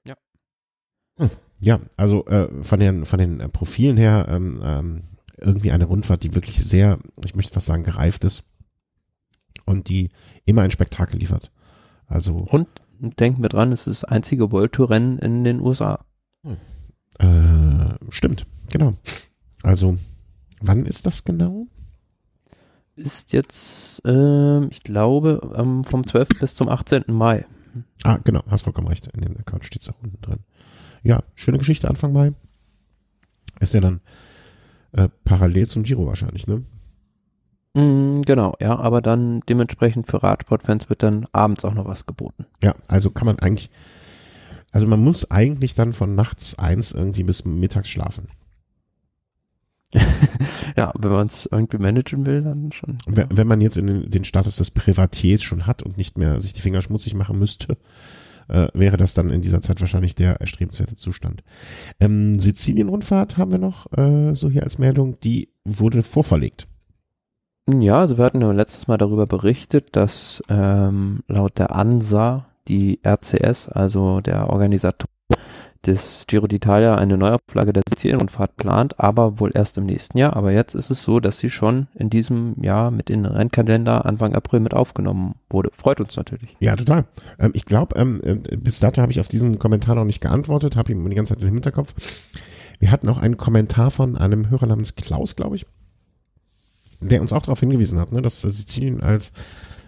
[0.06, 0.16] Ja.
[1.18, 1.30] Hm.
[1.60, 5.02] Ja, also äh, von den von den äh, Profilen her ähm, ähm,
[5.38, 8.44] irgendwie eine Rundfahrt, die wirklich sehr, ich möchte fast sagen, gereift ist
[9.66, 10.10] und die
[10.46, 11.52] immer ein Spektakel liefert.
[12.08, 12.68] Also und
[13.00, 16.06] denken wir dran, es ist das einzige World Tour Rennen in den USA.
[17.20, 18.94] äh, stimmt, genau.
[19.62, 19.98] Also
[20.62, 21.68] wann ist das genau?
[22.96, 26.30] Ist jetzt, ähm, ich glaube, ähm, vom 12.
[26.40, 27.06] bis zum 18.
[27.08, 27.46] Mai.
[28.04, 29.08] Ah, genau, hast vollkommen recht.
[29.08, 30.40] In dem Account steht es auch unten drin.
[31.02, 32.34] Ja, schöne Geschichte Anfang Mai.
[33.60, 34.02] Ist ja dann
[34.92, 36.64] äh, parallel zum Giro wahrscheinlich, ne?
[37.74, 42.46] Mm, genau, ja, aber dann dementsprechend für Radsportfans wird dann abends auch noch was geboten.
[42.62, 43.70] Ja, also kann man eigentlich,
[44.72, 48.28] also man muss eigentlich dann von nachts eins irgendwie bis mittags schlafen.
[50.76, 52.98] Ja, wenn man es irgendwie managen will, dann schon.
[53.06, 56.40] Wenn, wenn man jetzt in den, den Status des Privatiers schon hat und nicht mehr
[56.40, 57.78] sich die Finger schmutzig machen müsste,
[58.48, 61.44] äh, wäre das dann in dieser Zeit wahrscheinlich der erstrebenswerte Zustand.
[62.00, 66.68] Ähm, Sizilien-Rundfahrt haben wir noch äh, so hier als Meldung, die wurde vorverlegt.
[67.70, 73.00] Ja, also wir hatten ja letztes Mal darüber berichtet, dass ähm, laut der ANSA die
[73.06, 75.08] RCS, also der Organisator
[75.86, 80.36] des Giro d'Italia, eine Neuauflage der Sizilien-Rundfahrt plant, aber wohl erst im nächsten Jahr.
[80.36, 84.06] Aber jetzt ist es so, dass sie schon in diesem Jahr mit in den Rennkalender
[84.06, 85.70] Anfang April mit aufgenommen wurde.
[85.74, 86.56] Freut uns natürlich.
[86.60, 87.06] Ja, total.
[87.40, 90.76] Ähm, ich glaube, ähm, äh, bis dato habe ich auf diesen Kommentar noch nicht geantwortet,
[90.76, 91.94] habe ihn die ganze Zeit im Hinterkopf.
[92.80, 95.66] Wir hatten auch einen Kommentar von einem Hörer namens Klaus, glaube ich,
[97.08, 99.34] der uns auch darauf hingewiesen hat, ne, dass Sizilien als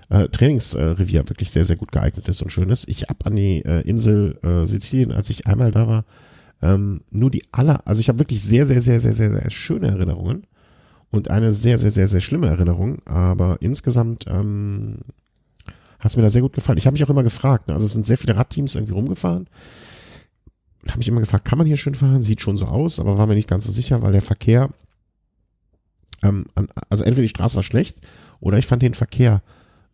[0.10, 2.88] äh, Trainingsrevier wirklich sehr, sehr gut geeignet ist und schön ist.
[2.88, 6.06] Ich habe an die äh, Insel äh, Sizilien, als ich einmal da war,
[6.62, 9.88] ähm, nur die aller, also ich habe wirklich sehr, sehr, sehr, sehr, sehr, sehr schöne
[9.88, 10.46] Erinnerungen
[11.12, 15.00] und eine sehr, sehr, sehr, sehr schlimme Erinnerung, aber insgesamt ähm,
[16.00, 16.78] hat mir da sehr gut gefallen.
[16.78, 17.74] Ich habe mich auch immer gefragt, ne?
[17.74, 19.48] also es sind sehr viele Radteams irgendwie rumgefahren.
[20.88, 22.22] Habe mich immer gefragt, kann man hier schön fahren?
[22.22, 24.70] Sieht schon so aus, aber war mir nicht ganz so sicher, weil der Verkehr,
[26.28, 28.00] ähm, an, also entweder die Straße war schlecht
[28.40, 29.42] oder ich fand den Verkehr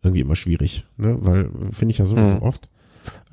[0.02, 1.16] irgendwie immer schwierig, ne?
[1.20, 2.42] weil finde ich ja sowieso Mhm.
[2.42, 2.68] oft.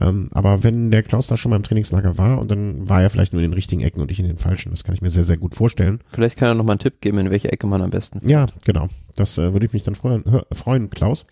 [0.02, 3.12] Ähm, aber wenn der Klaus da schon mal im Trainingslager war und dann war er
[3.12, 5.12] vielleicht nur in den richtigen Ecken und ich in den falschen, das kann ich mir
[5.12, 6.00] sehr, sehr gut vorstellen.
[6.12, 8.48] Vielleicht kann er noch mal einen Tipp geben, in welche Ecke man am besten Ja,
[8.66, 8.88] genau.
[9.16, 11.28] Das äh, würde ich mich dann freuen, freuen Klaus.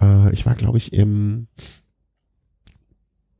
[0.00, 1.46] Äh, ich war, glaube ich, im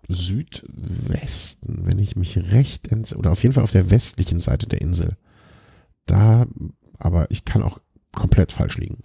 [0.09, 4.81] Südwesten, wenn ich mich recht entsinne, oder auf jeden Fall auf der westlichen Seite der
[4.81, 5.17] Insel.
[6.07, 6.47] Da,
[7.05, 7.79] aber ich kann auch
[8.15, 8.99] komplett falsch liegen.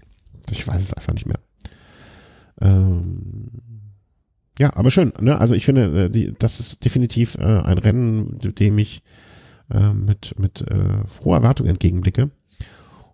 [0.49, 1.39] Ich weiß es einfach nicht mehr.
[2.61, 3.49] Ähm,
[4.59, 5.13] ja, aber schön.
[5.19, 5.39] Ne?
[5.39, 9.03] Also ich finde, äh, die, das ist definitiv äh, ein Rennen, dem ich
[9.71, 12.31] äh, mit, mit äh, froher Erwartung entgegenblicke.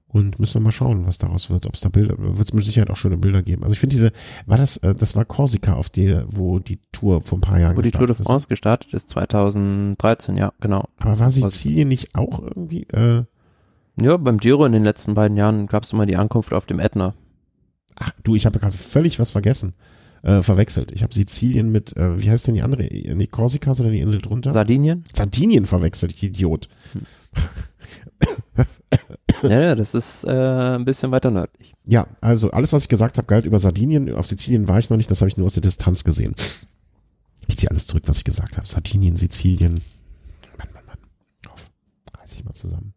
[0.07, 1.65] Und müssen wir mal schauen, was daraus wird.
[1.65, 3.63] Ob es da Bilder, wird es mit Sicherheit auch schöne Bilder geben.
[3.63, 4.11] Also ich finde diese,
[4.45, 7.75] war das, äh, das war Korsika, auf der, wo die Tour vor ein paar Jahren
[7.75, 8.27] Wo die Tour de gestartet ist.
[8.27, 10.87] France gestartet ist, 2013, ja, genau.
[10.97, 13.23] Aber war Sizilien nicht auch irgendwie, äh,
[13.95, 16.79] Ja, beim Giro in den letzten beiden Jahren gab es immer die Ankunft auf dem
[16.79, 17.13] Ätna.
[17.95, 19.73] ach du, ich habe gerade völlig was vergessen,
[20.23, 20.91] äh, verwechselt.
[20.91, 24.19] Ich habe Sizilien mit, äh, wie heißt denn die andere, nicht Korsika, sondern die Insel
[24.21, 24.51] drunter?
[24.51, 25.03] Sardinien?
[25.13, 26.69] Sardinien verwechselt, ich Idiot.
[29.43, 30.29] ja, ja, das ist äh,
[30.75, 31.73] ein bisschen weiter nördlich.
[31.85, 34.13] Ja, also alles, was ich gesagt habe, galt über Sardinien.
[34.15, 36.33] Auf Sizilien war ich noch nicht, das habe ich nur aus der Distanz gesehen.
[37.47, 38.65] Ich ziehe alles zurück, was ich gesagt habe.
[38.65, 39.73] Sardinien, Sizilien.
[40.57, 40.97] Mann, Mann, Mann.
[41.51, 41.69] Auf.
[42.17, 42.92] Reiß ich mal zusammen.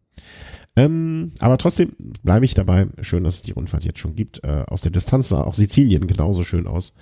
[0.77, 2.87] Ähm, aber trotzdem bleibe ich dabei.
[3.01, 4.43] Schön, dass es die Rundfahrt jetzt schon gibt.
[4.43, 6.93] Äh, aus der Distanz sah auch Sizilien genauso schön aus,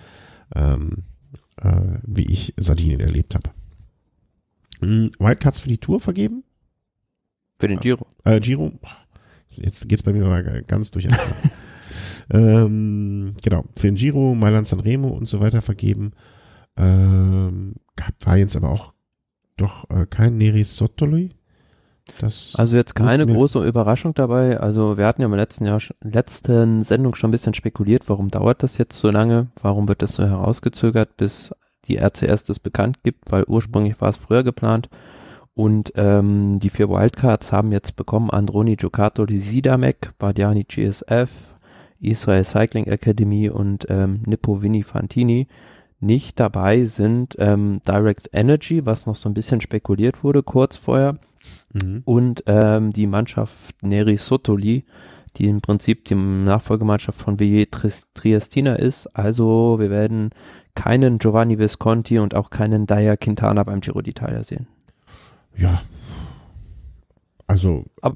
[0.55, 1.03] ähm,
[1.57, 3.49] äh, wie ich Sardinien erlebt habe.
[4.80, 6.45] Hm, Wildcards für die Tour vergeben?
[7.59, 8.07] Für den Giro.
[8.23, 8.71] Äh, Giro.
[8.82, 8.97] Boah,
[9.49, 11.36] Jetzt geht's bei mir mal ganz durcheinander.
[12.32, 16.14] ähm, genau, für den Giro, Mailand Sanremo und so weiter vergeben.
[16.77, 17.76] Ähm,
[18.22, 18.93] war jetzt aber auch
[19.57, 21.31] doch äh, kein Neri Sottoli.
[22.19, 24.60] Das, Also jetzt keine große Überraschung dabei.
[24.60, 28.61] Also wir hatten ja im letzten Jahr, letzten Sendung schon ein bisschen spekuliert, warum dauert
[28.64, 29.48] das jetzt so lange?
[29.61, 31.52] Warum wird das so herausgezögert, bis
[31.88, 33.32] die RCS das bekannt gibt?
[33.32, 34.90] Weil ursprünglich war es früher geplant.
[35.56, 41.30] Und ähm, die vier Wildcards haben jetzt bekommen Androni Giocattoli Sidamek, Bardiani GSF,
[41.99, 45.48] Israel Cycling Academy und ähm, Nippo Vini Fantini.
[45.99, 51.17] Nicht dabei sind ähm, Direct Energy, was noch so ein bisschen spekuliert wurde kurz vorher
[51.73, 52.01] Mhm.
[52.05, 54.84] und ähm, die Mannschaft Neri Sotoli,
[55.38, 59.05] die im Prinzip die Nachfolgemannschaft von Tris- Triestina ist.
[59.15, 60.31] Also wir werden
[60.73, 64.67] keinen Giovanni Visconti und auch keinen Daya Quintana beim Giro d'Italia sehen.
[65.55, 65.81] Ja,
[67.47, 67.85] Also.
[68.01, 68.15] Aber,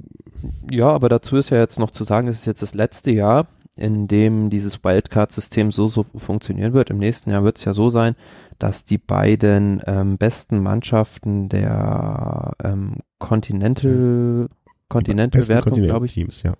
[0.72, 3.46] ja, aber dazu ist ja jetzt noch zu sagen, es ist jetzt das letzte Jahr,
[3.80, 6.90] in dem dieses Wildcard-System so, so funktionieren wird.
[6.90, 8.16] Im nächsten Jahr wird es ja so sein,
[8.60, 14.48] dass die beiden ähm, besten Mannschaften der ähm, Continental,
[14.90, 16.54] Continental-Wertung, glaube ich, Teams, ja.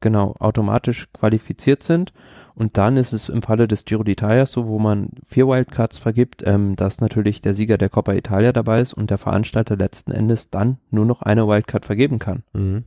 [0.00, 2.12] genau, automatisch qualifiziert sind.
[2.54, 6.44] Und dann ist es im Falle des Giro d'Italia so, wo man vier Wildcards vergibt,
[6.46, 10.50] ähm, dass natürlich der Sieger der Coppa Italia dabei ist und der Veranstalter letzten Endes
[10.50, 12.44] dann nur noch eine Wildcard vergeben kann.
[12.52, 12.84] Mhm.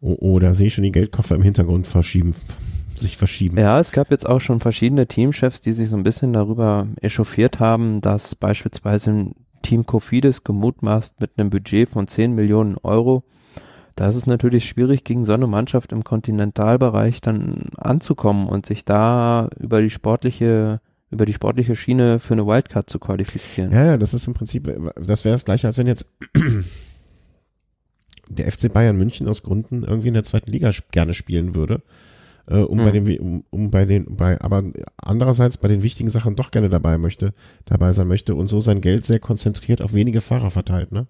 [0.00, 2.34] Oh, oh, da sehe ich schon die Geldkoffer im Hintergrund verschieben,
[2.98, 3.58] sich verschieben.
[3.58, 7.60] Ja, es gab jetzt auch schon verschiedene Teamchefs, die sich so ein bisschen darüber echauffiert
[7.60, 13.24] haben, dass beispielsweise ein Team Cofidis gemutmaßt mit einem Budget von 10 Millionen Euro
[13.98, 18.84] da ist es natürlich schwierig, gegen so eine Mannschaft im Kontinentalbereich dann anzukommen und sich
[18.84, 20.80] da über die sportliche
[21.10, 23.72] über die sportliche Schiene für eine Wildcard zu qualifizieren.
[23.72, 26.06] Ja, ja, das ist im Prinzip, das wäre das gleiche, als wenn jetzt
[28.28, 31.82] der FC Bayern München aus Gründen irgendwie in der zweiten Liga gerne spielen würde,
[32.46, 32.84] äh, um hm.
[32.84, 34.64] bei den, um, um bei den, bei, aber
[34.96, 37.34] andererseits bei den wichtigen Sachen doch gerne dabei möchte,
[37.64, 41.06] dabei sein möchte und so sein Geld sehr konzentriert auf wenige Fahrer verteilt, ne?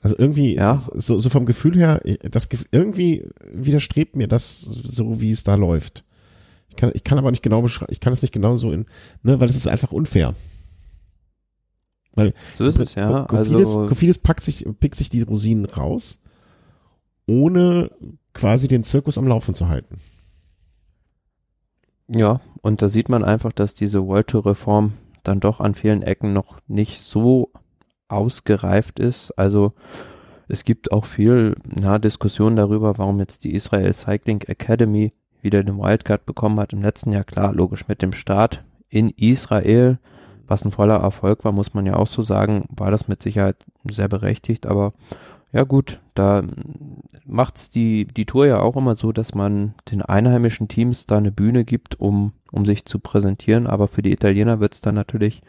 [0.00, 0.78] Also irgendwie, ja.
[0.94, 3.24] so, so vom Gefühl her, das irgendwie
[3.54, 6.02] widerstrebt mir das so, wie es da läuft.
[6.70, 8.86] Ich kann, ich kann aber nicht genau beschreiben, ich kann es nicht genau so in,
[9.22, 10.34] ne, weil es ist einfach unfair.
[12.14, 13.24] Weil so ist es, ja.
[13.24, 16.22] Kofidis, also, Kofidis packt sich, pickt sich die Rosinen raus,
[17.26, 17.90] ohne
[18.34, 19.98] quasi den Zirkus am Laufen zu halten.
[22.08, 26.02] Ja, und da sieht man einfach, dass diese World Tour Reform dann doch an vielen
[26.02, 27.50] Ecken noch nicht so
[28.08, 29.30] ausgereift ist.
[29.38, 29.72] Also
[30.48, 35.78] es gibt auch viel na, Diskussion darüber, warum jetzt die Israel Cycling Academy wieder den
[35.78, 37.24] Wildcard bekommen hat im letzten Jahr.
[37.24, 39.98] Klar, logisch mit dem Start in Israel,
[40.52, 43.56] was ein voller Erfolg war, muss man ja auch so sagen, war das mit Sicherheit
[43.90, 44.66] sehr berechtigt.
[44.66, 44.92] Aber
[45.50, 46.42] ja gut, da
[47.24, 51.32] macht's die, die Tour ja auch immer so, dass man den einheimischen Teams da eine
[51.32, 53.66] Bühne gibt, um um sich zu präsentieren.
[53.66, 55.42] Aber für die Italiener wird es dann natürlich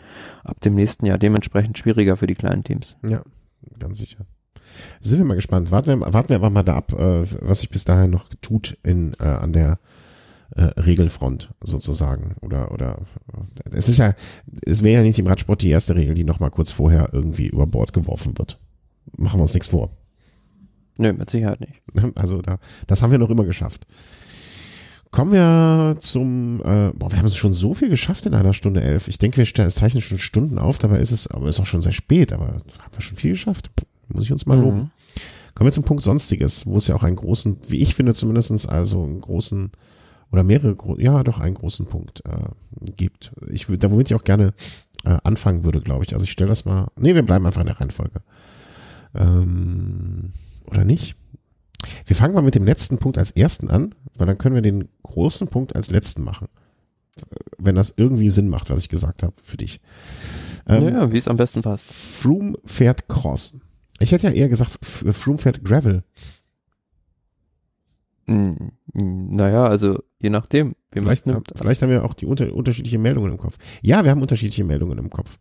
[0.44, 2.96] ab dem nächsten Jahr dementsprechend schwieriger für die kleinen Teams.
[3.06, 3.22] Ja,
[3.78, 4.26] ganz sicher.
[5.02, 5.70] Sind wir mal gespannt.
[5.72, 8.78] Warten wir, warten wir einfach mal da ab, äh, was sich bis dahin noch tut
[8.84, 9.78] in, äh, an der
[10.56, 12.36] äh, Regelfront sozusagen.
[12.42, 13.00] Oder, oder
[13.72, 14.14] es ist ja,
[14.66, 17.66] es wäre ja nicht im Radsport die erste Regel, die nochmal kurz vorher irgendwie über
[17.66, 18.60] Bord geworfen wird.
[19.18, 19.92] Machen wir uns nichts vor.
[20.98, 21.82] Nö, mit Sicherheit nicht.
[22.16, 23.88] Also da, das haben wir noch immer geschafft.
[25.12, 28.82] Kommen wir zum, äh, boah, wir haben es schon so viel geschafft in einer Stunde
[28.82, 29.08] elf.
[29.08, 31.92] Ich denke, wir zeichnen schon Stunden auf, dabei ist es, aber ist auch schon sehr
[31.92, 33.70] spät, aber haben wir schon viel geschafft.
[34.10, 34.78] Muss ich uns mal loben.
[34.78, 34.92] Mhm.
[35.54, 38.66] Kommen wir zum Punkt Sonstiges, wo es ja auch einen großen, wie ich finde zumindestens
[38.66, 39.72] also einen großen
[40.34, 43.32] oder mehrere, ja doch einen großen Punkt äh, gibt.
[43.52, 44.54] Ich würde, da womit ich auch gerne
[45.06, 46.14] äh, anfangen würde, glaube ich.
[46.14, 48.22] Also ich stelle das mal, nee, wir bleiben einfach in der Reihenfolge.
[49.14, 50.34] Ähm,
[50.66, 51.16] oder nicht?
[52.08, 54.90] Wir fangen mal mit dem letzten Punkt als ersten an, weil dann können wir den
[55.04, 56.48] großen Punkt als letzten machen.
[57.60, 59.82] Wenn das irgendwie Sinn macht, was ich gesagt habe für dich.
[60.68, 61.94] Ähm, ja, wie es am besten passt.
[61.94, 63.60] Froome fährt Cross.
[64.00, 66.04] Ich hätte ja eher gesagt, Froome fährt Gravel.
[68.26, 70.76] Hm, naja, also je nachdem.
[70.92, 71.52] Wie vielleicht, nimmt.
[71.56, 73.58] vielleicht haben wir auch die unter, unterschiedlichen Meldungen im Kopf.
[73.82, 75.38] Ja, wir haben unterschiedliche Meldungen im Kopf.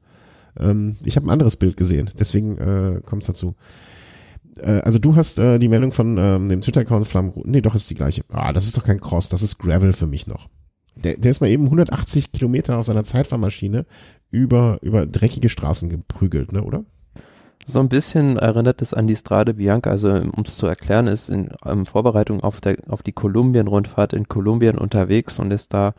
[0.59, 3.55] Ähm, ich habe ein anderes Bild gesehen, deswegen äh, kommt es dazu
[4.59, 7.33] äh, also du hast äh, die Meldung von ähm, dem Twitter-Account Flammen.
[7.45, 8.23] Nee, doch, ist die gleiche.
[8.31, 10.51] Ah, das ist doch kein Cross, das ist Gravel für mich noch.
[10.95, 13.87] Der, der ist mal eben 180 Kilometer auf seiner Zeitfahrmaschine
[14.31, 16.85] über, über dreckige Straßen geprügelt, ne, oder?
[17.73, 21.31] So ein bisschen erinnert es an die Strade Bianca, also um es zu erklären, ist
[21.31, 25.95] in, in Vorbereitung auf, der, auf die Kolumbien-Rundfahrt in Kolumbien unterwegs und ist da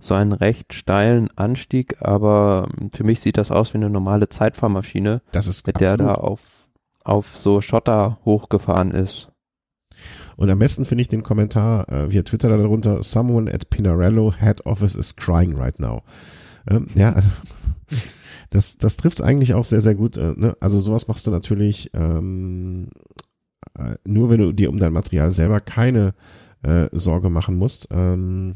[0.00, 5.20] so einen recht steilen Anstieg, aber für mich sieht das aus wie eine normale Zeitfahrmaschine,
[5.32, 6.40] das ist mit der da auf
[7.04, 9.30] auf so Schotter hochgefahren ist.
[10.36, 14.64] Und am besten finde ich den Kommentar äh, via Twitter darunter, someone at Pinarello head
[14.64, 16.02] office is crying right now.
[16.70, 17.28] Ähm, ja, also,
[18.50, 20.16] das, das trifft eigentlich auch sehr, sehr gut.
[20.16, 20.56] Äh, ne?
[20.60, 22.88] Also sowas machst du natürlich ähm,
[23.78, 26.14] äh, nur, wenn du dir um dein Material selber keine
[26.62, 27.88] äh, Sorge machen musst.
[27.90, 28.54] Ähm,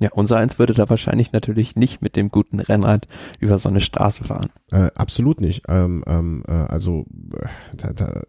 [0.00, 3.08] ja, unser eins würde da wahrscheinlich natürlich nicht mit dem guten Rennrad
[3.40, 4.50] über so eine Straße fahren.
[4.70, 5.64] Äh, absolut nicht.
[5.68, 7.46] Ähm, ähm, äh, also äh,
[7.76, 8.22] da, da,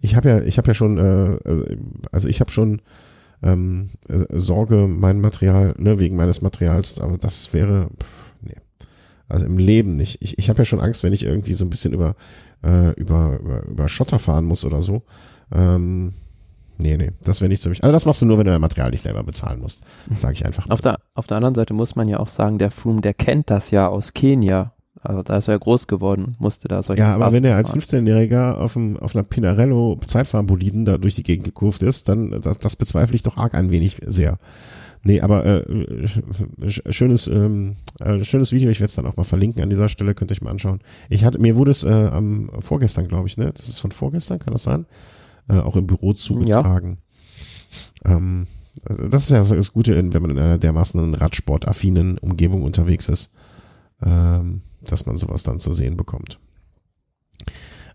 [0.00, 1.78] ich habe ja, ich habe ja schon, äh, äh,
[2.10, 2.82] also ich habe schon
[3.44, 8.23] ähm, äh, Sorge, mein Material, ne, wegen meines Materials, aber das wäre, pff,
[9.28, 10.18] also im Leben nicht.
[10.20, 12.16] Ich, ich habe ja schon Angst, wenn ich irgendwie so ein bisschen über
[12.62, 15.02] äh, über, über über Schotter fahren muss oder so.
[15.52, 16.12] Ähm,
[16.78, 17.84] Nee, nee, das wäre nicht so wichtig.
[17.84, 19.84] Also das machst du nur, wenn du dein Material nicht selber bezahlen musst.
[20.16, 20.66] Sage ich einfach.
[20.70, 23.48] Auf der, auf der anderen Seite muss man ja auch sagen, der Froome, der kennt
[23.50, 24.72] das ja aus Kenia.
[25.00, 27.80] Also da ist er groß geworden musste da solche Ja, aber wenn er als fahren.
[27.80, 32.58] 15-Jähriger auf, dem, auf einer Pinarello Zeitfahrboliden da durch die Gegend gekurft ist, dann das,
[32.58, 34.38] das bezweifle ich doch arg ein wenig sehr.
[35.06, 35.60] Nee, aber äh,
[36.62, 39.88] sch- schönes, ähm, äh, schönes Video, ich werde es dann auch mal verlinken an dieser
[39.88, 40.80] Stelle, könnt ihr euch mal anschauen.
[41.10, 43.52] Ich hatte, mir wurde es äh, am vorgestern, glaube ich, ne?
[43.54, 44.86] Das ist von vorgestern, kann das sein?
[45.48, 46.98] Äh, auch im Büro zugetragen.
[48.04, 48.46] Ähm,
[48.88, 53.34] äh, das ist ja das Gute, wenn man in einer dermaßen radsportaffinen Umgebung unterwegs ist,
[54.02, 56.38] ähm, dass man sowas dann zu sehen bekommt.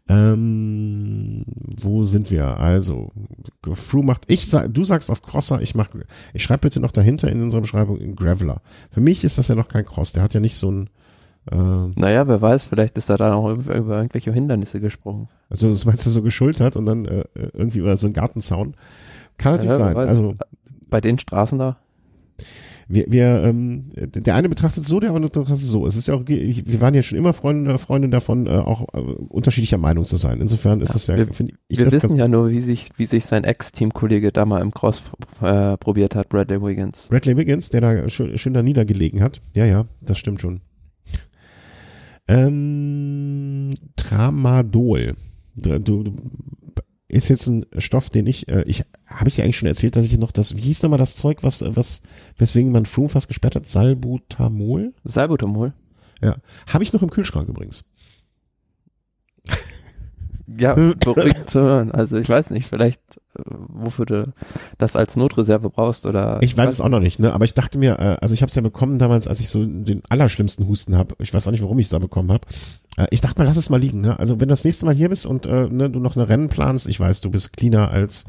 [0.09, 1.45] Ähm,
[1.81, 2.57] wo sind wir?
[2.57, 3.09] Also,
[3.73, 5.89] Fru macht, ich sag, du sagst auf Crosser, ich mach,
[6.33, 8.61] ich schreibe bitte noch dahinter in unserer Beschreibung in Graveler.
[8.91, 10.89] Für mich ist das ja noch kein Cross, der hat ja nicht so ein,
[11.51, 11.55] äh,
[11.95, 15.27] Naja, wer weiß, vielleicht ist er da auch über, über irgendwelche Hindernisse gesprungen.
[15.49, 17.23] also das meinst du so geschultert und dann äh,
[17.53, 18.75] irgendwie über so einen Gartenzaun.
[19.37, 19.95] Kann natürlich Ja, sein.
[19.95, 20.09] weiß.
[20.09, 20.35] Also
[20.89, 21.77] Bei den Straßen da?
[22.91, 25.85] Wir, wir ähm, der eine betrachtet es so, der andere betrachtet es so.
[25.85, 28.99] Es ist ja auch, wir waren ja schon immer Freunde, Freunde davon, äh, auch äh,
[28.99, 30.41] unterschiedlicher Meinung zu sein.
[30.41, 33.05] Insofern ist Ja, das ja, wir- finde ich Wir wissen ja nur, wie sich, wie
[33.05, 35.03] sich sein Ex-Teamkollege da mal im Cross
[35.41, 37.07] äh, probiert hat, Bradley Wiggins.
[37.09, 39.39] Bradley Wiggins, der da schön, schön da niedergelegen hat.
[39.55, 40.61] Ja, ja, das stimmt schon.
[42.27, 45.15] Ähm, Tramadol.
[45.55, 46.13] Du, du-
[47.09, 50.05] ist jetzt ein Stoff, den ich, äh, ich habe ich dir eigentlich schon erzählt, dass
[50.05, 52.01] ich noch das, wie hieß nochmal das Zeug, was, was,
[52.37, 53.67] weswegen man Froome fast gesperrt hat?
[53.67, 54.93] Salbutamol?
[55.03, 55.73] Salbutamol?
[56.21, 56.37] Ja.
[56.67, 57.83] Habe ich noch im Kühlschrank übrigens.
[60.57, 61.91] Ja, beruhigend zu hören.
[61.91, 63.01] Also ich weiß nicht, vielleicht
[63.37, 64.33] äh, wofür du
[64.77, 67.33] das als Notreserve brauchst oder Ich weiß es auch noch nicht, ne?
[67.33, 69.63] Aber ich dachte mir, äh, also ich habe es ja bekommen damals, als ich so
[69.63, 71.15] den allerschlimmsten Husten habe.
[71.19, 72.47] Ich weiß auch nicht, warum ich es da bekommen habe.
[72.97, 74.01] Äh, ich dachte mal, lass es mal liegen.
[74.01, 74.19] Ne?
[74.19, 76.49] Also wenn du das nächste Mal hier bist und äh, ne, du noch eine Rennen
[76.49, 78.25] planst, ich weiß, du bist cleaner als,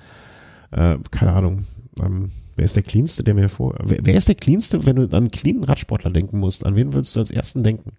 [0.73, 1.65] äh, keine Ahnung,
[2.03, 3.75] ähm, wer ist der cleanste, der mir vor.
[3.83, 6.67] Wer, wer ist der cleanste, wenn du an einen cleanen Radsportler denken musst?
[6.67, 7.93] An wen würdest du als ersten denken?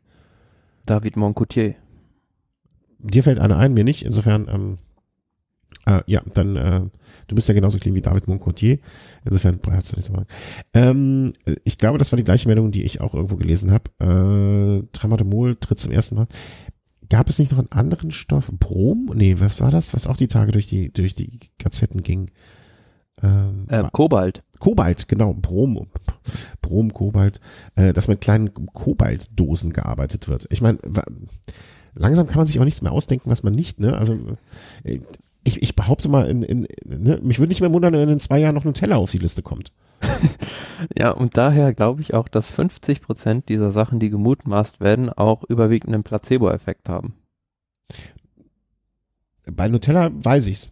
[0.85, 1.75] David Moncoutier.
[3.03, 4.03] Dir fällt einer ein, mir nicht.
[4.03, 4.77] Insofern, ähm,
[5.85, 6.81] äh, ja, dann, äh,
[7.27, 8.79] du bist ja genauso clean wie David Moncotier.
[9.25, 10.25] Insofern hast du nicht so mal.
[10.73, 11.33] Ähm,
[11.63, 14.83] ich glaube, das war die gleiche Meldung, die ich auch irgendwo gelesen habe.
[14.83, 16.27] Äh, Tramadol tritt zum ersten Mal.
[17.09, 18.51] Gab es nicht noch einen anderen Stoff?
[18.57, 19.11] Brom?
[19.15, 19.93] Nee, was war das?
[19.93, 22.31] Was auch die Tage durch die, durch die Gazetten ging.
[23.21, 24.43] Ähm, Äh, Kobalt.
[24.59, 25.87] Kobalt, genau, Brom,
[26.61, 27.41] Brom, Kobalt,
[27.75, 30.47] äh, dass mit kleinen Kobaltdosen gearbeitet wird.
[30.51, 30.77] Ich meine,
[31.93, 33.97] langsam kann man sich auch nichts mehr ausdenken, was man nicht, ne?
[33.97, 34.17] Also
[34.83, 34.99] äh,
[35.43, 37.19] ich, ich behaupte mal, in, in, ne?
[37.21, 39.71] mich würde nicht mehr wundern, wenn in zwei Jahren noch Nutella auf die Liste kommt.
[40.97, 45.43] Ja, und daher glaube ich auch, dass 50 Prozent dieser Sachen, die gemutmaßt werden, auch
[45.43, 47.13] überwiegend einen Placebo-Effekt haben.
[49.45, 50.71] Bei Nutella weiß ich's.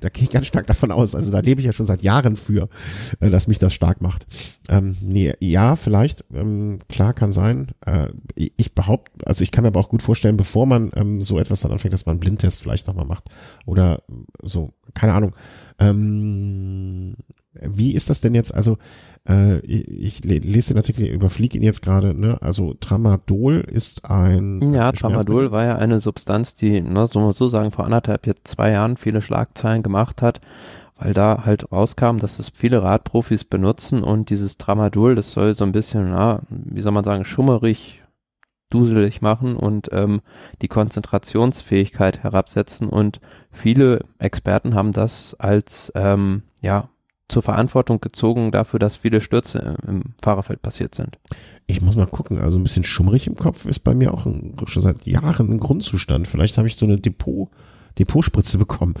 [0.00, 1.14] Da gehe ich ganz stark davon aus.
[1.14, 2.68] Also da lebe ich ja schon seit Jahren für,
[3.20, 4.26] äh, dass mich das stark macht.
[4.68, 6.24] Ähm, nee, ja, vielleicht.
[6.32, 7.68] Ähm, klar, kann sein.
[7.84, 11.38] Äh, ich behaupte, also ich kann mir aber auch gut vorstellen, bevor man ähm, so
[11.38, 13.24] etwas dann anfängt, dass man einen Blindtest vielleicht nochmal macht.
[13.66, 14.02] Oder
[14.42, 15.34] so, keine Ahnung.
[15.78, 17.14] Ähm,
[17.54, 18.54] wie ist das denn jetzt?
[18.54, 18.78] Also
[19.28, 22.14] äh, ich, ich le- lese den Artikel, überfliege ihn jetzt gerade.
[22.14, 22.38] Ne?
[22.40, 24.92] Also Tramadol ist ein Ja.
[24.92, 28.70] Tramadol war ja eine Substanz, die, ne, so mal so sagen, vor anderthalb, jetzt zwei
[28.70, 30.40] Jahren viele Schlagzeilen gemacht hat,
[30.96, 35.64] weil da halt rauskam, dass es viele Radprofis benutzen und dieses Tramadol, das soll so
[35.64, 38.02] ein bisschen, na, wie soll man sagen, schummerig,
[38.68, 40.20] duselig machen und ähm,
[40.62, 43.20] die Konzentrationsfähigkeit herabsetzen und
[43.50, 46.89] viele Experten haben das als, ähm, ja,
[47.30, 51.18] zur Verantwortung gezogen dafür, dass viele Stürze im Fahrerfeld passiert sind.
[51.66, 54.56] Ich muss mal gucken, also ein bisschen schummrig im Kopf ist bei mir auch ein,
[54.66, 56.26] schon seit Jahren ein Grundzustand.
[56.26, 57.48] Vielleicht habe ich so eine Depot,
[57.98, 58.94] Depotspritze bekommen.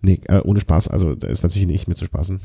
[0.00, 2.40] Nee, äh, ohne Spaß, also da ist natürlich nicht mit zu spaßen.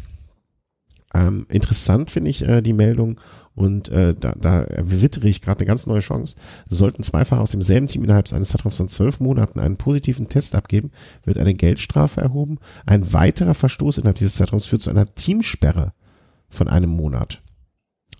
[1.14, 3.20] Ähm, interessant finde ich äh, die Meldung
[3.56, 6.36] und äh, da, da wittere ich gerade eine ganz neue Chance.
[6.70, 10.56] Sollten zwei Fahrer aus demselben Team innerhalb eines Zeitraums von zwölf Monaten einen positiven Test
[10.56, 10.92] abgeben,
[11.26, 12.58] wird eine Geldstrafe erhoben.
[12.86, 15.94] Ein weiterer Verstoß innerhalb dieses Zeitraums führt zu einer Teamsperre
[16.50, 17.42] von einem Monat.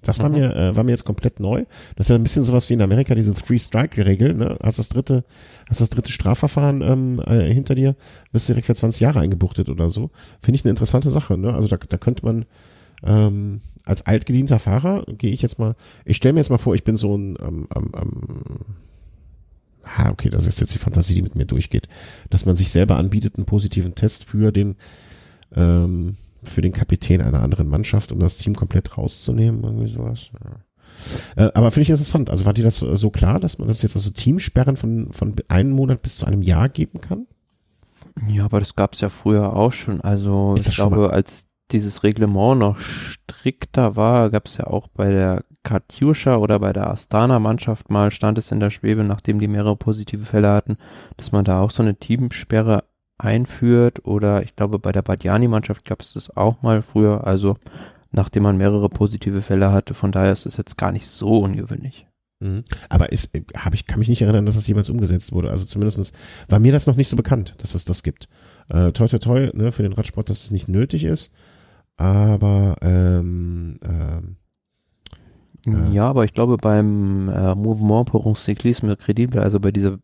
[0.02, 0.36] Das war Mhm.
[0.36, 1.66] mir, äh, war mir jetzt komplett neu.
[1.96, 4.58] Das ist ja ein bisschen sowas wie in Amerika, diese Three-Strike-Regel, ne?
[4.64, 5.26] Hast das dritte,
[5.68, 7.96] hast das dritte Strafverfahren ähm, äh, hinter dir,
[8.32, 10.10] wirst du direkt für 20 Jahre eingebuchtet oder so.
[10.42, 11.54] Finde ich eine interessante Sache, ne?
[11.54, 12.46] Also da, da könnte man
[13.04, 13.60] ähm,
[13.90, 15.76] als altgedienter Fahrer, gehe ich jetzt mal,
[16.06, 18.42] ich stelle mir jetzt mal vor, ich bin so ein ähm, ähm, ähm,
[19.98, 21.88] Ah, okay, das ist jetzt die Fantasie, die mit mir durchgeht,
[22.30, 24.76] dass man sich selber anbietet, einen positiven Test für den
[25.56, 30.30] ähm, für den Kapitän einer anderen Mannschaft, um das Team komplett rauszunehmen, irgendwie sowas.
[31.36, 31.46] Ja.
[31.48, 32.30] Äh, aber finde ich interessant.
[32.30, 35.36] Also war dir das so, so klar, dass man das jetzt also Teamsperren von, von
[35.48, 37.28] einem Monat bis zu einem Jahr geben kann?
[38.28, 40.02] Ja, aber das gab's ja früher auch schon.
[40.02, 45.44] Also ich glaube, als dieses Reglement noch strikter war, gab es ja auch bei der
[45.64, 50.26] Katjuscha oder bei der Astana-Mannschaft mal, stand es in der Schwebe, nachdem die mehrere positive
[50.26, 50.78] Fälle hatten,
[51.18, 52.86] dass man da auch so eine Teamsperre
[53.18, 57.58] einführt oder ich glaube bei der Badiani-Mannschaft gab es das auch mal früher, also
[58.12, 62.08] nachdem man mehrere positive Fälle hatte, von daher ist es jetzt gar nicht so ungewöhnlich.
[62.40, 62.64] Mhm.
[62.88, 65.52] Aber ist, hab ich kann mich nicht erinnern, dass das jemals umgesetzt wurde.
[65.52, 66.14] Also zumindestens
[66.48, 68.30] war mir das noch nicht so bekannt, dass es das gibt.
[68.70, 71.34] Äh, toi toi toi, ne, für den Radsport, dass es nicht nötig ist.
[72.00, 74.38] Aber ähm, ähm,
[75.68, 80.00] äh, ja, aber ich glaube beim äh, Mouvement pour un cyclisme crédible, also bei dieser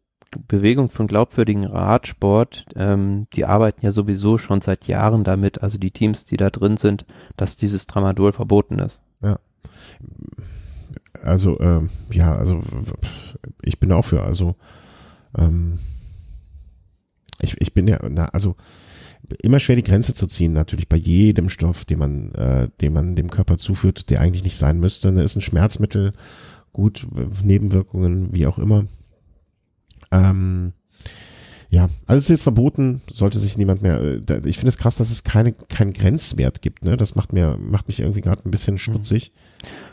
[0.49, 5.91] Bewegung von glaubwürdigen Radsport, ähm, die arbeiten ja sowieso schon seit Jahren damit, also die
[5.91, 7.05] Teams, die da drin sind,
[7.37, 8.99] dass dieses Tramadol verboten ist.
[9.21, 9.39] Ja.
[11.23, 12.59] Also, ähm, ja, also
[13.61, 14.55] ich bin auch für, also
[15.37, 15.79] ähm,
[17.39, 18.57] ich, ich bin ja, na, also
[19.41, 23.15] immer schwer die Grenze zu ziehen, natürlich bei jedem Stoff, den man, äh, den man
[23.15, 25.11] dem Körper zuführt, der eigentlich nicht sein müsste.
[25.11, 26.13] Ne, ist ein Schmerzmittel,
[26.73, 27.07] gut,
[27.43, 28.85] Nebenwirkungen, wie auch immer.
[30.11, 30.73] Ähm,
[31.69, 33.99] ja, also es ist jetzt verboten, sollte sich niemand mehr.
[34.01, 36.85] Äh, ich finde es krass, dass es keine keinen Grenzwert gibt.
[36.85, 39.31] Ne, das macht mir macht mich irgendwie gerade ein bisschen stutzig.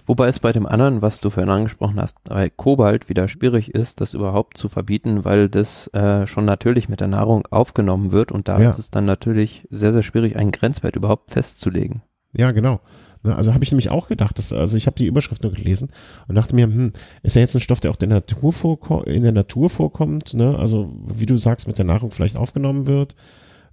[0.06, 4.00] Wobei es bei dem anderen, was du vorhin angesprochen hast, bei Kobalt wieder schwierig ist,
[4.00, 8.48] das überhaupt zu verbieten, weil das äh, schon natürlich mit der Nahrung aufgenommen wird und
[8.48, 8.70] da ja.
[8.70, 12.02] ist es dann natürlich sehr sehr schwierig, einen Grenzwert überhaupt festzulegen.
[12.34, 12.80] Ja, genau.
[13.24, 15.90] Ne, also habe ich nämlich auch gedacht, dass, also ich habe die Überschrift nur gelesen
[16.26, 16.92] und dachte mir, hm,
[17.22, 20.58] ist ja jetzt ein Stoff, der auch in der Natur, in der Natur vorkommt, ne?
[20.58, 23.14] Also wie du sagst, mit der Nahrung vielleicht aufgenommen wird.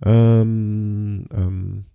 [0.05, 1.85] Ähm, ähm,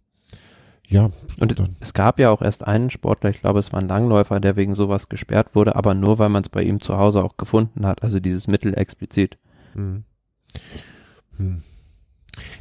[0.87, 1.11] ja.
[1.41, 1.77] Und dann.
[1.81, 4.75] es gab ja auch erst einen Sportler, ich glaube, es war ein Langläufer, der wegen
[4.75, 8.03] sowas gesperrt wurde, aber nur weil man es bei ihm zu Hause auch gefunden hat,
[8.03, 9.39] also dieses Mittel explizit.
[9.75, 10.05] Hm.
[11.37, 11.63] Hm.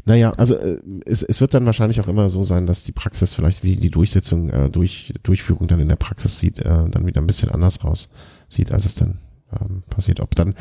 [0.05, 3.33] Naja, also äh, es, es wird dann wahrscheinlich auch immer so sein, dass die Praxis
[3.33, 7.21] vielleicht wie die Durchsetzung, äh, durch, Durchführung dann in der Praxis sieht, äh, dann wieder
[7.21, 8.09] ein bisschen anders raus
[8.49, 9.19] sieht, als es dann
[9.59, 10.19] ähm, passiert.
[10.19, 10.55] Ob dann,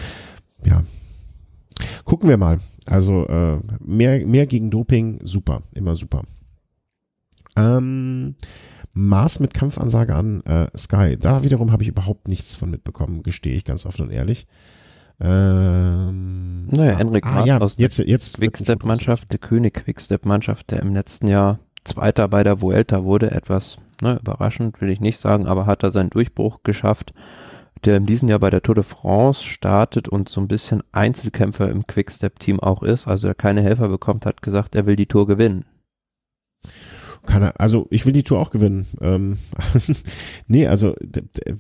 [0.65, 0.85] ja,
[2.05, 2.61] gucken wir mal.
[2.87, 6.23] Also äh, mehr, mehr gegen Doping, super, immer super.
[7.57, 8.35] Ähm,
[8.93, 11.17] Mars mit Kampfansage an äh, Sky.
[11.19, 14.47] Da wiederum habe ich überhaupt nichts von mitbekommen, gestehe ich ganz offen und ehrlich.
[15.23, 21.29] Ähm, naja, Enric ah, ja, aus jetzt, jetzt Quickstep-Mannschaft, der König Quickstep-Mannschaft, der im letzten
[21.29, 25.83] Jahr Zweiter bei der Vuelta wurde, etwas ne, überraschend, will ich nicht sagen, aber hat
[25.83, 27.13] er seinen Durchbruch geschafft,
[27.85, 31.69] der in diesem Jahr bei der Tour de France startet und so ein bisschen Einzelkämpfer
[31.69, 35.27] im Quickstep-Team auch ist, also er keine Helfer bekommt, hat gesagt, er will die Tour
[35.27, 35.65] gewinnen.
[37.27, 38.87] Kann er, also ich will die Tour auch gewinnen.
[39.01, 39.39] Ähm,
[40.49, 40.95] nee, also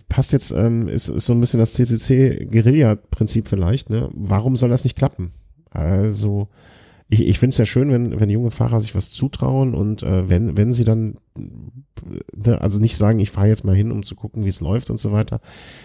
[0.09, 3.90] passt jetzt, ähm, ist, ist so ein bisschen das CCC-Guerilla-Prinzip vielleicht.
[3.90, 4.10] Ne?
[4.12, 5.32] Warum soll das nicht klappen?
[5.70, 6.48] Also
[7.12, 10.28] ich, ich finde es ja schön, wenn, wenn junge Fahrer sich was zutrauen und äh,
[10.30, 14.14] wenn, wenn sie dann, ne, also nicht sagen, ich fahre jetzt mal hin, um zu
[14.14, 15.40] gucken, wie es läuft und so weiter,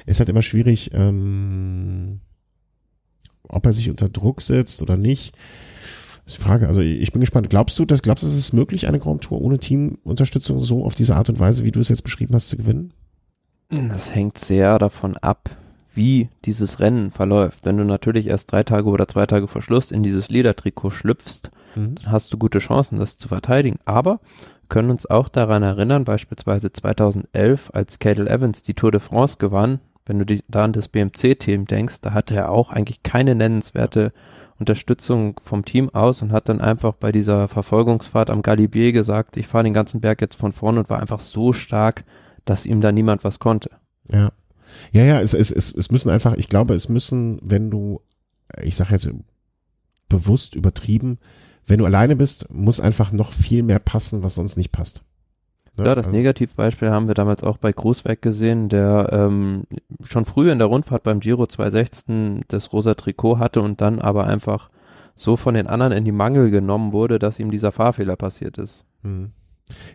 [0.05, 2.21] ist halt immer schwierig, ähm,
[3.49, 5.35] ob er sich unter Druck setzt oder nicht.
[6.27, 6.67] Das ist die Frage.
[6.67, 7.49] Also ich bin gespannt.
[7.49, 10.93] Glaubst du, dass glaubst du, es ist möglich, eine Grand Tour ohne Teamunterstützung so auf
[10.93, 12.91] diese Art und Weise, wie du es jetzt beschrieben hast, zu gewinnen?
[13.69, 15.49] Das hängt sehr davon ab,
[15.93, 17.59] wie dieses Rennen verläuft.
[17.63, 21.49] Wenn du natürlich erst drei Tage oder zwei Tage vor Schluss in dieses Ledertrikot schlüpfst,
[21.75, 21.95] mhm.
[21.95, 23.79] dann hast du gute Chancen, das zu verteidigen.
[23.85, 24.19] Aber
[24.67, 29.79] können uns auch daran erinnern, beispielsweise 2011, als Cadel Evans die Tour de France gewann,
[30.05, 34.11] wenn du die, da an das BMC-Team denkst, da hatte er auch eigentlich keine nennenswerte
[34.59, 39.47] Unterstützung vom Team aus und hat dann einfach bei dieser Verfolgungsfahrt am Galibier gesagt, ich
[39.47, 42.05] fahre den ganzen Berg jetzt von vorne und war einfach so stark,
[42.45, 43.69] dass ihm da niemand was konnte.
[44.11, 44.31] Ja.
[44.91, 48.01] Ja, ja, es, es, es, es müssen einfach, ich glaube, es müssen, wenn du,
[48.61, 49.09] ich sage jetzt
[50.09, 51.19] bewusst übertrieben,
[51.65, 55.03] wenn du alleine bist, muss einfach noch viel mehr passen, was sonst nicht passt.
[55.77, 55.85] Ne?
[55.85, 59.63] Ja, das also Negativbeispiel haben wir damals auch bei Grußweg gesehen, der ähm,
[60.03, 64.25] schon früh in der Rundfahrt beim Giro 216 das rosa Trikot hatte und dann aber
[64.27, 64.69] einfach
[65.15, 68.83] so von den anderen in die Mangel genommen wurde, dass ihm dieser Fahrfehler passiert ist.
[69.03, 69.31] Mhm.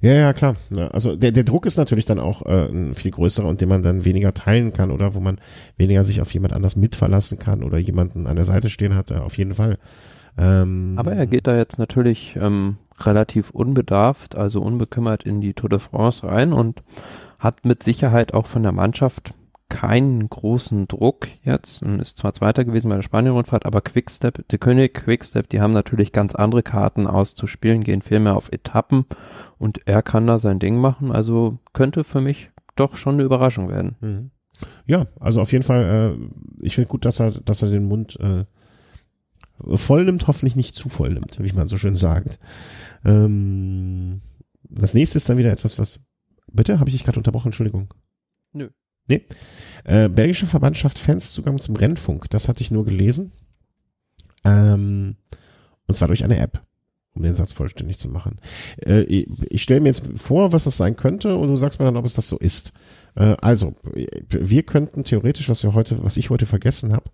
[0.00, 0.56] Ja, ja, klar.
[0.90, 3.82] Also der, der Druck ist natürlich dann auch äh, ein viel größerer und den man
[3.82, 5.38] dann weniger teilen kann oder wo man
[5.78, 9.14] weniger sich auf jemand anders mitverlassen kann oder jemanden an der Seite stehen hat, äh,
[9.14, 9.78] auf jeden Fall.
[10.36, 15.70] Ähm, Aber er geht da jetzt natürlich ähm, relativ unbedarft, also unbekümmert in die Tour
[15.70, 16.82] de France rein und
[17.39, 19.35] hat mit Sicherheit auch von der Mannschaft
[19.69, 24.59] keinen großen Druck jetzt und ist zwar Zweiter gewesen bei der Spanien-Rundfahrt, aber Quickstep, der
[24.59, 29.06] König Quickstep, die haben natürlich ganz andere Karten auszuspielen, gehen viel mehr auf Etappen
[29.59, 33.70] und er kann da sein Ding machen, also könnte für mich doch schon eine Überraschung
[33.70, 33.97] werden.
[34.01, 34.31] Mhm.
[34.86, 38.19] Ja, also auf jeden Fall, äh, ich finde gut, dass er, dass er den Mund
[38.20, 38.44] äh,
[39.74, 42.39] voll nimmt, hoffentlich nicht zu voll nimmt, wie man so schön sagt.
[43.05, 44.20] Ähm,
[44.68, 46.05] Das nächste ist dann wieder etwas, was.
[46.51, 47.48] Bitte, habe ich dich gerade unterbrochen?
[47.48, 47.93] Entschuldigung.
[48.52, 48.68] Nö.
[49.09, 49.24] Nee.
[49.84, 52.28] Äh, Belgische Verband schafft Fans Zugang zum Rennfunk.
[52.30, 53.32] Das hatte ich nur gelesen.
[54.44, 55.16] Ähm,
[55.86, 56.62] und zwar durch eine App,
[57.14, 58.39] um den Satz vollständig zu machen.
[58.84, 61.84] Äh, ich ich stelle mir jetzt vor, was das sein könnte, und du sagst mir
[61.86, 62.72] dann, ob es das so ist.
[63.14, 63.74] Äh, also,
[64.28, 67.10] wir könnten theoretisch, was wir heute, was ich heute vergessen habe,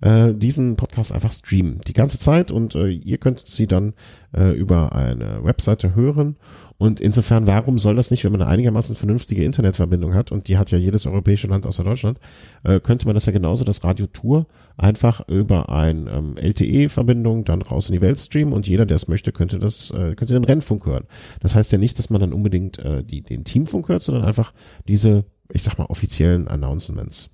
[0.00, 1.80] äh, diesen Podcast einfach streamen.
[1.86, 3.94] Die ganze Zeit und äh, ihr könntet sie dann
[4.36, 6.36] äh, über eine Webseite hören.
[6.78, 10.56] Und insofern, warum soll das nicht, wenn man eine einigermaßen vernünftige Internetverbindung hat, und die
[10.56, 12.18] hat ja jedes europäische Land außer Deutschland,
[12.64, 14.46] äh, könnte man das ja genauso, das Radio Tour,
[14.78, 19.08] einfach über ein ähm, LTE-Verbindung dann raus in die Welt streamen und jeder, der es
[19.08, 21.04] möchte, könnte das, äh, könnte den Rennfunk hören.
[21.40, 24.54] Das heißt ja nicht, dass man dann unbedingt äh, die, den Teamfunk hört, sondern einfach
[24.88, 27.30] diese, ich sag mal, offiziellen Announcements.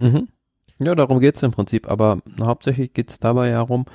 [0.00, 0.28] Mhm.
[0.78, 3.86] Ja, darum geht's im Prinzip, aber hauptsächlich geht's dabei ja darum,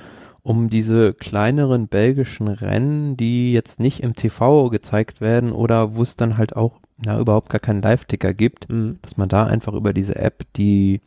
[0.42, 6.16] um diese kleineren belgischen Rennen, die jetzt nicht im TV gezeigt werden oder wo es
[6.16, 8.98] dann halt auch na, überhaupt gar keinen Live-Ticker gibt, Mhm.
[9.02, 11.00] dass man da einfach über diese App die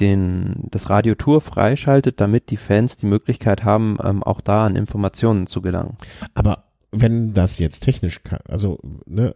[0.00, 4.76] den das Radio Tour freischaltet, damit die Fans die Möglichkeit haben, ähm, auch da an
[4.76, 5.96] Informationen zu gelangen.
[6.34, 9.34] Aber wenn das jetzt technisch, ka- also ne,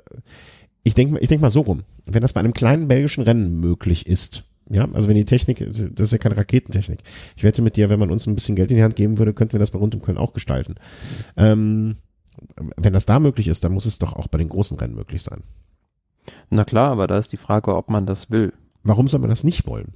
[0.84, 4.06] ich denke ich denk mal so rum, wenn das bei einem kleinen belgischen Rennen möglich
[4.06, 7.00] ist, ja, also wenn die Technik, das ist ja keine Raketentechnik.
[7.36, 9.34] Ich wette mit dir, wenn man uns ein bisschen Geld in die Hand geben würde,
[9.34, 10.76] könnten wir das bei rund um Köln auch gestalten.
[11.36, 11.96] Ähm,
[12.76, 15.22] wenn das da möglich ist, dann muss es doch auch bei den großen Rennen möglich
[15.22, 15.42] sein.
[16.50, 18.52] Na klar, aber da ist die Frage, ob man das will.
[18.82, 19.94] Warum soll man das nicht wollen?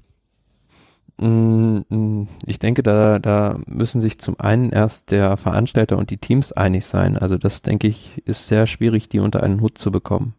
[1.19, 6.19] Mm, mm, Ich denke, da, da müssen sich zum einen erst der Veranstalter und die
[6.19, 7.17] Teams einig sein.
[7.17, 10.35] Also das, denke ich, ist sehr schwierig, die unter einen Hut zu bekommen.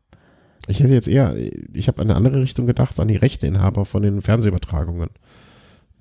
[0.67, 1.35] Ich hätte jetzt eher,
[1.73, 5.09] ich habe an eine andere Richtung gedacht, an die Rechteinhaber von den Fernsehübertragungen.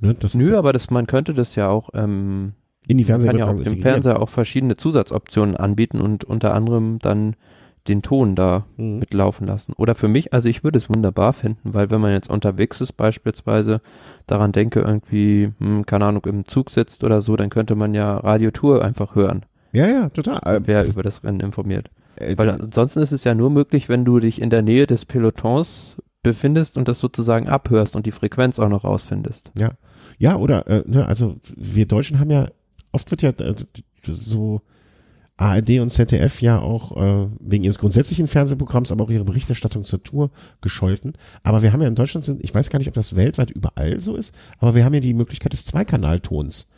[0.00, 2.52] Ne, das Nö, aber das, man könnte das ja auch, ähm,
[2.88, 3.82] in die man kann ja Fernsehübertragung auf dem.
[3.82, 7.36] Fernseher auch verschiedene Zusatzoptionen anbieten und unter anderem dann
[7.88, 8.98] den Ton da Mhm.
[8.98, 9.72] mitlaufen lassen.
[9.76, 12.94] Oder für mich, also ich würde es wunderbar finden, weil wenn man jetzt unterwegs ist
[12.96, 13.80] beispielsweise,
[14.26, 18.16] daran denke irgendwie, hm, keine Ahnung, im Zug sitzt oder so, dann könnte man ja
[18.16, 20.62] Radiotour einfach hören, Ja, ja, total.
[20.66, 21.88] wer über das Rennen informiert.
[22.20, 25.04] Äh, Weil ansonsten ist es ja nur möglich, wenn du dich in der Nähe des
[25.04, 29.50] Pelotons befindest und das sozusagen abhörst und die Frequenz auch noch rausfindest.
[30.18, 32.48] Ja, oder, äh, ne, also wir Deutschen haben ja,
[32.92, 33.54] oft wird ja äh,
[34.02, 34.60] so
[35.36, 40.02] ARD und ZDF ja auch äh, wegen ihres grundsätzlichen Fernsehprogramms, aber auch ihre Berichterstattung zur
[40.02, 40.30] Tour
[40.62, 41.12] gescholten.
[41.42, 44.00] Aber wir haben ja in Deutschland, sind, ich weiß gar nicht, ob das weltweit überall
[44.00, 46.70] so ist, aber wir haben ja die Möglichkeit des Zweikanaltons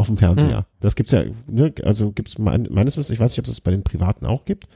[0.00, 0.58] auf dem Fernseher.
[0.58, 0.64] Hm.
[0.80, 3.60] Das gibt's ja, ne, also gibt's mein, meines Wissens, ich weiß nicht, ob es das
[3.60, 4.66] bei den Privaten auch gibt,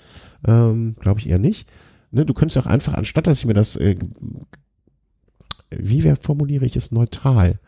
[0.46, 1.68] ähm, glaube ich eher nicht.
[2.10, 3.96] Ne, du könntest auch einfach, anstatt dass ich mir das, äh,
[5.70, 7.59] wie wer formuliere ich es neutral,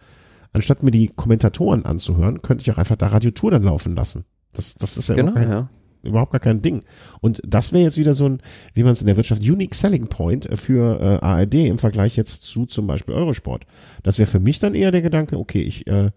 [0.53, 4.25] anstatt mir die Kommentatoren anzuhören, könnte ich auch einfach da Radiotour dann laufen lassen.
[4.53, 5.71] Das, das ist ja, Genau, überhaupt, kein, ja.
[6.03, 6.83] überhaupt gar kein Ding.
[7.21, 8.43] Und das wäre jetzt wieder so ein,
[8.75, 12.43] wie man es in der Wirtschaft, Unique Selling Point für äh, ARD im Vergleich jetzt
[12.43, 13.67] zu zum Beispiel Eurosport.
[14.03, 16.11] Das wäre für mich dann eher der Gedanke, okay, ich, äh,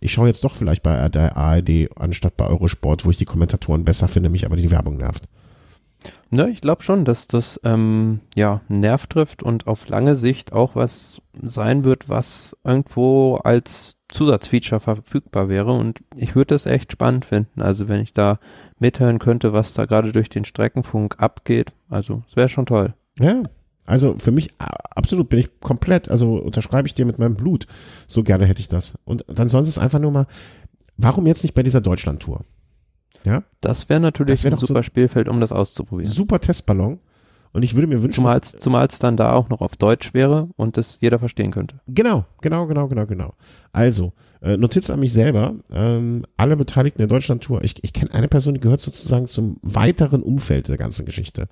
[0.00, 3.84] ich schaue jetzt doch vielleicht bei der ARD anstatt bei Eurosport, wo ich die Kommentatoren
[3.84, 5.28] besser finde, mich aber die Werbung nervt.
[6.30, 10.74] Ne, ich glaube schon, dass das ähm, ja Nerv trifft und auf lange Sicht auch
[10.74, 15.72] was sein wird, was irgendwo als Zusatzfeature verfügbar wäre.
[15.72, 17.62] Und ich würde das echt spannend finden.
[17.62, 18.38] Also wenn ich da
[18.78, 22.94] mithören könnte, was da gerade durch den Streckenfunk abgeht, also es wäre schon toll.
[23.18, 23.42] Ja,
[23.86, 27.66] also für mich absolut bin ich komplett, also unterschreibe ich dir mit meinem Blut.
[28.06, 28.94] So gerne hätte ich das.
[29.04, 30.26] Und dann sonst ist einfach nur mal,
[30.96, 32.40] warum jetzt nicht bei dieser Deutschland-Tour?
[33.26, 36.10] Ja, Das wäre natürlich Das wär ein doch so- super Spielfeld, um das auszuprobieren.
[36.12, 36.98] super Testballon.
[37.52, 38.26] Und ich würde mir wünschen,
[38.58, 41.80] zumal es dann da auch noch auf Deutsch wäre und das jeder verstehen könnte.
[41.86, 43.34] Genau, genau, genau, genau, genau.
[43.72, 44.12] Also,
[44.44, 48.52] äh, Notiz an mich selber, ähm, alle Beteiligten der Deutschland-Tour, ich, ich kenne eine Person,
[48.52, 51.48] die gehört sozusagen zum weiteren Umfeld der ganzen Geschichte.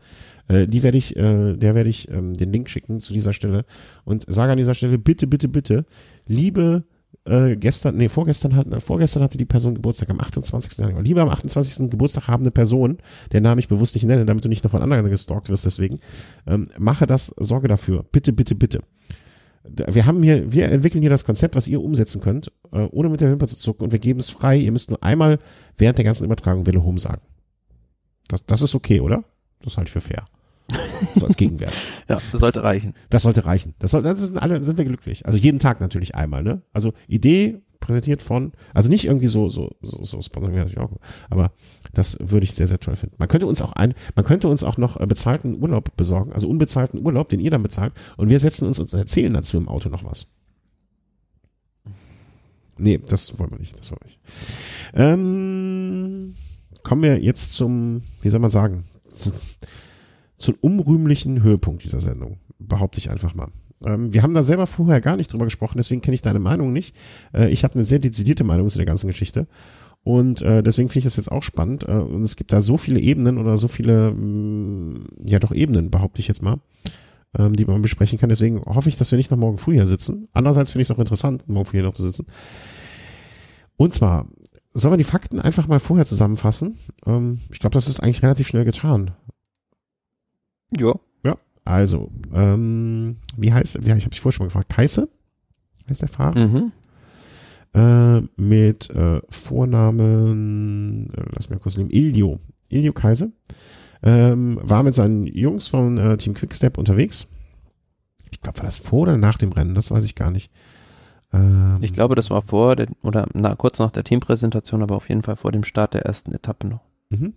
[0.47, 3.64] Äh, die werde ich, äh, der werde ich ähm, den Link schicken zu dieser Stelle
[4.05, 5.86] und sage an dieser Stelle, bitte, bitte, bitte,
[6.27, 6.85] liebe
[7.24, 10.77] äh, gestern, nee, vorgestern hat, vorgestern hatte die Person Geburtstag am 28.
[10.77, 11.02] Januar.
[11.02, 11.89] Lieber am 28.
[11.90, 12.98] Geburtstag habende Person,
[13.32, 16.01] der Name ich bewusst nicht nenne, damit du nicht noch von anderen gestalkt wirst, deswegen,
[16.47, 18.05] ähm, mache das, sorge dafür.
[18.12, 18.81] Bitte, bitte, bitte
[19.65, 23.21] wir haben hier, wir entwickeln hier das Konzept, was ihr umsetzen könnt, äh, ohne mit
[23.21, 24.57] der Wimper zu zucken und wir geben es frei.
[24.57, 25.39] Ihr müsst nur einmal
[25.79, 27.23] während der ganzen Übertragung Wille Home sagen.
[28.29, 29.25] Das, das ist okay, oder?
[29.63, 30.25] Das halte ich für fair.
[31.17, 31.73] So als Gegenwert.
[32.09, 32.95] Ja, das sollte reichen.
[33.11, 33.75] Das sollte reichen.
[33.81, 35.27] Das, soll, das sind alle, sind wir glücklich.
[35.27, 36.63] Also jeden Tag natürlich einmal, ne?
[36.73, 40.97] Also Idee präsentiert von, also nicht irgendwie so, so, so, so Sponsoring wäre natürlich auch,
[41.29, 41.53] aber
[41.93, 43.17] das würde ich sehr, sehr toll finden.
[43.19, 46.49] Man könnte uns auch ein, man könnte uns auch noch äh, bezahlten Urlaub besorgen, also
[46.49, 49.91] unbezahlten Urlaub, den ihr dann bezahlt, und wir setzen uns und erzählen dazu im Auto
[49.91, 50.27] noch was.
[52.79, 54.21] Nee, das wollen wir nicht, das wollen wir nicht.
[54.95, 56.35] Ähm,
[56.83, 59.33] kommen wir jetzt zum, wie soll man sagen, zu,
[60.39, 63.49] zum unrühmlichen Höhepunkt dieser Sendung, behaupte ich einfach mal.
[63.85, 66.73] Ähm, wir haben da selber vorher gar nicht drüber gesprochen, deswegen kenne ich deine Meinung
[66.73, 66.95] nicht.
[67.35, 69.47] Äh, ich habe eine sehr dezidierte Meinung zu der ganzen Geschichte.
[70.05, 71.85] Und äh, deswegen finde ich das jetzt auch spannend.
[71.85, 75.53] Äh, und es gibt da so viele Ebenen oder so viele, mh, mm, ja doch
[75.53, 76.59] Ebenen, behaupte ich jetzt mal,
[77.39, 78.29] ähm, die man besprechen kann.
[78.29, 80.29] Deswegen hoffe ich, dass wir nicht noch morgen früh hier sitzen.
[80.33, 82.27] Andererseits finde ich es auch interessant, morgen früh hier noch zu sitzen.
[83.77, 84.27] Und zwar,
[84.71, 86.79] sollen wir die Fakten einfach mal vorher zusammenfassen?
[87.07, 89.13] Ähm, ich glaube, das ist eigentlich relativ schnell getan.
[90.77, 90.95] Ja.
[91.67, 95.09] Ja, also, ähm, wie heißt, wie, ich habe dich vorher schon mal gefragt, Kaiße
[95.93, 96.39] heißt der Fahrer?
[96.39, 96.73] Mhm.
[97.75, 102.41] Äh, mit äh, Vornamen, äh, lass mich kurz nehmen, Ilio.
[102.69, 103.29] Ilio Kaiser.
[104.03, 107.29] Ähm, war mit seinen Jungs von äh, Team Quickstep unterwegs.
[108.31, 109.75] Ich glaube, war das vor oder nach dem Rennen?
[109.75, 110.51] Das weiß ich gar nicht.
[111.33, 115.09] Ähm, ich glaube, das war vor der, oder na, kurz nach der Teampräsentation, aber auf
[115.09, 116.81] jeden Fall vor dem Start der ersten Etappe noch.
[117.11, 117.35] Mhm.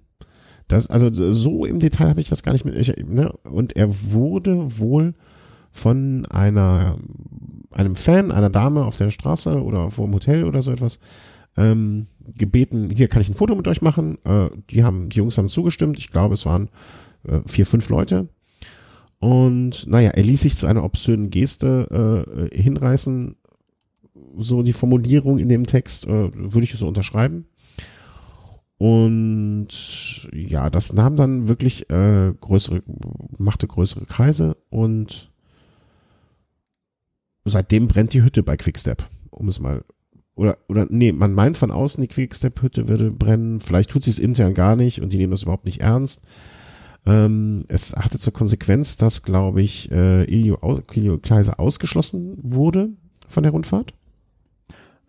[0.67, 2.75] Das, also so im Detail habe ich das gar nicht mit.
[2.75, 3.31] Ich, ne?
[3.43, 5.13] Und er wurde wohl
[5.71, 6.97] von einer
[7.71, 10.99] einem Fan, einer Dame auf der Straße oder vor dem Hotel oder so etwas
[11.57, 14.17] ähm, gebeten, hier kann ich ein Foto mit euch machen.
[14.25, 15.97] Äh, die haben, die Jungs haben zugestimmt.
[15.97, 16.69] Ich glaube, es waren
[17.27, 18.29] äh, vier, fünf Leute.
[19.19, 23.35] Und naja, er ließ sich zu einer obszönen Geste äh, hinreißen.
[24.37, 27.45] So die Formulierung in dem Text äh, würde ich so unterschreiben.
[28.77, 32.83] Und ja, das nahm dann wirklich äh, größere,
[33.37, 35.31] machte größere Kreise und
[37.45, 39.85] seitdem brennt die Hütte bei Quickstep, um es mal
[40.35, 44.09] oder oder nee, man meint von außen die Quickstep Hütte würde brennen, vielleicht tut sie
[44.09, 46.23] es intern gar nicht und die nehmen das überhaupt nicht ernst.
[47.05, 50.59] Ähm, es hatte zur Konsequenz, dass glaube ich äh, Ilio,
[50.91, 52.89] Ilio Kleiser ausgeschlossen wurde
[53.27, 53.93] von der Rundfahrt.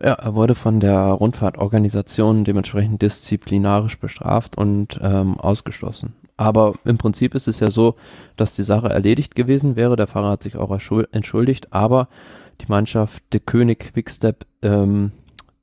[0.01, 6.13] Ja, er wurde von der Rundfahrtorganisation dementsprechend disziplinarisch bestraft und ähm, ausgeschlossen.
[6.37, 7.95] Aber im Prinzip ist es ja so,
[8.35, 9.95] dass die Sache erledigt gewesen wäre.
[9.95, 10.71] Der Fahrer hat sich auch
[11.11, 12.09] entschuldigt, aber
[12.61, 15.11] die Mannschaft De König Quickstep, ähm,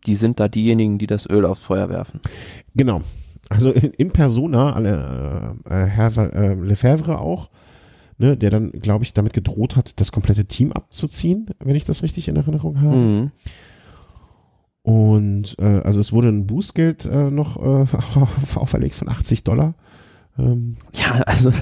[0.06, 2.20] die sind da diejenigen, die das Öl aufs Feuer werfen.
[2.74, 3.02] Genau.
[3.48, 7.51] Also in, in Persona, äh, äh, Herr äh, Lefebvre auch,
[8.19, 12.02] ne, der dann, glaube ich, damit gedroht hat, das komplette Team abzuziehen, wenn ich das
[12.02, 12.97] richtig in Erinnerung habe.
[12.97, 13.31] Mhm.
[15.45, 17.87] Und äh, also es wurde ein Bußgeld äh, noch äh,
[18.57, 19.75] auferlegt von 80 Dollar.
[20.39, 20.77] Ähm.
[20.95, 21.53] Ja, also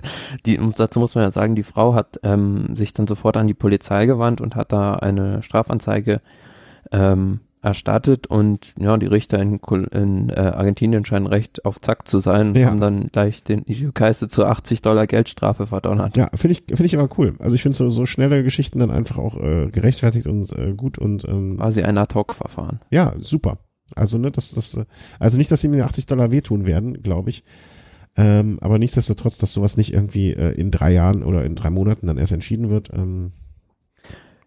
[0.47, 3.55] die, dazu muss man ja sagen, die Frau hat ähm, sich dann sofort an die
[3.55, 6.21] Polizei gewandt und hat da eine Strafanzeige
[6.91, 9.61] ähm, erstattet und ja, die Richter in,
[9.93, 12.67] in äh, Argentinien scheinen recht auf Zack zu sein ja.
[12.67, 16.17] haben dann gleich den Ijukaise zu 80 Dollar Geldstrafe verdonnert.
[16.17, 17.35] Ja, finde ich, finde ich aber cool.
[17.39, 20.99] Also ich finde so, so schnelle Geschichten dann einfach auch äh, gerechtfertigt und äh, gut
[20.99, 22.81] und ähm, quasi ein Ad-Hoc-Verfahren.
[22.91, 23.59] Ja, super.
[23.97, 24.79] Also ne, das, das,
[25.19, 27.45] also nicht, dass sie mir 80 Dollar wehtun werden, glaube ich.
[28.17, 32.07] Ähm, aber nichtsdestotrotz, dass sowas nicht irgendwie äh, in drei Jahren oder in drei Monaten
[32.07, 32.91] dann erst entschieden wird.
[32.93, 33.33] Ähm,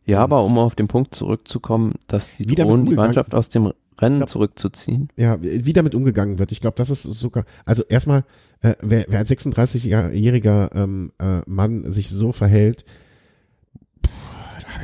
[0.05, 4.17] ja, aber um auf den Punkt zurückzukommen, dass die drohen, die Mannschaft aus dem Rennen
[4.17, 5.09] glaub, zurückzuziehen.
[5.15, 6.51] Ja, wie damit umgegangen wird.
[6.51, 8.23] Ich glaube, das ist sogar, also erstmal,
[8.61, 12.85] äh, wer, wer als 36-jähriger ähm, äh, Mann sich so verhält,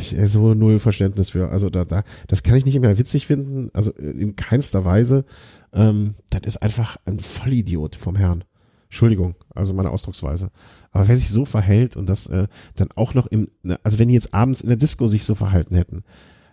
[0.01, 1.49] ich so null Verständnis für.
[1.49, 5.25] Also da, da, das kann ich nicht mehr witzig finden, also in keinster Weise.
[5.73, 8.43] Ähm, das ist einfach ein Vollidiot vom Herrn.
[8.85, 10.51] Entschuldigung, also meine Ausdrucksweise.
[10.91, 14.09] Aber wer sich so verhält und das äh, dann auch noch im, ne, also wenn
[14.09, 16.03] die jetzt abends in der Disco sich so verhalten hätten,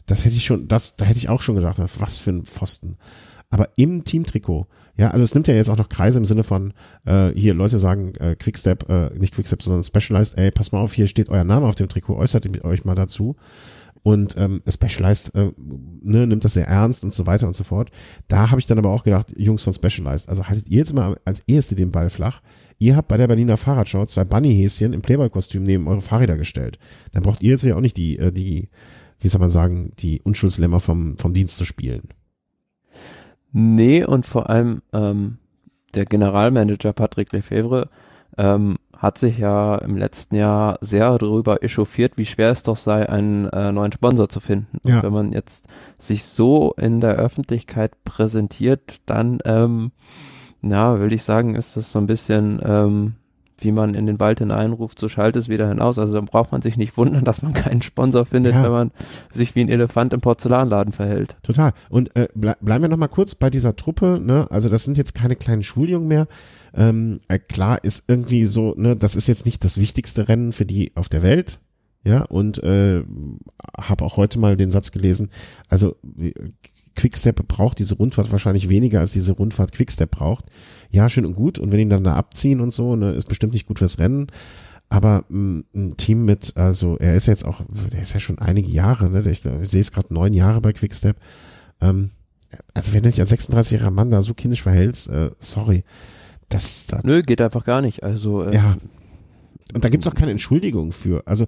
[0.06, 2.96] das hätte ich schon, das, da hätte ich auch schon gedacht, was für ein Pfosten.
[3.50, 4.66] Aber im Teamtrikot,
[4.96, 6.74] ja, also es nimmt ja jetzt auch noch Kreise im Sinne von,
[7.06, 10.92] äh, hier Leute sagen, äh, Quickstep, äh, nicht Quickstep, sondern Specialized, ey, pass mal auf,
[10.92, 13.36] hier steht euer Name auf dem Trikot, äußert euch mal dazu
[14.02, 17.90] und ähm, Specialized äh, ne, nimmt das sehr ernst und so weiter und so fort.
[18.28, 21.18] Da habe ich dann aber auch gedacht, Jungs von Specialized, also haltet ihr jetzt mal
[21.24, 22.40] als erste den Ball flach.
[22.78, 26.78] Ihr habt bei der Berliner Fahrradschau zwei Bunnyhäschen im Playboy-Kostüm neben eure Fahrräder gestellt.
[27.12, 28.68] Dann braucht ihr jetzt ja auch nicht die, äh, die,
[29.20, 32.08] wie soll man sagen, die Unschuldslämmer vom, vom Dienst zu spielen.
[33.52, 35.38] Nee, und vor allem ähm,
[35.94, 37.88] der Generalmanager Patrick Lefebvre
[38.36, 43.08] ähm, hat sich ja im letzten Jahr sehr darüber echauffiert, wie schwer es doch sei,
[43.08, 44.78] einen äh, neuen Sponsor zu finden.
[44.84, 44.96] Ja.
[44.96, 45.66] Und wenn man jetzt
[45.98, 49.92] sich so in der Öffentlichkeit präsentiert, dann, ähm,
[50.62, 53.14] ja, würde ich sagen, ist das so ein bisschen, ähm,
[53.62, 55.98] wie man in den Wald hineinruft, so schaltet es wieder hinaus.
[55.98, 58.62] Also da braucht man sich nicht wundern, dass man keinen Sponsor findet, ja.
[58.62, 58.90] wenn man
[59.32, 61.36] sich wie ein Elefant im Porzellanladen verhält.
[61.42, 61.72] Total.
[61.88, 64.20] Und äh, ble bleiben wir nochmal kurz bei dieser Truppe.
[64.22, 64.46] Ne?
[64.50, 66.26] Also das sind jetzt keine kleinen Schuljungen mehr.
[66.74, 70.66] Ähm, äh, klar ist irgendwie so, ne, das ist jetzt nicht das wichtigste Rennen für
[70.66, 71.60] die auf der Welt.
[72.04, 73.02] Ja, und äh,
[73.76, 75.30] habe auch heute mal den Satz gelesen,
[75.68, 75.96] also
[76.98, 80.46] Quickstep braucht diese Rundfahrt wahrscheinlich weniger, als diese Rundfahrt Quickstep braucht.
[80.90, 81.58] Ja, schön und gut.
[81.58, 84.26] Und wenn ihn dann da abziehen und so, ne, ist bestimmt nicht gut fürs Rennen.
[84.88, 87.60] Aber mh, ein Team mit, also er ist jetzt auch,
[87.92, 89.20] der ist ja schon einige Jahre, ne?
[89.30, 91.16] Ich, ich sehe es gerade neun Jahre bei Quickstep.
[91.80, 92.10] Ähm,
[92.74, 95.84] also wenn du dich als 36-jähriger Mann da so kindisch verhältst, äh, sorry.
[96.48, 98.02] Das, das, Nö, geht einfach gar nicht.
[98.02, 98.76] Also äh, ja.
[99.74, 101.22] Und da gibt's auch keine Entschuldigung für.
[101.26, 101.46] Also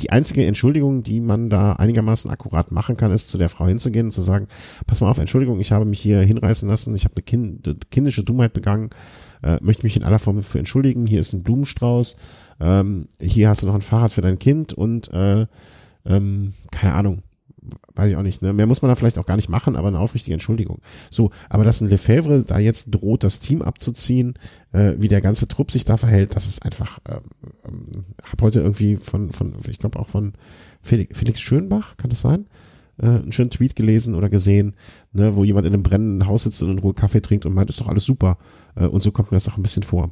[0.00, 4.06] die einzige Entschuldigung, die man da einigermaßen akkurat machen kann, ist zu der Frau hinzugehen
[4.06, 4.48] und zu sagen,
[4.86, 8.24] pass mal auf, Entschuldigung, ich habe mich hier hinreißen lassen, ich habe eine kind, kindische
[8.24, 8.90] Dummheit begangen,
[9.42, 12.16] äh, möchte mich in aller Form für entschuldigen, hier ist ein Blumenstrauß,
[12.60, 15.46] ähm, hier hast du noch ein Fahrrad für dein Kind und äh,
[16.04, 17.22] ähm, keine Ahnung,
[17.94, 18.52] weiß ich auch nicht, ne?
[18.52, 20.80] Mehr muss man da vielleicht auch gar nicht machen, aber eine aufrichtige Entschuldigung.
[21.10, 24.34] So, aber dass ein Lefebvre da jetzt droht, das Team abzuziehen,
[24.72, 27.20] äh, wie der ganze Trupp sich da verhält, das ist einfach, ähm,
[27.66, 30.34] ähm, hab heute irgendwie von, von, ich glaube auch von
[30.82, 32.46] Felix, Felix Schönbach, kann das sein?
[32.98, 34.74] Äh, einen schönen Tweet gelesen oder gesehen,
[35.12, 37.70] ne, wo jemand in einem brennenden Haus sitzt und in Ruhe Kaffee trinkt und meint,
[37.70, 38.38] ist doch alles super.
[38.74, 40.10] Äh, und so kommt mir das auch ein bisschen vor.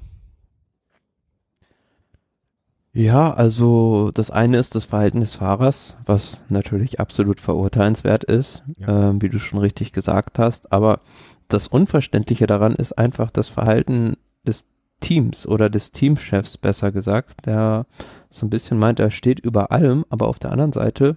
[2.94, 9.10] Ja, also das eine ist das Verhalten des Fahrers, was natürlich absolut verurteilenswert ist, ja.
[9.10, 10.72] ähm, wie du schon richtig gesagt hast.
[10.72, 11.00] Aber
[11.48, 14.16] das Unverständliche daran ist einfach das Verhalten
[14.46, 14.64] des
[15.00, 17.86] Teams oder des Teamchefs, besser gesagt, der
[18.30, 21.16] so ein bisschen meint, er steht über allem, aber auf der anderen Seite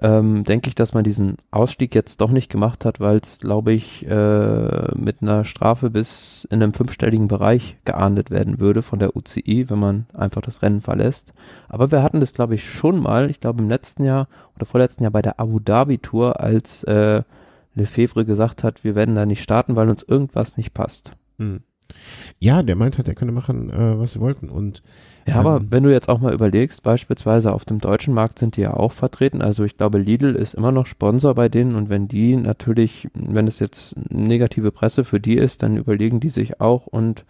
[0.00, 3.72] ähm, denke ich, dass man diesen Ausstieg jetzt doch nicht gemacht hat, weil es, glaube
[3.72, 9.16] ich, äh, mit einer Strafe bis in einem fünfstelligen Bereich geahndet werden würde von der
[9.16, 11.32] UCI, wenn man einfach das Rennen verlässt.
[11.68, 15.04] Aber wir hatten das, glaube ich, schon mal, ich glaube im letzten Jahr oder vorletzten
[15.04, 17.22] Jahr bei der Abu Dhabi Tour, als äh,
[17.74, 21.12] Lefebvre gesagt hat, wir werden da nicht starten, weil uns irgendwas nicht passt.
[21.38, 21.60] Hm.
[22.38, 24.82] Ja, der meint hat, er könne machen, äh, was sie wollten und
[25.26, 28.56] ja, aber ähm, wenn du jetzt auch mal überlegst, beispielsweise auf dem deutschen Markt sind
[28.56, 29.40] die ja auch vertreten.
[29.40, 33.48] Also ich glaube, Lidl ist immer noch Sponsor bei denen und wenn die natürlich, wenn
[33.48, 37.24] es jetzt negative Presse für die ist, dann überlegen die sich auch und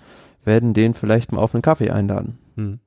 [0.45, 2.39] werden den vielleicht mal auf einen Kaffee einladen.
[2.57, 2.81] Hm.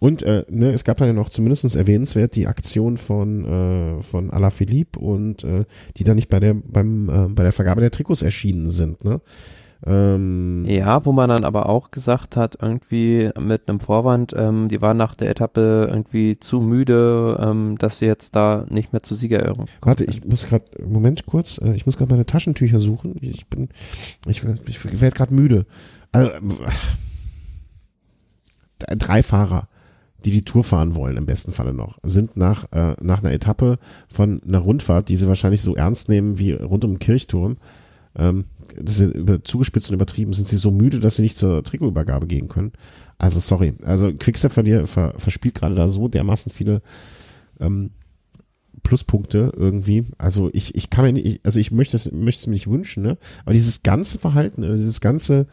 [0.00, 4.30] Und äh, ne, es gab dann ja noch zumindest erwähnenswert die Aktion von äh, von
[4.30, 5.64] Alaphilippe und äh,
[5.96, 9.04] die dann nicht bei der beim äh, bei der Vergabe der Trikots erschienen sind.
[9.04, 9.20] Ne?
[9.84, 14.80] Ähm, ja, wo man dann aber auch gesagt hat, irgendwie mit einem Vorwand, ähm, die
[14.80, 19.16] waren nach der Etappe irgendwie zu müde, ähm, dass sie jetzt da nicht mehr zur
[19.16, 19.68] Siegerehrung kommen.
[19.80, 23.16] Warte, ich muss gerade, Moment kurz, äh, ich muss gerade meine Taschentücher suchen.
[23.20, 23.70] Ich bin,
[24.26, 25.66] ich, ich werde gerade müde.
[26.12, 26.30] Also,
[28.86, 29.66] äh, drei Fahrer,
[30.24, 33.80] die die Tour fahren wollen, im besten Falle noch, sind nach, äh, nach einer Etappe
[34.08, 37.56] von einer Rundfahrt, die sie wahrscheinlich so ernst nehmen wie rund um den Kirchturm,
[38.16, 38.44] ähm,
[38.80, 42.26] das ist über, zugespitzt und übertrieben, sind sie so müde, dass sie nicht zur Trikotübergabe
[42.26, 42.72] gehen können.
[43.18, 46.82] Also sorry, also Quickstep ver, verspielt gerade da so dermaßen viele
[47.60, 47.90] ähm,
[48.82, 50.06] Pluspunkte irgendwie.
[50.18, 53.02] Also ich, ich kann mir nicht, also ich möchte es, möchte es mir nicht wünschen,
[53.02, 53.18] ne?
[53.44, 55.46] Aber dieses ganze Verhalten, dieses ganze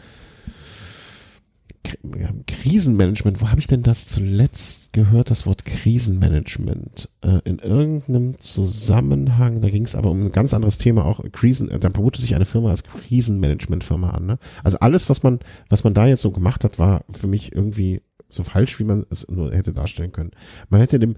[2.47, 7.09] Krisenmanagement, wo habe ich denn das zuletzt gehört, das Wort Krisenmanagement?
[7.21, 11.69] Äh, in irgendeinem Zusammenhang, da ging es aber um ein ganz anderes Thema, auch Krisen,
[11.69, 14.25] äh, da vermutet sich eine Firma als Krisenmanagementfirma an.
[14.25, 14.39] Ne?
[14.63, 15.39] Also alles, was man,
[15.69, 19.05] was man da jetzt so gemacht hat, war für mich irgendwie so falsch, wie man
[19.09, 20.31] es nur hätte darstellen können.
[20.69, 21.15] Man hätte dem,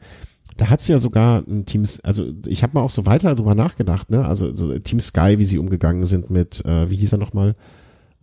[0.58, 3.56] da hat es ja sogar ein Teams, also ich habe mal auch so weiter drüber
[3.56, 4.26] nachgedacht, ne?
[4.26, 7.56] Also so Team Sky, wie sie umgegangen sind mit, äh, wie hieß er nochmal?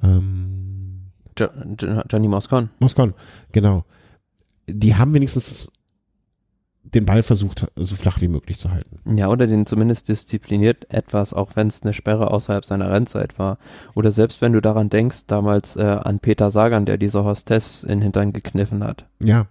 [0.03, 0.68] Ähm,
[1.39, 2.71] Gianni Moscon.
[2.81, 3.15] Moscon,
[3.53, 3.85] genau.
[4.67, 5.71] Die haben wenigstens
[6.95, 9.01] den Ball versucht, so flach wie möglich zu halten.
[9.17, 13.59] Ja, oder den zumindest diszipliniert etwas, auch wenn es eine Sperre außerhalb seiner Rennzeit war.
[13.95, 17.91] Oder selbst wenn du daran denkst, damals äh, an Peter Sagan, der diese Hostess in
[17.91, 19.07] den Hintern gekniffen hat.
[19.23, 19.47] Ja.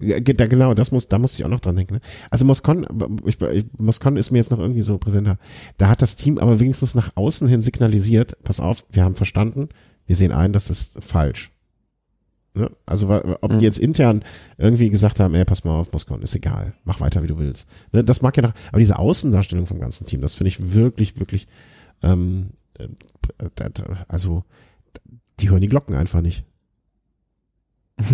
[0.00, 1.94] Ja, genau, das muss, da muss ich auch noch dran denken.
[1.94, 2.00] Ne?
[2.30, 2.86] Also Moscon,
[3.26, 5.38] ich, ich, Moscon ist mir jetzt noch irgendwie so präsenter.
[5.76, 9.70] Da hat das Team aber wenigstens nach außen hin signalisiert, pass auf, wir haben verstanden,
[10.08, 11.52] wir sehen ein, das ist falsch.
[12.54, 12.70] Ne?
[12.86, 13.08] Also
[13.40, 13.58] ob mhm.
[13.58, 14.24] die jetzt intern
[14.56, 17.68] irgendwie gesagt haben, ey, pass mal auf, Moskau, ist egal, mach weiter, wie du willst.
[17.92, 18.02] Ne?
[18.02, 21.46] Das mag ja noch, aber diese Außendarstellung vom ganzen Team, das finde ich wirklich, wirklich,
[22.02, 22.88] ähm, äh,
[24.08, 24.44] also
[25.40, 26.44] die hören die Glocken einfach nicht.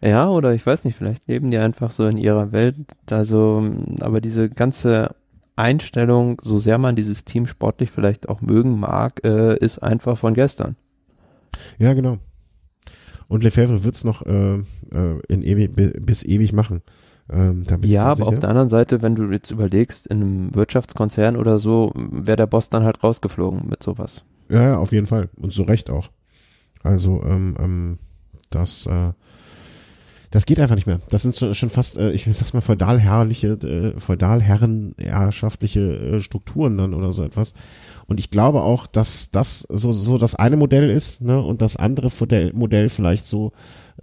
[0.00, 2.76] ja, oder ich weiß nicht, vielleicht leben die einfach so in ihrer Welt.
[3.10, 3.70] Also,
[4.00, 5.14] aber diese ganze
[5.58, 10.34] Einstellung, so sehr man dieses Team sportlich vielleicht auch mögen mag, äh, ist einfach von
[10.34, 10.76] gestern.
[11.78, 12.18] Ja, genau.
[13.28, 16.82] Und Lefebvre wird es noch äh, äh, in ewig, bis ewig machen.
[17.30, 18.28] Ähm, ja, aber sicher.
[18.28, 22.46] auf der anderen Seite, wenn du jetzt überlegst, in einem Wirtschaftskonzern oder so, wäre der
[22.46, 24.24] Boss dann halt rausgeflogen mit sowas.
[24.48, 25.28] Ja, ja, auf jeden Fall.
[25.36, 26.08] Und so recht auch.
[26.82, 27.98] Also, ähm, ähm,
[28.48, 29.12] das, äh,
[30.30, 31.00] Das geht einfach nicht mehr.
[31.08, 37.12] Das sind schon, fast, äh, ich sag's mal, feudalherrliche, äh, feudalherrenerschaftliche äh, Strukturen dann oder
[37.12, 37.54] so etwas.
[38.06, 41.76] Und ich glaube auch, dass das so, so das eine Modell ist, ne, und das
[41.76, 42.10] andere
[42.52, 43.52] Modell, vielleicht so,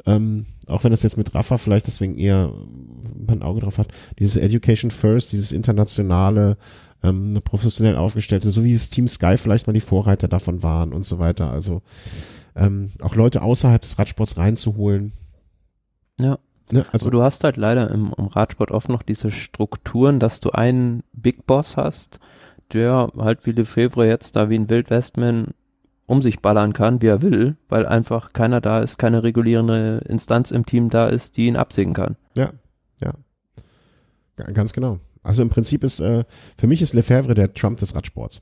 [0.06, 2.52] ähm, auch wenn das jetzt mit Rafa vielleicht deswegen eher
[3.28, 3.90] ein Auge drauf hat,
[4.20, 6.58] dieses Education First, dieses internationale,
[7.04, 11.06] ähm, professionell aufgestellte, so wie das Team Sky vielleicht mal die Vorreiter davon waren und
[11.06, 11.52] so weiter.
[11.52, 11.82] Also
[12.56, 15.14] ähm, auch Leute außerhalb des Radsports reinzuholen.
[16.20, 16.40] Ja.
[16.72, 20.40] Ne, also Aber du hast halt leider im, im Radsport oft noch diese Strukturen, dass
[20.40, 22.20] du einen Big Boss hast,
[22.74, 25.54] der halt wie Lefebvre jetzt da wie ein Wildwestman
[26.08, 30.52] um sich ballern kann, wie er will, weil einfach keiner da ist, keine regulierende Instanz
[30.52, 32.16] im Team da ist, die ihn absägen kann.
[32.38, 32.52] Ja,
[33.02, 33.14] ja.
[34.36, 35.00] Ganz genau.
[35.24, 36.24] Also im Prinzip ist, äh,
[36.58, 38.42] für mich ist Lefebvre der Trump des Radsports.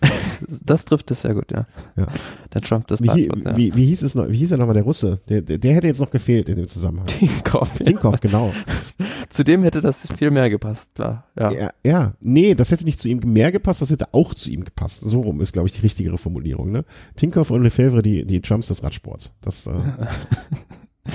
[0.64, 1.66] das trifft es sehr gut, ja.
[1.96, 2.06] ja.
[2.52, 3.56] Der Trump des wie, Radsports, ja.
[3.56, 5.20] wie, wie hieß es noch, wie hieß er nochmal, der Russe?
[5.28, 7.06] Der, der, der hätte jetzt noch gefehlt in dem Zusammenhang.
[7.06, 7.70] Tinkoff.
[7.78, 8.52] Tinkoff, genau.
[9.30, 11.26] zu dem hätte das viel mehr gepasst, klar.
[11.38, 11.52] Ja.
[11.52, 11.70] ja.
[11.84, 15.02] Ja, nee, das hätte nicht zu ihm mehr gepasst, das hätte auch zu ihm gepasst.
[15.02, 16.84] So rum ist, glaube ich, die richtigere Formulierung, ne?
[17.16, 19.34] Tinkoff und Lefebvre, die, die Trumps des Radsports.
[19.40, 19.72] Das, äh,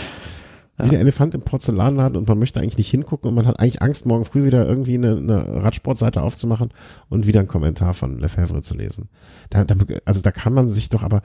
[0.78, 3.82] wie der Elefant im Porzellanladen und man möchte eigentlich nicht hingucken und man hat eigentlich
[3.82, 6.72] Angst, morgen früh wieder irgendwie eine, eine Radsportseite aufzumachen
[7.10, 9.08] und wieder einen Kommentar von Lefebvre zu lesen.
[9.50, 11.22] Da, da, also da kann man sich doch aber,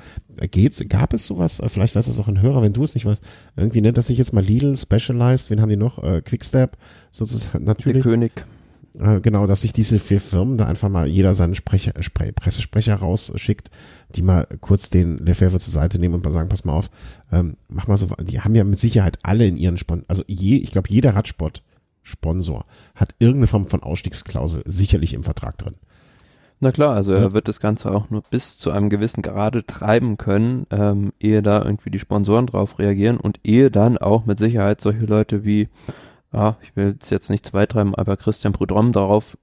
[0.51, 3.25] geht, gab es sowas, vielleicht weiß es auch ein Hörer, wenn du es nicht weißt,
[3.57, 6.77] irgendwie, ne, dass sich jetzt mal Lidl, Specialized, wen haben die noch, äh, Quickstep,
[7.11, 8.03] sozusagen, natürlich.
[8.03, 8.45] Der König.
[8.99, 12.97] Äh, genau, dass sich diese vier Firmen da einfach mal jeder seinen Sprecher, Spre Pressesprecher
[12.97, 13.71] rausschickt,
[14.17, 16.91] die mal kurz den Lefebvre zur Seite nehmen und mal sagen, pass mal auf,
[17.31, 20.57] ähm, mach mal so, die haben ja mit Sicherheit alle in ihren Spon also je,
[20.57, 21.63] ich glaube, jeder Radsport
[22.03, 22.65] Sponsor
[22.95, 25.77] hat irgendeine Form von Ausstiegsklausel sicherlich im Vertrag drin.
[26.63, 30.19] Na klar, also er wird das Ganze auch nur bis zu einem gewissen Grade treiben
[30.19, 34.83] können, ähm, ehe da irgendwie die Sponsoren drauf reagieren und ehe dann auch mit Sicherheit
[34.83, 35.69] solche Leute wie
[36.33, 39.37] ja, ich will jetzt nicht weit treiben, aber Christian Prudhomme darauf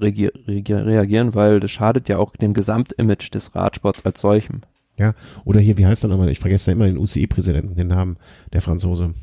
[0.00, 4.62] reagieren, weil das schadet ja auch dem Gesamtimage des Radsports als solchem.
[4.98, 5.14] Ja,
[5.44, 6.28] oder hier, wie heißt er nochmal?
[6.28, 8.16] Ich vergesse ja immer den UCI-Präsidenten, den Namen,
[8.52, 9.14] der Franzose.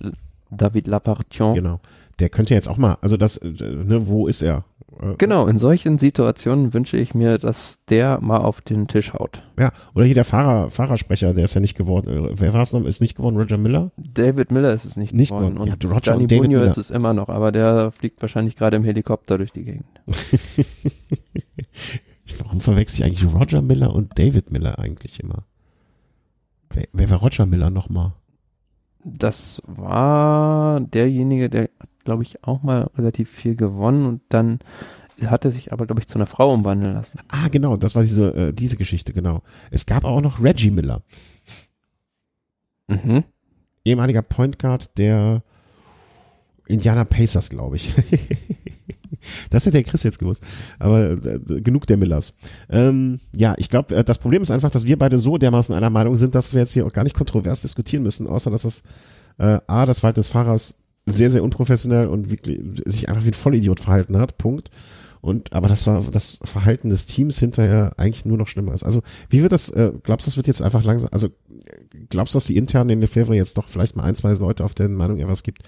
[0.51, 1.55] David Lapartion.
[1.55, 1.79] Genau.
[2.19, 4.65] Der könnte jetzt auch mal, also das, äh, ne, wo ist er?
[5.01, 9.41] Äh, genau, in solchen Situationen wünsche ich mir, dass der mal auf den Tisch haut.
[9.57, 12.09] Ja, oder hier der Fahrer, Fahrersprecher, der ist ja nicht geworden.
[12.09, 12.83] Äh, wer war es noch?
[12.85, 13.37] Ist nicht geworden?
[13.37, 13.91] Roger Miller?
[13.97, 15.55] David Miller ist es nicht, nicht geworden.
[15.55, 15.71] geworden.
[15.71, 18.55] Und ja, Roger Gianni und David Bunio ist es immer noch, aber der fliegt wahrscheinlich
[18.55, 19.85] gerade im Helikopter durch die Gegend.
[22.39, 25.45] Warum verwechsel ich eigentlich Roger Miller und David Miller eigentlich immer?
[26.71, 28.13] Wer, wer war Roger Miller nochmal?
[29.03, 31.69] Das war derjenige, der
[32.03, 34.59] glaube ich, auch mal relativ viel gewonnen und dann
[35.25, 37.19] hat er sich aber, glaube ich, zu einer Frau umwandeln lassen.
[37.27, 39.41] Ah, genau, das war diese, äh, diese Geschichte, genau.
[39.69, 41.01] Es gab auch noch Reggie Miller.
[42.87, 43.23] Mhm.
[43.85, 45.43] Ehemaliger Point Guard der
[46.67, 47.91] Indiana Pacers, glaube ich.
[49.49, 50.43] das hätte der Chris jetzt gewusst.
[50.77, 52.33] Aber äh, genug der Millers.
[52.69, 55.89] Ähm, ja, ich glaube, äh, das Problem ist einfach, dass wir beide so dermaßen einer
[55.89, 58.83] Meinung sind, dass wir jetzt hier auch gar nicht kontrovers diskutieren müssen, außer dass das
[59.37, 60.79] äh, A, das Verhalten des Fahrers
[61.11, 64.37] sehr, sehr unprofessionell und wirklich, sich einfach wie ein Vollidiot verhalten hat.
[64.37, 64.69] Punkt.
[65.21, 68.83] Und aber das war das Verhalten des Teams hinterher eigentlich nur noch schlimmer ist.
[68.83, 69.69] Also wie wird das?
[69.69, 71.09] Äh, glaubst du, das wird jetzt einfach langsam?
[71.11, 71.29] Also
[72.09, 74.75] glaubst du, dass die internen in Lefebvre jetzt doch vielleicht mal ein, zwei Leute auf
[74.75, 75.63] deren Meinung etwas gibt,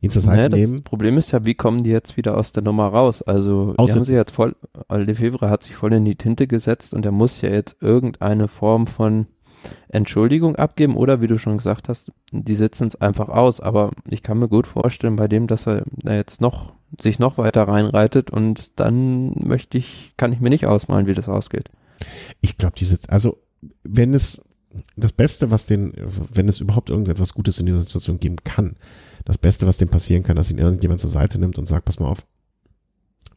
[0.00, 0.76] ihn zur Seite naja, nehmen?
[0.76, 3.20] Das Problem ist ja, wie kommen die jetzt wieder aus der Nummer raus?
[3.20, 4.56] Also die haben sie jetzt voll.
[4.88, 8.86] Lefebvre hat sich voll in die Tinte gesetzt und er muss ja jetzt irgendeine Form
[8.86, 9.26] von
[9.88, 13.60] Entschuldigung abgeben oder wie du schon gesagt hast, die sitzen es einfach aus.
[13.60, 17.38] Aber ich kann mir gut vorstellen bei dem, dass er da jetzt noch sich noch
[17.38, 21.70] weiter reinreitet und dann möchte ich, kann ich mir nicht ausmalen, wie das ausgeht.
[22.40, 23.38] Ich glaube, diese, also
[23.82, 24.44] wenn es
[24.96, 25.92] das Beste, was den,
[26.32, 28.76] wenn es überhaupt irgendetwas Gutes in dieser Situation geben kann,
[29.24, 32.00] das Beste, was dem passieren kann, dass ihn irgendjemand zur Seite nimmt und sagt, pass
[32.00, 32.26] mal auf,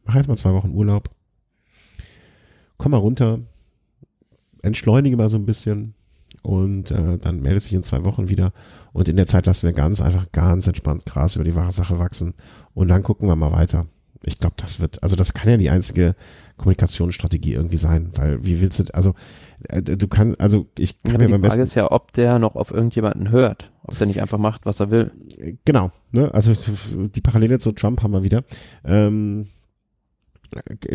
[0.04, 1.10] mach jetzt mal zwei Wochen Urlaub,
[2.76, 3.40] komm mal runter,
[4.62, 5.94] entschleunige mal so ein bisschen,
[6.42, 8.52] und äh, dann meldet sich in zwei Wochen wieder
[8.92, 11.98] und in der Zeit lassen wir ganz einfach ganz entspannt Gras über die wahre Sache
[11.98, 12.34] wachsen
[12.74, 13.86] und dann gucken wir mal weiter.
[14.24, 16.16] Ich glaube, das wird, also das kann ja die einzige
[16.56, 19.14] Kommunikationsstrategie irgendwie sein, weil wie willst du, also
[19.68, 21.42] äh, du kannst, also ich kann ja, mir beim besten.
[21.42, 24.66] Die Frage ist ja, ob der noch auf irgendjemanden hört, ob der nicht einfach macht,
[24.66, 25.12] was er will.
[25.64, 26.52] Genau, ne, also
[27.08, 28.44] die Parallele zu Trump haben wir wieder.
[28.84, 29.46] Ähm,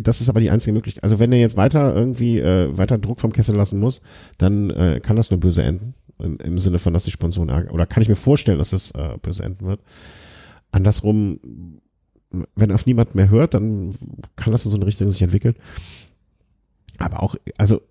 [0.01, 1.03] das ist aber die einzige Möglichkeit.
[1.03, 4.01] Also wenn er jetzt weiter irgendwie äh, weiter Druck vom Kessel lassen muss,
[4.37, 5.93] dann äh, kann das nur böse enden.
[6.19, 7.73] Im, Im, Sinne von, dass die Sponsoren ärgern.
[7.73, 9.81] Oder kann ich mir vorstellen, dass das äh, böse enden wird.
[10.71, 11.39] Andersrum,
[12.55, 13.95] wenn auf niemand mehr hört, dann
[14.35, 15.55] kann das in so eine Richtung sich entwickeln.
[16.97, 17.81] Aber auch, also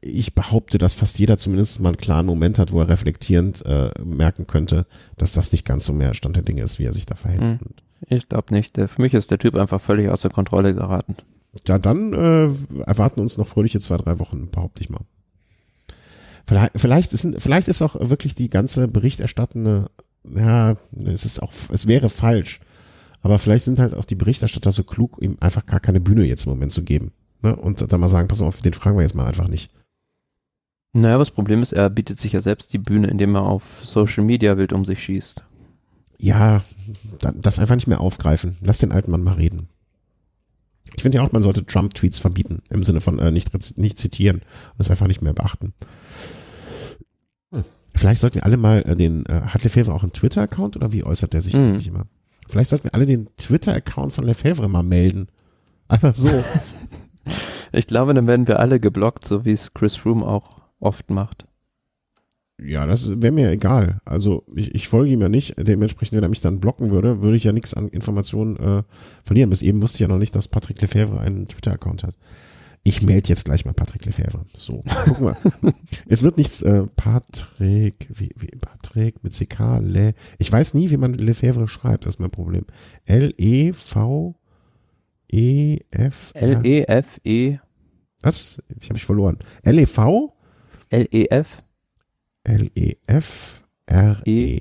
[0.00, 3.90] ich behaupte, dass fast jeder zumindest mal einen klaren Moment hat, wo er reflektierend äh,
[4.04, 4.86] merken könnte,
[5.16, 7.42] dass das nicht ganz so mehr Stand der Dinge ist, wie er sich da verhält.
[7.42, 7.58] Hm.
[8.08, 8.76] Ich glaube nicht.
[8.76, 11.16] Für mich ist der Typ einfach völlig außer Kontrolle geraten.
[11.66, 15.04] Ja, dann äh, erwarten uns noch fröhliche zwei, drei Wochen, behaupte ich mal.
[16.46, 19.90] Vielleicht, vielleicht, ist, vielleicht ist auch wirklich die ganze berichterstattende,
[20.24, 22.60] ja, es ist auch, es wäre falsch.
[23.22, 26.44] Aber vielleicht sind halt auch die Berichterstatter so klug, ihm einfach gar keine Bühne jetzt
[26.44, 27.12] im Moment zu geben.
[27.40, 27.56] Ne?
[27.56, 29.70] Und dann mal sagen, pass auf, den fragen wir jetzt mal einfach nicht.
[30.92, 34.24] Naja, das Problem ist, er bietet sich ja selbst die Bühne, indem er auf Social
[34.24, 35.42] Media wild um sich schießt.
[36.18, 36.62] Ja,
[37.34, 38.56] das einfach nicht mehr aufgreifen.
[38.60, 39.68] Lass den alten Mann mal reden.
[40.94, 44.38] Ich finde ja auch, man sollte Trump-Tweets verbieten, im Sinne von äh, nicht, nicht zitieren
[44.38, 45.74] und das einfach nicht mehr beachten.
[47.50, 47.64] Hm.
[47.94, 51.04] Vielleicht sollten wir alle mal äh, den, äh, hat Lefebvre auch einen Twitter-Account oder wie
[51.04, 51.80] äußert der sich mhm.
[51.80, 52.06] immer?
[52.48, 55.28] Vielleicht sollten wir alle den Twitter-Account von Lefebvre mal melden.
[55.88, 56.28] Einfach so.
[57.72, 61.46] ich glaube, dann werden wir alle geblockt, so wie es Chris Froome auch oft macht.
[62.64, 64.00] Ja, das wäre mir egal.
[64.04, 65.54] Also ich, ich folge ihm ja nicht.
[65.58, 68.82] Dementsprechend, wenn er mich dann blocken würde, würde ich ja nichts an Informationen äh,
[69.22, 69.50] verlieren.
[69.50, 72.14] Bis eben wusste ich ja noch nicht, dass Patrick Lefebvre einen Twitter-Account hat.
[72.82, 74.44] Ich melde jetzt gleich mal Patrick Lefebvre.
[74.52, 75.36] So, gucken wir.
[76.08, 80.14] es wird nichts, äh, Patrick, wie, wie, Patrick mit CK, Le.
[80.38, 82.66] Ich weiß nie, wie man Lefebvre schreibt, das ist mein Problem.
[83.06, 84.36] L-E-V
[85.34, 86.32] E-F.
[86.34, 87.58] L-E-F-E.
[88.22, 88.62] Was?
[88.80, 89.38] Ich habe mich verloren.
[89.64, 90.32] L-E-V?
[90.90, 91.62] L-E-F.
[92.44, 94.24] L-E-F-R-E.
[94.26, 94.60] E.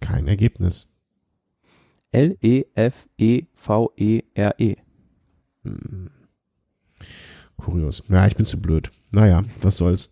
[0.00, 0.88] Kein Ergebnis.
[2.12, 2.66] L-E-F-E-V-E-R-E.
[5.64, 6.10] Hm.
[7.56, 8.02] Kurios.
[8.08, 8.90] Ja, ich bin zu blöd.
[9.12, 10.10] Naja, was soll's.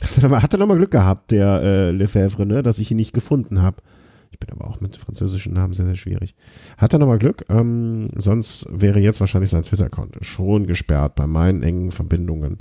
[0.00, 3.82] Hat er nochmal Glück gehabt, der äh, Lefebvre, ne, dass ich ihn nicht gefunden habe.
[4.30, 6.34] Ich bin aber auch mit französischen Namen sehr, sehr schwierig.
[6.76, 7.46] Hat er nochmal Glück?
[7.48, 12.58] Ähm, sonst wäre jetzt wahrscheinlich sein Twitter-Account schon gesperrt bei meinen engen Verbindungen.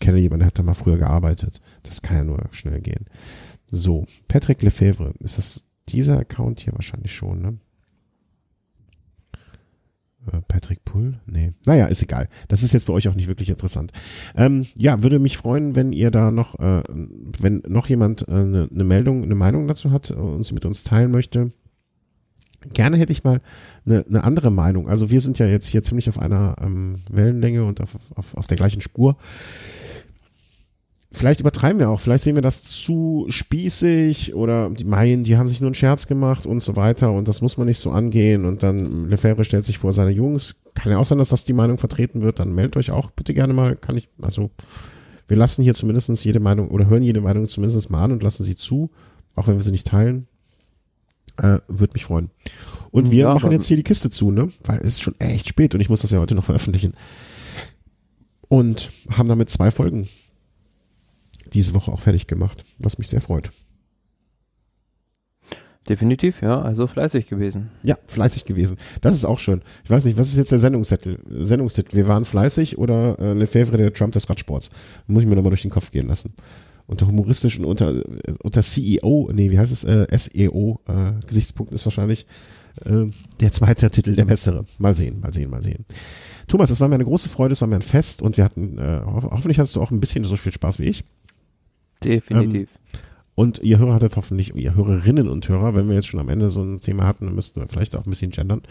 [0.00, 1.60] Kenne jemanden, der hat da mal früher gearbeitet.
[1.82, 3.06] Das kann ja nur schnell gehen.
[3.70, 5.14] So, Patrick Lefebvre.
[5.20, 7.58] Ist das dieser Account hier wahrscheinlich schon, ne?
[10.32, 11.18] Äh, Patrick Pull?
[11.26, 11.52] Nee.
[11.66, 12.28] Naja, ist egal.
[12.48, 13.92] Das ist jetzt für euch auch nicht wirklich interessant.
[14.34, 18.44] Ähm, ja, würde mich freuen, wenn ihr da noch, äh, wenn noch jemand eine äh,
[18.44, 21.50] ne, ne Meldung, eine Meinung dazu hat und sie mit uns teilen möchte.
[22.74, 23.40] Gerne hätte ich mal
[23.86, 24.88] eine, eine andere Meinung.
[24.88, 28.46] Also wir sind ja jetzt hier ziemlich auf einer ähm, Wellenlänge und auf, auf, auf
[28.46, 29.16] der gleichen Spur
[31.12, 35.48] vielleicht übertreiben wir auch, vielleicht sehen wir das zu spießig oder die meinen, die haben
[35.48, 38.44] sich nur einen Scherz gemacht und so weiter und das muss man nicht so angehen
[38.44, 40.56] und dann Lefebvre stellt sich vor seine Jungs.
[40.74, 43.34] Kann ja auch sein, dass das die Meinung vertreten wird, dann meldet euch auch bitte
[43.34, 44.50] gerne mal, kann ich, also
[45.26, 48.44] wir lassen hier zumindestens jede Meinung oder hören jede Meinung zumindest mal an und lassen
[48.44, 48.90] sie zu,
[49.34, 50.26] auch wenn wir sie nicht teilen.
[51.36, 52.30] Äh, Würde mich freuen.
[52.90, 54.48] Und wir ja, machen jetzt hier die Kiste zu, ne?
[54.64, 56.94] Weil es ist schon echt spät und ich muss das ja heute noch veröffentlichen.
[58.48, 60.08] Und haben damit zwei Folgen
[61.52, 63.50] diese Woche auch fertig gemacht, was mich sehr freut.
[65.88, 67.70] Definitiv, ja, also fleißig gewesen.
[67.82, 68.76] Ja, fleißig gewesen.
[69.00, 69.62] Das ist auch schön.
[69.82, 71.18] Ich weiß nicht, was ist jetzt der Sendungstitel?
[71.28, 74.70] Sendungstitel, wir waren fleißig oder äh, Lefebvre, der Trump des Radsports?
[75.06, 76.34] Muss ich mir nochmal durch den Kopf gehen lassen.
[76.86, 78.04] Unter humoristischen, unter,
[78.42, 82.26] unter CEO, nee, wie heißt es, äh, SEO, äh, Gesichtspunkt ist wahrscheinlich
[82.84, 83.06] äh,
[83.40, 84.66] der zweite Titel der bessere.
[84.78, 85.86] Mal sehen, mal sehen, mal sehen.
[86.46, 88.78] Thomas, es war mir eine große Freude, es war mir ein Fest und wir hatten,
[88.78, 91.04] äh, hoffentlich hattest du auch ein bisschen so viel Spaß wie ich.
[92.02, 92.68] Definitiv.
[92.70, 93.00] Ähm,
[93.34, 96.50] und ihr Hörer hattet hoffentlich, ihr Hörerinnen und Hörer, wenn wir jetzt schon am Ende
[96.50, 98.62] so ein Thema hatten, dann müssten wir vielleicht auch ein bisschen gendern,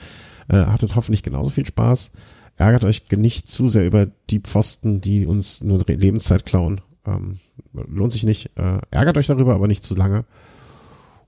[0.48, 2.12] äh, hattet hoffentlich genauso viel Spaß.
[2.58, 6.82] Ärgert euch nicht zu sehr über die Pfosten, die uns nur Lebenszeit klauen.
[7.08, 7.40] Ähm,
[7.74, 8.52] lohnt sich nicht.
[8.58, 10.26] Äh, ärgert euch darüber, aber nicht zu lange.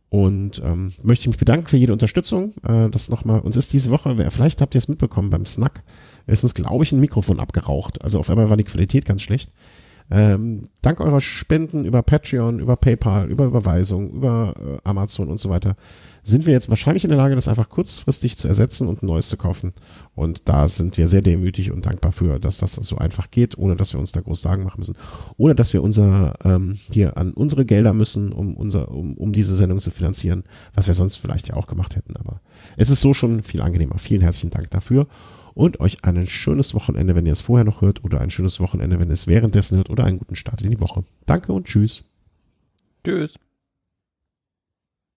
[0.09, 2.53] Und ähm, möchte ich mich bedanken für jede Unterstützung.
[2.67, 5.83] Äh, das nochmal, uns ist diese Woche, vielleicht habt ihr es mitbekommen, beim Snack
[6.27, 8.01] ist uns, glaube ich, ein Mikrofon abgeraucht.
[8.03, 9.51] Also auf einmal war die Qualität ganz schlecht.
[10.11, 15.49] Ähm, dank eurer Spenden über Patreon, über PayPal, über Überweisung, über äh, Amazon und so
[15.49, 15.75] weiter
[16.23, 19.29] sind wir jetzt wahrscheinlich in der Lage, das einfach kurzfristig zu ersetzen und ein neues
[19.29, 19.73] zu kaufen.
[20.13, 23.75] Und da sind wir sehr demütig und dankbar für, dass das so einfach geht, ohne
[23.75, 24.97] dass wir uns da groß Sagen machen müssen.
[25.37, 29.55] Ohne dass wir unser ähm, hier an unsere Gelder müssen, um unser, um, um diese
[29.55, 30.43] Sendung zu finanzieren,
[30.73, 32.15] was wir sonst vielleicht ja auch gemacht hätten.
[32.17, 32.41] Aber
[32.77, 33.97] es ist so schon viel angenehmer.
[33.97, 35.07] Vielen herzlichen Dank dafür
[35.53, 38.99] und euch ein schönes Wochenende, wenn ihr es vorher noch hört oder ein schönes Wochenende,
[38.99, 41.03] wenn ihr es währenddessen hört oder einen guten Start in die Woche.
[41.25, 42.03] Danke und tschüss.
[43.03, 43.33] Tschüss.